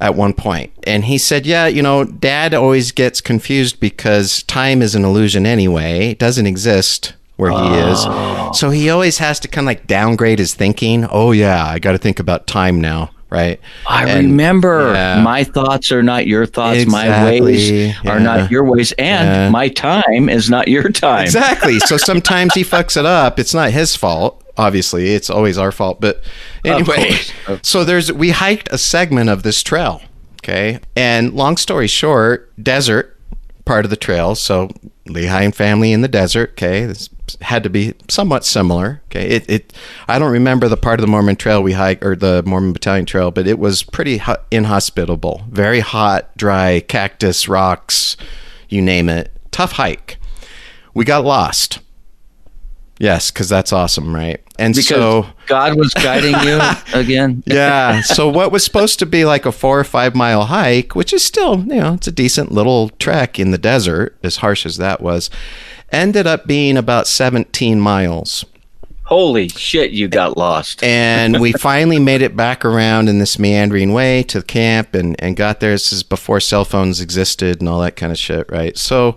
at 0.00 0.14
one 0.14 0.34
point. 0.34 0.72
And 0.86 1.04
he 1.04 1.18
said, 1.18 1.46
Yeah, 1.46 1.66
you 1.66 1.82
know, 1.82 2.04
dad 2.04 2.52
always 2.52 2.92
gets 2.92 3.20
confused 3.20 3.80
because 3.80 4.42
time 4.44 4.82
is 4.82 4.94
an 4.94 5.04
illusion 5.04 5.46
anyway, 5.46 6.10
it 6.10 6.18
doesn't 6.18 6.46
exist 6.46 7.14
where 7.38 7.50
he 7.50 7.56
Oh. 7.56 8.50
is. 8.52 8.58
So 8.58 8.68
he 8.70 8.90
always 8.90 9.18
has 9.18 9.40
to 9.40 9.48
kind 9.48 9.64
of 9.64 9.66
like 9.68 9.86
downgrade 9.86 10.38
his 10.38 10.52
thinking. 10.54 11.06
Oh, 11.10 11.32
yeah, 11.32 11.64
I 11.64 11.78
got 11.78 11.92
to 11.92 11.98
think 11.98 12.18
about 12.20 12.46
time 12.46 12.80
now, 12.80 13.10
right? 13.30 13.60
I 13.86 14.06
And- 14.08 14.26
remember 14.32 14.92
yeah. 14.92 15.20
my 15.22 15.44
thoughts 15.44 15.90
are 15.92 16.02
not 16.02 16.26
your 16.26 16.44
thoughts. 16.46 16.84
My 16.86 17.04
Exactly, 17.06 17.40
ways 17.40 17.70
are 18.04 18.18
yeah. 18.18 18.18
not 18.18 18.50
your 18.50 18.64
ways, 18.64 18.92
and 18.98 19.28
Yeah. 19.28 19.48
my 19.50 19.68
time 19.68 20.28
is 20.28 20.50
not 20.50 20.68
your 20.68 20.90
time. 20.90 21.24
Exactly. 21.24 21.78
So 21.80 21.96
sometimes 22.10 22.54
he 22.54 22.64
fucks 22.64 22.96
it 22.96 23.06
up. 23.06 23.38
It's 23.38 23.54
not 23.54 23.70
his 23.70 23.94
fault. 23.96 24.42
Obviously, 24.56 25.14
it's 25.14 25.30
always 25.30 25.56
our 25.56 25.70
fault. 25.70 26.00
But 26.00 26.22
anyway, 26.64 27.12
so 27.62 27.84
there's 27.84 28.12
we 28.12 28.30
hiked 28.30 28.68
a 28.72 28.78
segment 28.78 29.30
of 29.30 29.44
this 29.44 29.62
trail. 29.62 30.02
Okay, 30.42 30.80
and 30.96 31.34
long 31.34 31.56
story 31.56 31.86
short, 31.88 32.50
desert 32.62 33.16
part 33.68 33.84
of 33.84 33.90
the 33.90 33.96
trail. 33.96 34.34
So 34.34 34.70
Lehi 35.06 35.44
and 35.44 35.54
family 35.54 35.92
in 35.92 36.00
the 36.00 36.08
desert. 36.08 36.50
Okay, 36.52 36.86
this 36.86 37.10
had 37.42 37.62
to 37.62 37.70
be 37.70 37.94
somewhat 38.08 38.44
similar. 38.44 39.02
Okay, 39.06 39.28
it, 39.28 39.48
it 39.48 39.72
I 40.08 40.18
don't 40.18 40.32
remember 40.32 40.68
the 40.68 40.76
part 40.76 40.98
of 40.98 41.02
the 41.02 41.10
Mormon 41.10 41.36
Trail 41.36 41.62
we 41.62 41.74
hiked 41.74 42.02
or 42.02 42.16
the 42.16 42.42
Mormon 42.44 42.72
Battalion 42.72 43.06
Trail, 43.06 43.30
but 43.30 43.46
it 43.46 43.58
was 43.58 43.82
pretty 43.82 44.20
inhospitable. 44.50 45.44
Very 45.50 45.80
hot, 45.80 46.36
dry, 46.36 46.80
cactus, 46.80 47.48
rocks, 47.48 48.16
you 48.68 48.82
name 48.82 49.08
it. 49.08 49.30
Tough 49.50 49.72
hike. 49.72 50.16
We 50.94 51.04
got 51.04 51.24
lost. 51.24 51.80
Yes, 52.98 53.30
because 53.30 53.48
that's 53.48 53.72
awesome, 53.72 54.14
right? 54.14 54.42
And 54.58 54.74
Because 54.74 54.88
so 54.88 55.26
God 55.46 55.76
was 55.78 55.94
guiding 55.94 56.34
you 56.40 56.60
again. 56.98 57.42
yeah. 57.46 58.00
So 58.00 58.28
what 58.28 58.50
was 58.50 58.64
supposed 58.64 58.98
to 58.98 59.06
be 59.06 59.24
like 59.24 59.46
a 59.46 59.52
four 59.52 59.78
or 59.78 59.84
five 59.84 60.14
mile 60.16 60.46
hike, 60.46 60.94
which 60.96 61.12
is 61.12 61.22
still, 61.24 61.60
you 61.60 61.76
know, 61.76 61.94
it's 61.94 62.08
a 62.08 62.12
decent 62.12 62.50
little 62.50 62.88
trek 62.90 63.38
in 63.38 63.52
the 63.52 63.58
desert, 63.58 64.16
as 64.22 64.36
harsh 64.38 64.66
as 64.66 64.76
that 64.78 65.00
was, 65.00 65.30
ended 65.92 66.26
up 66.26 66.46
being 66.46 66.76
about 66.76 67.06
17 67.06 67.78
miles. 67.80 68.44
Holy 69.04 69.48
shit, 69.48 69.90
you 69.92 70.06
got 70.06 70.36
lost. 70.36 70.82
and 70.82 71.40
we 71.40 71.52
finally 71.58 71.98
made 71.98 72.20
it 72.20 72.36
back 72.36 72.62
around 72.64 73.08
in 73.08 73.18
this 73.20 73.38
meandering 73.38 73.92
way 73.94 74.22
to 74.24 74.40
the 74.40 74.44
camp 74.46 74.94
and, 74.94 75.16
and 75.18 75.34
got 75.36 75.60
there. 75.60 75.70
This 75.70 75.92
is 75.94 76.02
before 76.02 76.40
cell 76.40 76.64
phones 76.66 77.00
existed 77.00 77.60
and 77.60 77.68
all 77.70 77.80
that 77.80 77.96
kind 77.96 78.12
of 78.12 78.18
shit, 78.18 78.50
right? 78.50 78.76
So, 78.76 79.16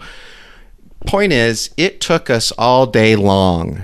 point 1.05 1.33
is, 1.33 1.71
it 1.75 1.99
took 1.99 2.29
us 2.29 2.51
all 2.53 2.85
day 2.85 3.17
long 3.17 3.81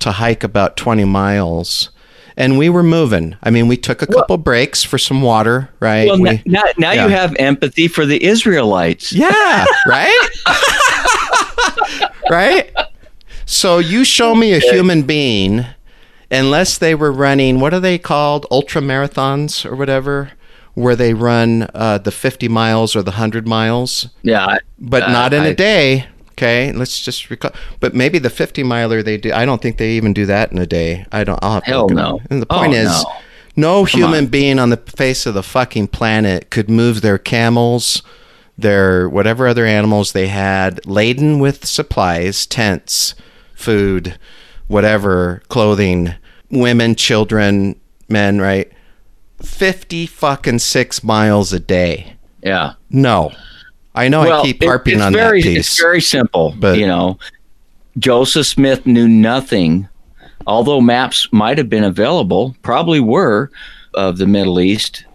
to 0.00 0.12
hike 0.12 0.44
about 0.44 0.76
20 0.76 1.04
miles. 1.04 1.90
And 2.38 2.58
we 2.58 2.68
were 2.68 2.82
moving. 2.82 3.34
I 3.42 3.48
mean, 3.50 3.66
we 3.66 3.78
took 3.78 4.02
a 4.02 4.06
couple 4.06 4.36
breaks 4.36 4.84
for 4.84 4.98
some 4.98 5.22
water, 5.22 5.70
right? 5.80 6.06
Well, 6.06 6.20
We- 6.20 6.42
now, 6.44 6.64
now 6.76 6.92
yeah. 6.92 7.04
you 7.06 7.10
have 7.10 7.34
empathy 7.38 7.88
for 7.88 8.04
the 8.04 8.22
Israelites. 8.22 9.10
yeah, 9.12 9.64
right? 9.88 10.28
right? 12.30 12.70
So 13.46 13.78
you 13.78 14.04
show 14.04 14.34
me 14.34 14.52
a 14.52 14.58
human 14.58 15.02
being, 15.02 15.64
unless 16.30 16.76
they 16.78 16.94
were 16.94 17.12
running, 17.12 17.60
what 17.60 17.72
are 17.72 17.80
they 17.80 17.98
called? 17.98 18.44
Ultra 18.50 18.82
marathons 18.82 19.64
or 19.64 19.74
whatever, 19.76 20.32
where 20.74 20.96
they 20.96 21.14
run 21.14 21.68
uh, 21.74 21.98
the 21.98 22.10
50 22.10 22.48
miles 22.48 22.94
or 22.96 23.02
the 23.02 23.12
100 23.12 23.46
miles, 23.48 24.08
Yeah. 24.22 24.58
But 24.78 25.04
uh, 25.04 25.12
not 25.12 25.32
in 25.32 25.42
I- 25.42 25.46
a 25.48 25.54
day. 25.54 26.06
Okay, 26.36 26.70
let's 26.72 27.00
just 27.00 27.30
recall. 27.30 27.52
But 27.80 27.94
maybe 27.94 28.18
the 28.18 28.28
50 28.28 28.62
miler 28.62 29.02
they 29.02 29.16
do. 29.16 29.32
I 29.32 29.46
don't 29.46 29.62
think 29.62 29.78
they 29.78 29.92
even 29.92 30.12
do 30.12 30.26
that 30.26 30.52
in 30.52 30.58
a 30.58 30.66
day. 30.66 31.06
I 31.10 31.24
don't. 31.24 31.38
I'll 31.42 31.54
have 31.54 31.64
to 31.64 31.70
Hell 31.70 31.82
look 31.82 31.92
it 31.92 31.94
no. 31.94 32.16
up. 32.16 32.20
And 32.30 32.42
the 32.42 32.46
oh, 32.50 32.58
point 32.58 32.74
Oh, 32.74 32.76
is, 32.76 33.04
no. 33.04 33.12
no 33.56 33.84
human 33.84 34.24
on. 34.24 34.30
being 34.30 34.58
on 34.58 34.68
the 34.68 34.76
face 34.76 35.24
of 35.24 35.32
the 35.32 35.42
fucking 35.42 35.88
planet 35.88 36.50
could 36.50 36.68
move 36.68 37.00
their 37.00 37.16
camels, 37.16 38.02
their 38.58 39.08
whatever 39.08 39.46
other 39.48 39.64
animals 39.64 40.12
they 40.12 40.28
had, 40.28 40.84
laden 40.86 41.38
with 41.38 41.64
supplies, 41.64 42.44
tents, 42.44 43.14
food, 43.54 44.18
whatever, 44.68 45.42
clothing, 45.48 46.14
women, 46.50 46.94
children, 46.96 47.80
men, 48.10 48.42
right? 48.42 48.70
50 49.42 50.04
fucking 50.06 50.58
six 50.58 51.02
miles 51.02 51.52
a 51.54 51.60
day. 51.60 52.16
Yeah. 52.42 52.74
No. 52.90 53.32
I 53.96 54.08
know 54.08 54.20
I 54.20 54.42
keep 54.42 54.62
harping 54.62 54.94
it's 54.94 55.02
on 55.02 55.12
very, 55.12 55.42
that 55.42 55.56
It's 55.56 55.78
very 55.78 56.00
simple, 56.00 56.54
But- 56.58 56.78
you 56.78 56.86
know. 56.86 57.18
Joseph 57.98 58.46
Smith 58.46 58.84
knew 58.84 59.08
nothing, 59.08 59.88
although 60.46 60.82
maps 60.82 61.28
might 61.32 61.56
have 61.56 61.70
been 61.70 61.84
available, 61.84 62.54
probably 62.62 63.00
were, 63.00 63.50
of 63.94 64.18
the 64.18 64.26
Middle 64.26 64.60
East, 64.60 65.06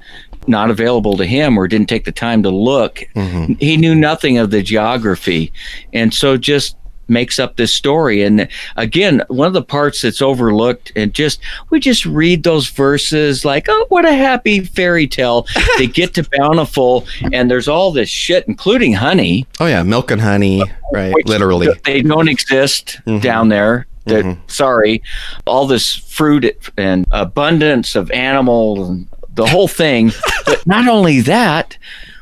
not 0.48 0.72
available 0.72 1.16
to 1.18 1.26
him 1.26 1.58
or 1.58 1.68
didn't 1.68 1.88
take 1.90 2.06
the 2.06 2.12
time 2.12 2.42
to 2.42 2.50
look. 2.50 3.06
Mm-hmm. 3.16 3.54
He 3.60 3.78
knew 3.78 3.94
nothing 3.94 4.40
of 4.40 4.50
the 4.50 4.64
geography. 4.64 5.54
And 5.94 6.12
so 6.12 6.38
just 6.38 6.76
makes 7.12 7.38
up 7.38 7.58
this 7.58 7.74
story 7.74 8.24
and 8.24 8.48
again 8.76 9.22
one 9.28 9.48
of 9.48 9.54
the 9.54 9.62
parts 9.62 10.02
that's 10.02 10.22
overlooked 10.22 10.92
and 10.96 11.14
just 11.14 11.40
we 11.70 11.80
just 11.80 12.06
read 12.06 12.44
those 12.44 12.70
verses 12.70 13.46
like 13.46 13.68
oh 13.70 13.86
what 13.90 14.06
a 14.06 14.14
happy 14.14 14.62
fairy 14.62 15.08
tale 15.08 15.46
they 15.78 15.88
get 15.88 16.14
to 16.14 16.28
bountiful 16.38 17.06
and 17.32 17.52
there's 17.52 17.68
all 17.68 17.92
this 17.92 18.10
shit 18.10 18.48
including 18.48 18.94
honey 18.94 19.46
oh, 19.60 19.68
yeah. 19.68 19.84
Milk 19.84 20.12
and 20.12 20.22
honey, 20.22 20.64
right? 20.94 21.14
Literally. 21.26 21.70
they 21.86 22.02
don't 22.02 22.28
exist 22.28 23.00
mm-hmm. 23.06 23.20
down 23.20 23.50
there. 23.50 23.88
That 24.06 24.26
mm-hmm. 24.26 24.42
sorry, 24.48 25.04
all 25.46 25.68
this 25.68 25.96
fruit 25.96 26.58
and 26.76 27.06
abundance 27.12 27.96
of 27.96 28.10
animals 28.10 28.90
and 28.90 29.08
the 29.30 29.46
whole 29.46 29.68
thing. 29.68 30.12
but 30.46 30.66
not 30.66 30.88
only 30.88 31.22
that, 31.22 31.78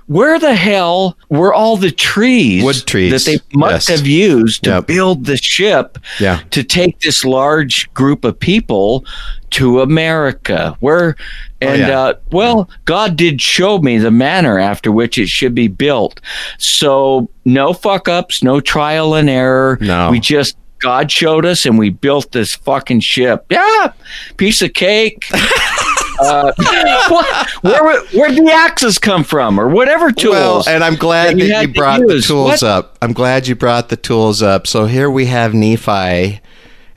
where 0.10 0.39
the 0.39 0.55
hell 0.55 1.16
were 1.30 1.53
all 1.53 1.78
the 1.78 1.91
trees, 1.91 2.64
Wood 2.64 2.84
trees, 2.88 3.12
that 3.12 3.32
they 3.32 3.39
must 3.57 3.88
yes. 3.89 3.97
have 3.99 4.07
used 4.07 4.64
to 4.64 4.72
Yep. 4.72 4.88
build 4.88 5.26
the 5.26 5.38
ship 5.38 5.97
Yeah. 6.20 6.39
to 6.49 6.64
take 6.64 6.99
this 6.99 7.24
large 7.24 7.93
group 7.93 8.26
of 8.26 8.39
people 8.39 9.05
to 9.51 9.82
America? 9.82 10.76
Where 10.80 11.16
and 11.62 11.82
Oh, 11.84 11.88
yeah. 11.88 11.99
uh, 11.99 12.14
well, 12.32 12.70
God 12.86 13.16
did 13.16 13.39
show 13.41 13.78
me 13.80 13.97
the 13.99 14.12
manner 14.12 14.57
after 14.60 14.91
which 14.91 15.18
it 15.20 15.30
should 15.30 15.53
be 15.53 15.68
built. 15.68 16.20
So 16.57 17.30
no 17.45 17.74
fuck 17.74 18.07
ups, 18.07 18.41
no 18.43 18.60
trial 18.62 19.14
and 19.14 19.30
error. 19.30 19.78
No. 19.80 20.10
we 20.12 20.20
just 20.20 20.57
God 20.80 21.12
showed 21.12 21.45
us, 21.45 21.66
and 21.66 21.78
we 21.78 21.89
built 21.89 22.32
this 22.32 22.55
fucking 22.55 23.01
ship. 23.01 23.45
Yeah, 23.49 23.91
piece 24.38 24.62
of 24.62 24.72
cake. 24.74 25.26
uh, 26.20 26.51
where 27.61 28.01
where 28.13 28.32
the 28.32 28.51
axes 28.51 28.97
come 28.99 29.24
from, 29.24 29.59
or 29.59 29.67
whatever 29.67 30.11
tools? 30.11 30.34
Well, 30.34 30.63
and 30.67 30.84
I'm 30.84 30.95
glad 30.95 31.38
that 31.38 31.41
you 31.43 31.49
that 31.49 31.61
you 31.61 31.67
to 31.74 31.74
brought 31.80 32.01
the 32.01 32.22
tools 32.22 32.61
What? 32.61 32.63
up. 32.63 32.97
I'm 33.01 33.13
glad 33.13 33.47
you 33.47 33.55
brought 33.55 33.89
the 33.89 33.97
tools 33.97 34.41
up. 34.41 34.67
So 34.67 34.86
here 34.86 35.09
we 35.09 35.26
have 35.28 35.53
Nephi, 35.53 36.39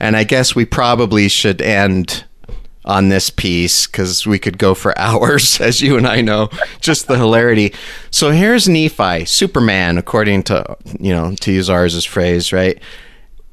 and 0.00 0.16
I 0.16 0.24
guess 0.24 0.54
we 0.54 0.64
probably 0.64 1.28
should 1.28 1.60
end 1.62 2.24
on 2.84 3.10
this 3.10 3.30
piece 3.30 3.86
because 3.86 4.26
we 4.26 4.38
could 4.40 4.58
go 4.58 4.74
for 4.74 4.98
hours, 4.98 5.60
as 5.60 5.80
you 5.80 5.96
and 5.96 6.06
I 6.06 6.20
know, 6.20 6.48
just 6.80 7.06
the 7.06 7.16
hilarity. 7.16 7.72
So 8.10 8.30
here's 8.32 8.68
Nephi, 8.68 9.24
Superman, 9.24 9.98
according 9.98 10.42
to 10.44 10.76
you 10.98 11.12
know 11.14 11.34
to 11.40 11.52
use 11.52 11.68
Arza's 11.68 12.04
phrase, 12.04 12.52
right? 12.52 12.80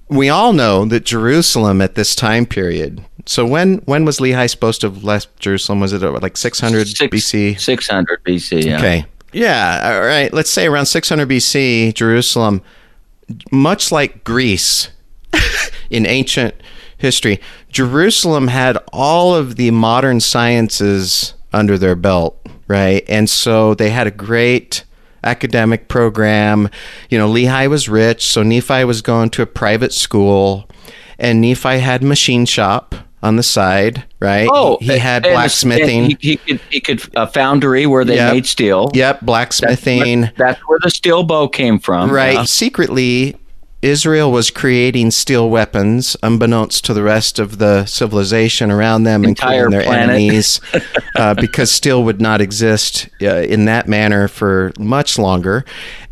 We 0.09 0.29
all 0.29 0.53
know 0.53 0.85
that 0.85 1.05
Jerusalem 1.05 1.81
at 1.81 1.95
this 1.95 2.15
time 2.15 2.45
period. 2.45 3.05
So 3.25 3.45
when 3.45 3.77
when 3.85 4.05
was 4.05 4.19
Lehi 4.19 4.49
supposed 4.49 4.81
to 4.81 4.89
have 4.89 5.03
left 5.03 5.39
Jerusalem? 5.39 5.79
Was 5.79 5.93
it 5.93 6.03
uh, 6.03 6.11
like 6.19 6.35
600 6.35 6.87
Six- 6.87 7.15
BC? 7.15 7.59
600 7.59 8.23
BC. 8.23 8.65
Yeah. 8.65 8.77
Okay. 8.77 9.05
Yeah. 9.33 9.93
All 9.93 10.01
right. 10.01 10.33
Let's 10.33 10.49
say 10.49 10.65
around 10.65 10.87
600 10.87 11.29
BC, 11.29 11.93
Jerusalem, 11.93 12.63
much 13.51 13.91
like 13.91 14.23
Greece 14.23 14.89
in 15.91 16.07
ancient 16.07 16.55
history, 16.97 17.39
Jerusalem 17.69 18.47
had 18.47 18.77
all 18.91 19.35
of 19.35 19.55
the 19.55 19.69
modern 19.71 20.19
sciences 20.19 21.35
under 21.53 21.77
their 21.77 21.95
belt, 21.95 22.43
right? 22.67 23.03
And 23.07 23.29
so 23.29 23.75
they 23.75 23.91
had 23.91 24.07
a 24.07 24.11
great 24.11 24.83
academic 25.23 25.87
program. 25.87 26.69
You 27.09 27.17
know, 27.17 27.29
Lehi 27.31 27.69
was 27.69 27.89
rich, 27.89 28.25
so 28.25 28.43
Nephi 28.43 28.83
was 28.83 29.01
going 29.01 29.29
to 29.31 29.41
a 29.41 29.45
private 29.45 29.93
school, 29.93 30.69
and 31.17 31.41
Nephi 31.41 31.79
had 31.79 32.03
machine 32.03 32.45
shop 32.45 32.95
on 33.21 33.35
the 33.35 33.43
side, 33.43 34.05
right? 34.21 34.47
Oh, 34.49 34.77
he 34.79 34.97
had 34.97 35.25
and- 35.25 35.33
blacksmithing. 35.33 36.03
and 36.05 36.17
He, 36.21 36.31
he 36.31 36.37
could 36.37 36.59
he 36.69 36.79
could 36.79 37.01
a 37.17 37.27
foundry 37.27 37.85
where 37.85 38.05
they 38.05 38.15
Yep. 38.15 38.33
made 38.33 38.45
steel. 38.45 38.89
Yep, 38.93 39.15
That's, 39.15 39.25
blacksmithing. 39.25 40.21
what- 40.21 40.35
that's 40.37 40.61
where 40.67 40.79
the 40.81 40.89
steel 40.89 41.23
bow 41.23 41.49
came 41.49 41.79
from. 41.79 42.09
right. 42.11 42.35
Yeah. 42.35 42.43
Secretly, 42.45 43.35
Israel 43.81 44.31
was 44.31 44.51
creating 44.51 45.11
steel 45.11 45.49
weapons, 45.49 46.17
unbeknownst 46.21 46.83
to 46.85 46.93
the 46.93 47.03
rest 47.03 47.39
of 47.39 47.59
the 47.59 47.85
civilization 47.85 48.71
around 48.71 49.03
them, 49.03 49.23
Entire 49.23 49.65
including 49.65 49.71
their 49.79 49.87
planet. 49.87 50.09
enemies, 50.09 50.59
uh, 51.15 51.33
because 51.35 51.71
steel 51.71 52.03
would 52.03 52.19
not 52.19 52.41
exist 52.41 53.07
uh, 53.21 53.37
in 53.37 53.65
that 53.65 53.87
manner 53.87 54.27
for 54.27 54.73
much 54.77 55.17
longer. 55.17 55.63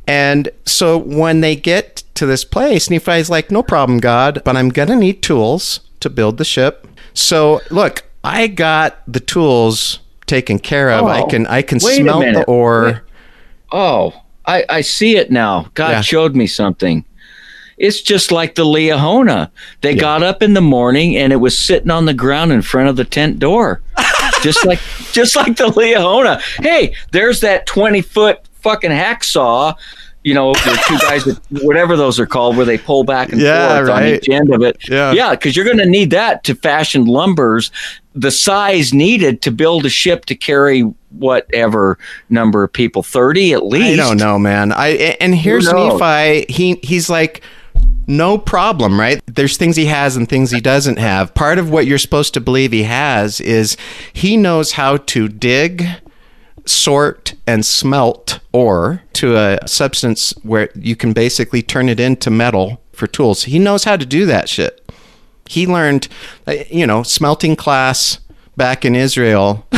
And 0.08 0.50
so 0.66 0.98
when 0.98 1.42
they 1.42 1.58
get 1.58 2.04
to 2.16 2.26
this 2.26 2.46
place, 2.46 2.90
Nephi's 2.90 3.30
like, 3.30 3.52
"No 3.52 3.62
problem, 3.62 4.00
God, 4.00 4.42
but 4.46 4.56
I'm 4.56 4.70
gonna 4.70 4.96
need 4.96 5.22
tools 5.22 5.82
to 6.00 6.10
build 6.10 6.38
the 6.38 6.46
ship." 6.46 6.88
So 7.14 7.60
look, 7.70 8.04
I 8.24 8.48
got 8.48 9.00
the 9.12 9.20
tools 9.20 10.00
taken 10.26 10.60
care 10.60 10.90
of. 10.92 11.06
I 11.06 11.22
Oh, 11.24 11.28
can 11.28 11.46
I 11.48 11.62
can 11.62 11.82
smelt 11.82 12.24
the 12.34 12.46
ore. 12.46 12.84
Wait. 12.86 12.96
Oh, 13.74 14.14
I, 14.46 14.64
I 14.70 14.80
see 14.82 15.18
it 15.18 15.30
now. 15.30 15.68
God 15.74 15.90
Yeah. 15.92 16.02
showed 16.02 16.34
me 16.38 16.48
something. 16.48 17.04
It's 17.78 18.02
just 18.02 18.32
like 18.32 18.56
the 18.56 18.66
Liahona. 18.66 19.52
They 19.82 19.96
got 19.96 20.24
up 20.24 20.42
in 20.42 20.54
the 20.54 20.62
morning 20.62 21.16
and 21.16 21.32
it 21.32 21.38
was 21.38 21.58
sitting 21.58 21.92
on 21.92 22.06
the 22.06 22.14
ground 22.14 22.52
in 22.52 22.62
front 22.62 22.90
of 22.90 22.96
the 22.96 23.06
tent 23.06 23.40
door. 23.40 23.82
just 24.42 24.66
like 24.66 24.80
just 25.12 25.36
like 25.36 25.58
the 25.58 25.68
Liahona. 25.68 26.42
Hey, 26.62 26.94
there's 27.12 27.42
that 27.42 27.66
20 27.68 28.02
foot 28.02 28.48
fucking 28.62 28.92
hacksaw. 28.92 29.76
You 30.24 30.34
know, 30.34 30.54
the 30.54 30.84
two 30.88 30.98
guys, 31.02 31.24
that, 31.26 31.40
whatever 31.64 31.96
those 31.96 32.20
are 32.20 32.26
called, 32.26 32.58
where 32.58 32.66
they 32.66 32.78
pull 32.78 33.04
back 33.04 33.32
and 33.32 33.40
Yeah, 33.40 33.78
forth 33.78 33.90
on 33.92 34.06
each 34.06 34.28
end 34.28 34.54
of 34.54 34.62
it. 34.62 34.78
Yeah. 34.90 35.14
yeah, 35.14 35.32
because 35.32 35.56
you're 35.56 35.64
going 35.64 35.78
to 35.78 35.86
need 35.86 36.10
that 36.12 36.44
to 36.46 36.56
fashion 36.56 37.06
lumbers 37.06 37.72
the 38.18 38.32
size 38.32 38.94
needed 38.94 39.44
to 39.44 39.52
build 39.52 39.86
a 39.86 39.90
ship 39.90 40.26
to 40.26 40.36
carry 40.36 40.82
whatever 41.12 42.00
number 42.30 42.64
of 42.64 42.74
people, 42.74 43.04
thirty 43.04 43.54
at 43.54 43.64
least. 43.66 44.02
I 44.02 44.08
don't 44.08 44.18
know, 44.18 44.40
man. 44.40 44.72
I 44.74 45.16
and 45.22 45.36
here's? 45.36 45.72
Nephi. 45.72 46.46
He 46.52 46.80
he's 46.82 47.10
like, 47.10 47.42
no 48.08 48.38
problem, 48.38 49.00
right? 49.00 49.22
There's 49.28 49.58
things 49.58 49.76
he 49.76 49.86
has 49.88 50.16
and 50.16 50.28
things 50.30 50.52
he 50.52 50.62
doesn't 50.62 50.98
have. 50.98 51.34
Part 51.34 51.60
of 51.60 51.70
what 51.70 51.86
you're 51.86 51.98
supposed 51.98 52.34
to 52.36 52.40
believe 52.42 52.72
he 52.72 52.84
has 52.84 53.42
is 53.42 53.76
he 54.14 54.38
knows 54.38 54.72
how 54.74 54.98
to 54.98 55.28
dig, 55.28 55.86
sort, 56.66 57.34
and 57.46 57.66
smelt 57.66 58.40
ore 58.54 59.04
to 59.14 59.36
a 59.38 59.60
substance 59.68 60.34
where 60.44 60.70
you 60.76 60.96
can 60.96 61.14
basically 61.14 61.62
turn 61.62 61.90
it 61.90 62.00
into 62.00 62.30
metal 62.30 62.82
for 62.94 63.08
tools. 63.08 63.44
He 63.44 63.60
knows 63.60 63.84
how 63.84 63.98
to 63.98 64.06
do 64.06 64.26
that 64.26 64.50
shit. 64.50 64.84
He 65.50 65.66
learned, 65.68 66.08
uh, 66.48 66.56
you 66.70 66.86
know, 66.88 67.04
smelting 67.04 67.56
class 67.56 68.20
back 68.58 68.84
in 68.84 68.96
Israel. 68.96 69.66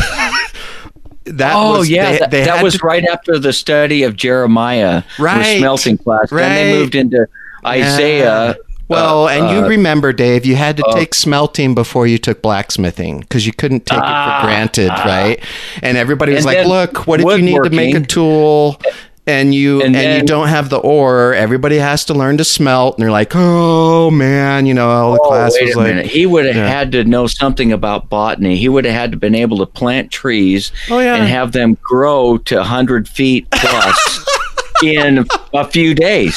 that 1.24 1.52
Oh 1.54 1.78
was, 1.78 1.90
yeah, 1.90 2.12
they- 2.12 2.18
that, 2.18 2.30
they 2.30 2.44
that 2.44 2.62
was 2.64 2.78
to- 2.78 2.86
right 2.86 3.04
after 3.04 3.38
the 3.38 3.52
study 3.52 4.02
of 4.02 4.16
Jeremiah, 4.16 5.02
Right. 5.18 5.58
smelting 5.58 5.98
class. 5.98 6.30
Then 6.30 6.54
they 6.54 6.72
moved 6.78 6.94
into 6.94 7.26
Isaiah, 7.64 8.56
Well, 8.88 9.28
and 9.28 9.50
you 9.56 9.64
uh, 9.64 9.68
remember, 9.68 10.12
Dave, 10.12 10.44
you 10.44 10.56
had 10.56 10.76
to 10.78 10.84
take 10.94 11.14
smelting 11.14 11.74
before 11.74 12.06
you 12.06 12.18
took 12.18 12.42
blacksmithing 12.42 13.20
because 13.20 13.46
you 13.46 13.52
couldn't 13.52 13.86
take 13.86 13.98
it 13.98 14.02
for 14.02 14.40
granted, 14.46 14.88
right? 14.88 15.38
And 15.82 15.96
everybody 15.96 16.32
was 16.34 16.44
Ah, 16.44 16.50
And 16.50 16.68
like, 16.68 16.94
"Look, 16.94 17.06
what 17.06 17.20
if 17.20 17.26
you 17.38 17.42
need 17.44 17.62
to 17.62 17.70
make 17.70 17.94
a 17.94 18.00
tool?" 18.00 18.80
And 19.26 19.54
you 19.54 19.80
and, 19.82 19.94
And 19.94 20.20
you 20.22 20.26
don't 20.26 20.48
have 20.48 20.70
the 20.70 20.78
ore. 20.78 21.34
Everybody 21.34 21.76
has 21.76 22.04
to 22.06 22.14
learn 22.14 22.38
to 22.38 22.44
smelt, 22.44 22.96
and 22.96 23.02
they're 23.04 23.12
like, 23.12 23.30
"Oh 23.34 24.10
man," 24.10 24.66
you 24.66 24.74
know, 24.74 24.88
all 24.90 25.12
the 25.12 25.20
Oh, 25.20 25.28
class 25.28 25.54
was 25.60 25.76
like, 25.76 25.86
minute. 25.86 26.06
He 26.06 26.26
would 26.26 26.46
have 26.46 26.56
Yeah. 26.56 26.66
had 26.66 26.90
to 26.92 27.04
know 27.04 27.28
something 27.28 27.70
about 27.70 28.08
botany. 28.08 28.56
He 28.56 28.68
would 28.68 28.84
have 28.86 28.94
had 28.94 29.12
to 29.12 29.16
been 29.18 29.36
able 29.36 29.58
to 29.58 29.66
plant 29.66 30.10
trees 30.10 30.72
Oh, 30.90 30.98
yeah. 30.98 31.14
and 31.14 31.28
have 31.28 31.52
them 31.52 31.76
grow 31.80 32.38
to 32.38 32.56
100 32.56 33.06
feet 33.06 33.48
plus 33.52 34.24
in 34.82 35.24
a 35.54 35.64
few 35.66 35.94
days. 35.94 36.36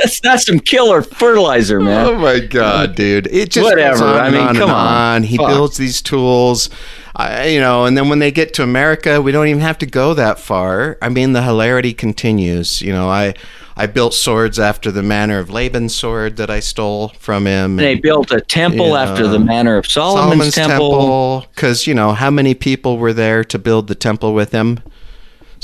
That's 0.00 0.20
that's 0.20 0.46
some 0.46 0.60
killer 0.60 1.02
fertilizer, 1.02 1.80
man. 1.80 2.06
Oh 2.06 2.18
my 2.18 2.40
god, 2.40 2.94
dude! 2.94 3.26
It 3.28 3.50
just 3.50 3.64
Whatever. 3.64 4.04
on 4.04 4.16
I 4.20 4.30
mean, 4.30 4.40
on 4.40 4.54
come 4.54 4.70
and 4.70 4.78
on. 4.78 5.22
He 5.24 5.36
Fuck. 5.36 5.48
builds 5.48 5.76
these 5.76 6.00
tools, 6.02 6.70
I, 7.16 7.46
you 7.48 7.60
know, 7.60 7.84
and 7.84 7.96
then 7.96 8.08
when 8.08 8.18
they 8.18 8.30
get 8.30 8.54
to 8.54 8.62
America, 8.62 9.20
we 9.20 9.32
don't 9.32 9.48
even 9.48 9.62
have 9.62 9.78
to 9.78 9.86
go 9.86 10.14
that 10.14 10.38
far. 10.38 10.98
I 11.02 11.08
mean, 11.08 11.32
the 11.32 11.42
hilarity 11.42 11.92
continues. 11.94 12.80
You 12.80 12.92
know, 12.92 13.08
I 13.08 13.34
I 13.76 13.86
built 13.86 14.12
swords 14.14 14.58
after 14.58 14.90
the 14.90 15.02
manner 15.04 15.38
of 15.38 15.50
Laban's 15.50 15.94
sword 15.94 16.36
that 16.36 16.50
I 16.50 16.58
stole 16.60 17.10
from 17.18 17.46
him. 17.46 17.72
And 17.72 17.78
They 17.78 17.94
built 17.94 18.30
a 18.32 18.40
temple 18.40 18.88
Yeah. 18.90 19.02
after 19.04 19.28
the 19.28 19.38
manner 19.38 19.76
of 19.76 19.86
Solomon's, 19.86 20.54
temple. 20.54 21.46
because 21.54 21.86
you 21.86 21.94
know 21.94 22.12
how 22.12 22.30
many 22.30 22.54
people 22.54 22.98
were 22.98 23.12
there 23.12 23.44
to 23.44 23.58
build 23.58 23.86
the 23.88 23.94
temple 23.94 24.34
with 24.34 24.50
him. 24.52 24.80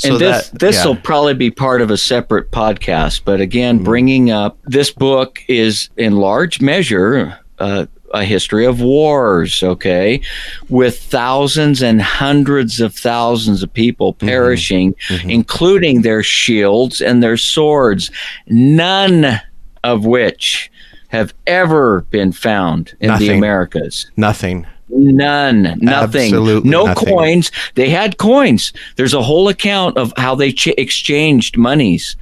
And 0.03 0.19
this 0.19 0.49
this 0.49 0.75
yeah. 0.77 0.85
will 0.87 0.95
probably 0.97 1.33
be 1.35 1.51
part 1.51 1.81
of 1.81 1.89
a 1.91 1.97
separate 1.97 2.51
podcast. 2.51 3.21
But 3.23 3.39
again, 3.41 3.75
Mm-hmm. 3.77 3.83
bringing 3.85 4.31
up 4.31 4.57
this 4.65 4.91
book 4.91 5.41
is 5.47 5.89
in 5.97 6.17
large 6.17 6.59
measure 6.61 7.39
uh, 7.59 7.85
a 8.13 8.23
history 8.25 8.65
of 8.65 8.81
wars. 8.81 9.63
Okay, 9.63 10.21
with 10.69 10.99
thousands 11.01 11.81
and 11.83 12.01
hundreds 12.01 12.79
of 12.81 12.93
thousands 12.95 13.63
of 13.63 13.71
people 13.73 14.13
Mm-hmm. 14.15 14.27
perishing, 14.27 14.95
including 15.23 16.01
their 16.01 16.23
shields 16.23 16.99
and 17.01 17.21
their 17.23 17.37
swords, 17.37 18.11
none 18.47 19.39
of 19.83 20.05
which 20.05 20.71
have 21.09 21.33
ever 21.47 22.01
been 22.09 22.31
found 22.31 22.95
in 22.99 23.17
the 23.19 23.29
Americas. 23.29 24.11
nothing. 24.17 24.65
None, 24.89 25.77
nothing, 25.81 26.21
Absolutely 26.33 26.69
no 26.69 26.85
nothing. 26.85 27.07
coins. 27.15 27.51
They 27.73 27.89
had 27.89 28.17
coins. 28.17 28.71
There's 28.97 29.13
a 29.13 29.21
whole 29.23 29.49
account 29.49 29.97
of 29.97 30.13
how 30.17 30.35
they 30.35 30.51
ch- 30.51 30.67
exchanged 30.77 31.57
monies. 31.57 32.15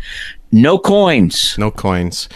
No 0.52 0.78
coins. 0.78 1.56
No 1.58 1.72
coins. 1.72 2.30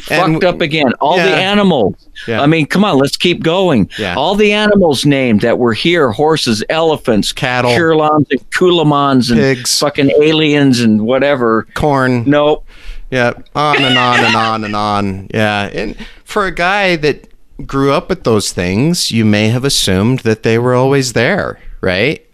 Fucked 0.00 0.44
up 0.44 0.60
again. 0.60 0.92
All 1.00 1.16
the 1.16 1.22
animals. 1.22 1.94
Yeah. 2.26 2.40
I 2.42 2.46
mean, 2.46 2.66
come 2.66 2.84
on, 2.84 2.98
let's 2.98 3.16
keep 3.16 3.42
going. 3.42 3.88
Yeah. 3.98 4.14
All 4.16 4.34
the 4.34 4.52
animals 4.52 5.04
named 5.06 5.42
that 5.42 5.58
were 5.58 5.74
here: 5.74 6.10
horses, 6.12 6.64
elephants, 6.68 7.30
Cattle. 7.32 7.72
Cureloms 7.72 8.26
and 8.30 8.40
Cumoms, 8.50 9.30
and 9.30 9.38
Pigs. 9.40 9.78
fucking 9.78 10.10
aliens 10.20 10.80
and 10.80 11.02
whatever. 11.02 11.66
Corn. 11.74 12.24
Nope. 12.28 12.66
Yeah, 13.10 13.34
on 13.54 13.76
and 13.76 13.98
on 13.98 14.24
and 14.24 14.34
on 14.36 14.64
and 14.64 14.74
on. 14.76 15.28
Yeah, 15.32 15.64
and 15.72 15.96
for 16.24 16.46
a 16.46 16.54
guy 16.54 16.96
that 16.96 17.28
grew 17.66 17.92
up 17.92 18.08
with 18.08 18.24
those 18.24 18.52
things, 18.52 19.10
you 19.10 19.24
may 19.24 19.48
have 19.48 19.64
assumed 19.64 20.20
that 20.20 20.42
they 20.42 20.58
were 20.58 20.74
always 20.74 21.12
there, 21.12 21.60
right? 21.80 22.26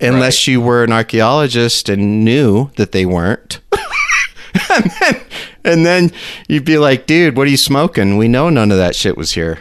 Unless 0.00 0.46
you 0.46 0.60
were 0.60 0.84
an 0.84 0.92
archaeologist 0.92 1.88
and 1.88 2.24
knew 2.24 2.70
that 2.76 2.92
they 2.92 3.04
weren't. 3.04 3.60
and, 4.74 4.90
then, 5.00 5.20
and 5.64 5.86
then 5.86 6.12
you'd 6.48 6.64
be 6.64 6.78
like, 6.78 7.06
dude, 7.06 7.36
what 7.36 7.48
are 7.48 7.50
you 7.50 7.56
smoking? 7.56 8.16
We 8.16 8.28
know 8.28 8.48
none 8.48 8.70
of 8.70 8.78
that 8.78 8.94
shit 8.94 9.16
was 9.16 9.32
here. 9.32 9.58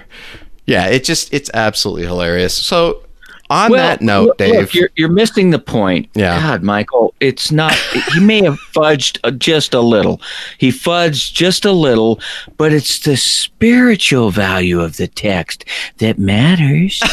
Yeah, 0.66 0.86
it 0.88 1.04
just, 1.04 1.34
it's 1.34 1.50
absolutely 1.54 2.06
hilarious. 2.06 2.54
So, 2.54 3.04
on 3.50 3.72
that 3.72 4.02
note, 4.02 4.28
look- 4.28 4.38
Dave. 4.38 4.54
look, 4.56 4.74
you're, 4.74 4.90
you're 4.96 5.10
missing 5.10 5.52
the 5.52 5.60
point. 5.60 6.10
Yeah. 6.14 6.40
God, 6.40 6.64
Michael, 6.64 7.14
it's 7.20 7.52
not. 7.52 7.74
he 8.14 8.20
may 8.20 8.44
have 8.44 8.58
fudged 8.74 9.20
uh, 9.24 9.32
just 9.32 9.74
a 9.74 9.80
little. 9.82 10.22
He 10.58 10.70
fudged 10.70 11.34
just 11.34 11.64
a 11.66 11.72
little, 11.72 12.20
but 12.58 12.74
it's 12.74 13.00
the 13.00 13.16
spiritual 13.18 14.32
value 14.32 14.82
of 14.82 14.98
the 14.98 15.08
text 15.08 15.66
that 15.98 16.18
matters. 16.20 17.02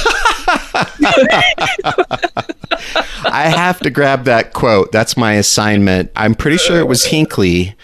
I 3.26 3.52
have 3.54 3.80
to 3.80 3.90
grab 3.90 4.24
that 4.24 4.52
quote. 4.52 4.92
That's 4.92 5.16
my 5.16 5.34
assignment. 5.34 6.10
I'm 6.16 6.34
pretty 6.34 6.58
sure 6.58 6.78
it 6.78 6.88
was 6.88 7.04
Hinckley. 7.04 7.74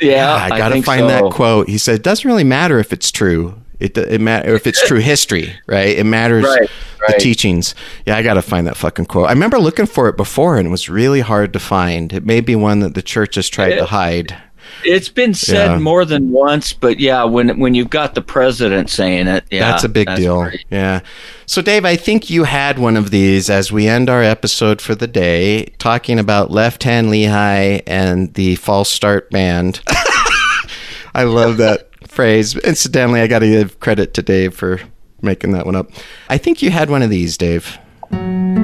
yeah, 0.00 0.34
I 0.34 0.48
got 0.58 0.70
to 0.70 0.82
find 0.82 1.00
so. 1.02 1.08
that 1.08 1.32
quote. 1.32 1.68
He 1.68 1.78
said, 1.78 1.96
"It 1.96 2.02
doesn't 2.02 2.28
really 2.28 2.44
matter 2.44 2.78
if 2.78 2.92
it's 2.92 3.10
true. 3.10 3.54
It 3.84 3.98
it 3.98 4.20
matter 4.20 4.54
if 4.54 4.66
it's 4.66 4.86
true 4.86 5.00
history, 5.00 5.52
right? 5.66 5.96
It 5.96 6.04
matters 6.04 6.44
Right, 6.44 6.68
the 7.08 7.14
teachings." 7.18 7.74
Yeah, 8.06 8.16
I 8.16 8.22
got 8.22 8.34
to 8.34 8.42
find 8.42 8.66
that 8.66 8.76
fucking 8.76 9.06
quote. 9.06 9.28
I 9.28 9.32
remember 9.32 9.58
looking 9.58 9.86
for 9.86 10.08
it 10.08 10.16
before, 10.16 10.56
and 10.58 10.66
it 10.66 10.70
was 10.70 10.88
really 10.88 11.20
hard 11.20 11.52
to 11.52 11.60
find. 11.60 12.12
It 12.12 12.24
may 12.24 12.40
be 12.40 12.54
one 12.56 12.80
that 12.80 12.94
the 12.94 13.02
church 13.02 13.34
has 13.34 13.48
tried 13.48 13.76
to 13.76 13.84
hide. 13.86 14.36
It's 14.82 15.10
been 15.10 15.34
said 15.34 15.66
Yeah. 15.72 15.78
more 15.78 16.04
than 16.06 16.30
once, 16.30 16.72
but 16.72 16.98
yeah, 16.98 17.22
when 17.24 17.58
when 17.60 17.74
you've 17.74 17.90
got 17.90 18.14
the 18.14 18.22
president 18.22 18.88
saying 18.88 19.26
it, 19.28 19.44
yeah, 19.50 19.70
that's 19.70 19.84
a 19.84 19.88
big 19.88 20.08
deal. 20.16 20.42
great. 20.44 20.64
Yeah. 20.70 21.00
So, 21.46 21.60
Dave, 21.60 21.84
I 21.84 21.96
think 21.96 22.30
you 22.30 22.44
had 22.44 22.78
one 22.78 22.96
of 22.96 23.10
these 23.10 23.50
as 23.50 23.70
we 23.70 23.86
end 23.86 24.08
our 24.08 24.22
episode 24.22 24.80
for 24.80 24.94
the 24.94 25.06
day, 25.06 25.66
talking 25.78 26.18
about 26.18 26.50
Left 26.50 26.82
Hand 26.84 27.08
Lehi 27.08 27.82
and 27.86 28.32
the 28.34 28.56
false 28.56 28.90
start 28.90 29.30
band. 29.30 29.80
I 31.14 31.24
love 31.24 31.58
that 31.58 31.88
phrase. 32.14 32.56
Incidentally, 32.56 33.20
I 33.20 33.26
got 33.26 33.40
to 33.40 33.48
give 33.48 33.80
credit 33.80 34.14
to 34.14 34.22
Dave 34.22 34.54
for 34.54 34.80
making 35.22 35.52
that 35.52 35.66
one 35.66 35.76
up. 35.76 35.90
I 36.28 36.38
think 36.38 36.62
you 36.62 36.70
had 36.70 36.90
one 36.90 37.02
of 37.02 37.10
these, 37.10 37.36
Dave. 37.36 37.78
And 38.10 38.60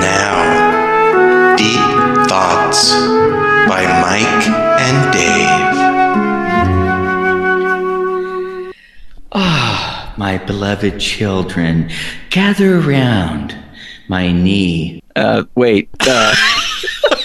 now, 0.00 1.56
Deep 1.56 2.28
Thoughts 2.28 2.92
by 3.68 3.84
Mike 4.02 4.48
and 4.80 5.12
Dave. 5.12 5.74
Ah 9.32 9.94
my 10.16 10.38
beloved 10.38 11.00
children, 11.00 11.90
gather 12.30 12.78
around 12.78 13.56
my 14.08 14.30
knee. 14.32 15.02
Uh, 15.16 15.44
wait. 15.54 15.88
Uh, 16.00 16.34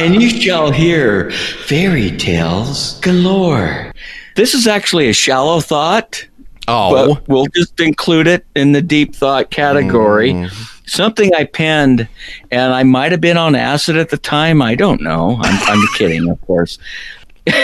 and 0.00 0.20
you 0.20 0.28
shall 0.28 0.70
hear 0.70 1.30
fairy 1.30 2.16
tales 2.16 3.00
galore. 3.00 3.92
This 4.34 4.54
is 4.54 4.66
actually 4.66 5.08
a 5.08 5.12
shallow 5.12 5.60
thought, 5.60 6.26
Oh, 6.68 7.14
but 7.14 7.28
we'll 7.28 7.46
just 7.54 7.78
include 7.80 8.26
it 8.26 8.44
in 8.56 8.72
the 8.72 8.82
deep 8.82 9.14
thought 9.14 9.50
category. 9.50 10.32
Mm. 10.32 10.72
Something 10.88 11.32
I 11.34 11.44
penned, 11.44 12.08
and 12.50 12.72
I 12.72 12.82
might 12.82 13.12
have 13.12 13.20
been 13.20 13.36
on 13.36 13.54
acid 13.54 13.96
at 13.96 14.08
the 14.10 14.18
time. 14.18 14.60
I 14.62 14.74
don't 14.74 15.00
know. 15.00 15.38
I'm, 15.40 15.58
I'm 15.68 15.86
kidding, 15.94 16.28
of 16.28 16.40
course. 16.42 16.78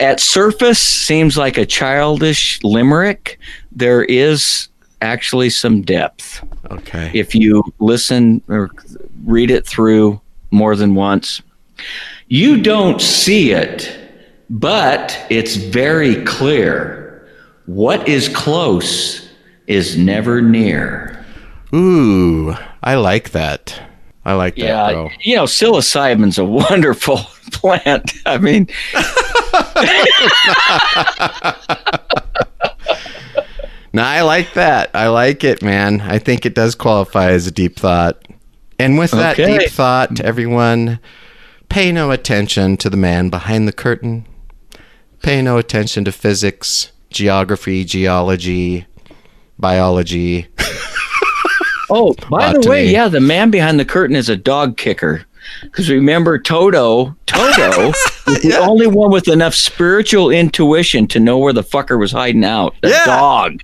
at 0.00 0.20
surface 0.20 0.80
seems 0.80 1.38
like 1.38 1.56
a 1.56 1.64
childish 1.64 2.62
limerick 2.62 3.38
there 3.70 4.04
is 4.04 4.68
actually 5.02 5.50
some 5.50 5.82
depth 5.82 6.42
okay. 6.70 7.10
if 7.12 7.34
you 7.34 7.62
listen 7.80 8.40
or 8.48 8.70
read 9.24 9.50
it 9.50 9.66
through 9.66 10.18
more 10.50 10.76
than 10.76 10.94
once 10.94 11.42
you 12.28 12.62
don't 12.62 13.00
see 13.00 13.52
it 13.52 13.98
but 14.48 15.18
it's 15.28 15.56
very 15.56 16.24
clear 16.24 17.28
what 17.66 18.06
is 18.08 18.28
close 18.28 19.28
is 19.66 19.98
never 19.98 20.40
near 20.40 21.18
Ooh, 21.74 22.54
I 22.82 22.96
like 22.96 23.30
that. 23.30 23.80
I 24.26 24.34
like 24.34 24.56
that, 24.56 24.62
yeah 24.62 24.92
bro. 24.92 25.10
you 25.20 25.34
know 25.34 25.44
psilocybin's 25.44 26.38
a 26.38 26.44
wonderful 26.44 27.16
plant 27.50 28.12
i 28.24 28.38
mean 28.38 28.68
No, 33.94 34.02
I 34.02 34.22
like 34.22 34.54
that. 34.54 34.90
I 34.94 35.08
like 35.08 35.44
it, 35.44 35.62
man. 35.62 36.00
I 36.00 36.18
think 36.18 36.46
it 36.46 36.54
does 36.54 36.74
qualify 36.74 37.30
as 37.30 37.46
a 37.46 37.50
deep 37.50 37.78
thought. 37.78 38.26
And 38.78 38.98
with 38.98 39.10
that 39.10 39.38
Okay. 39.38 39.58
deep 39.58 39.70
thought, 39.70 40.18
everyone, 40.20 40.98
pay 41.68 41.92
no 41.92 42.10
attention 42.10 42.76
to 42.78 42.88
the 42.90 42.96
man 42.96 43.28
behind 43.28 43.68
the 43.68 43.72
curtain. 43.72 44.26
Pay 45.22 45.42
no 45.42 45.58
attention 45.58 46.04
to 46.06 46.12
physics, 46.12 46.90
geography, 47.10 47.84
geology, 47.84 48.86
biology. 49.58 50.48
Oh, 51.94 52.14
by 52.30 52.54
the 52.54 52.66
way, 52.70 52.88
yeah, 52.88 53.08
the 53.08 53.20
man 53.20 53.50
behind 53.50 53.78
the 53.78 53.84
curtain 53.84 54.16
is 54.16 54.30
a 54.30 54.36
dog 54.36 54.78
kicker. 54.78 55.26
Because 55.60 55.90
remember, 55.90 56.38
Toto, 56.38 57.14
Toto 57.26 57.92
was 58.26 58.42
the 58.42 58.58
only 58.58 58.86
one 58.86 59.10
with 59.10 59.28
enough 59.28 59.54
spiritual 59.54 60.30
intuition 60.30 61.06
to 61.08 61.20
know 61.20 61.38
where 61.38 61.52
the 61.52 61.62
fucker 61.62 61.98
was 61.98 62.12
hiding 62.12 62.44
out. 62.44 62.74
The 62.82 62.90
Yeah. 62.90 63.04
dog. 63.04 63.62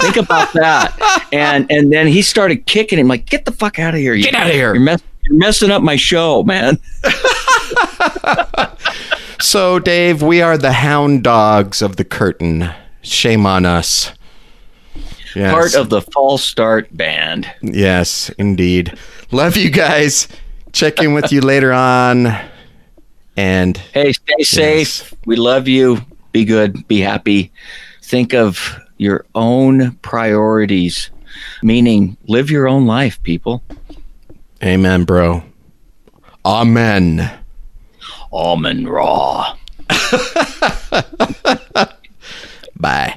Think 0.00 0.16
about 0.16 0.52
that. 0.54 0.96
And 1.32 1.66
and 1.70 1.90
then 1.90 2.06
he 2.08 2.20
started 2.20 2.66
kicking 2.66 2.98
him 2.98 3.08
like, 3.08 3.24
"Get 3.24 3.46
the 3.46 3.52
fuck 3.52 3.78
out 3.78 3.94
of 3.94 4.00
here! 4.00 4.12
You- 4.12 4.24
Get 4.24 4.34
outta 4.34 4.52
here." 4.52 4.74
You're, 4.74 4.82
mess- 4.82 5.02
You're 5.22 5.38
messing 5.38 5.70
up 5.70 5.82
my 5.82 5.96
show, 5.96 6.42
man. 6.42 6.78
So, 9.40 9.80
Dave, 9.80 10.22
we 10.22 10.40
are 10.40 10.56
the 10.56 10.70
hound 10.72 11.24
dogs 11.24 11.82
of 11.82 11.96
the 11.96 12.04
curtain. 12.04 12.70
Shame 13.02 13.44
on 13.44 13.66
us. 13.66 14.12
Yes. 15.34 15.50
Part 15.52 15.74
of 15.74 15.90
the 15.90 16.00
false 16.00 16.44
start 16.44 16.96
band. 16.96 17.52
Yes, 17.60 18.28
indeed. 18.38 18.96
Love 19.32 19.56
you 19.56 19.68
guys. 19.70 20.28
Check 20.72 21.00
in 21.02 21.12
with 21.12 21.32
you 21.32 21.40
later 21.40 21.72
on. 21.72 22.26
And 23.36 23.76
Hey, 23.78 24.12
stay 24.12 24.42
safe. 24.42 25.14
We 25.26 25.36
love 25.36 25.66
you. 25.68 25.98
Be 26.32 26.44
good. 26.44 26.86
Be 26.88 27.00
happy. 27.00 27.50
Think 28.02 28.34
of 28.34 28.78
your 28.98 29.24
own 29.34 29.92
priorities, 30.02 31.10
meaning 31.62 32.16
live 32.28 32.50
your 32.50 32.68
own 32.68 32.86
life, 32.86 33.22
people. 33.22 33.62
amen, 34.62 35.04
bro. 35.04 35.42
Amen. 36.44 37.30
Almond 38.32 38.88
Raw. 38.88 39.56
Bye. 42.76 43.16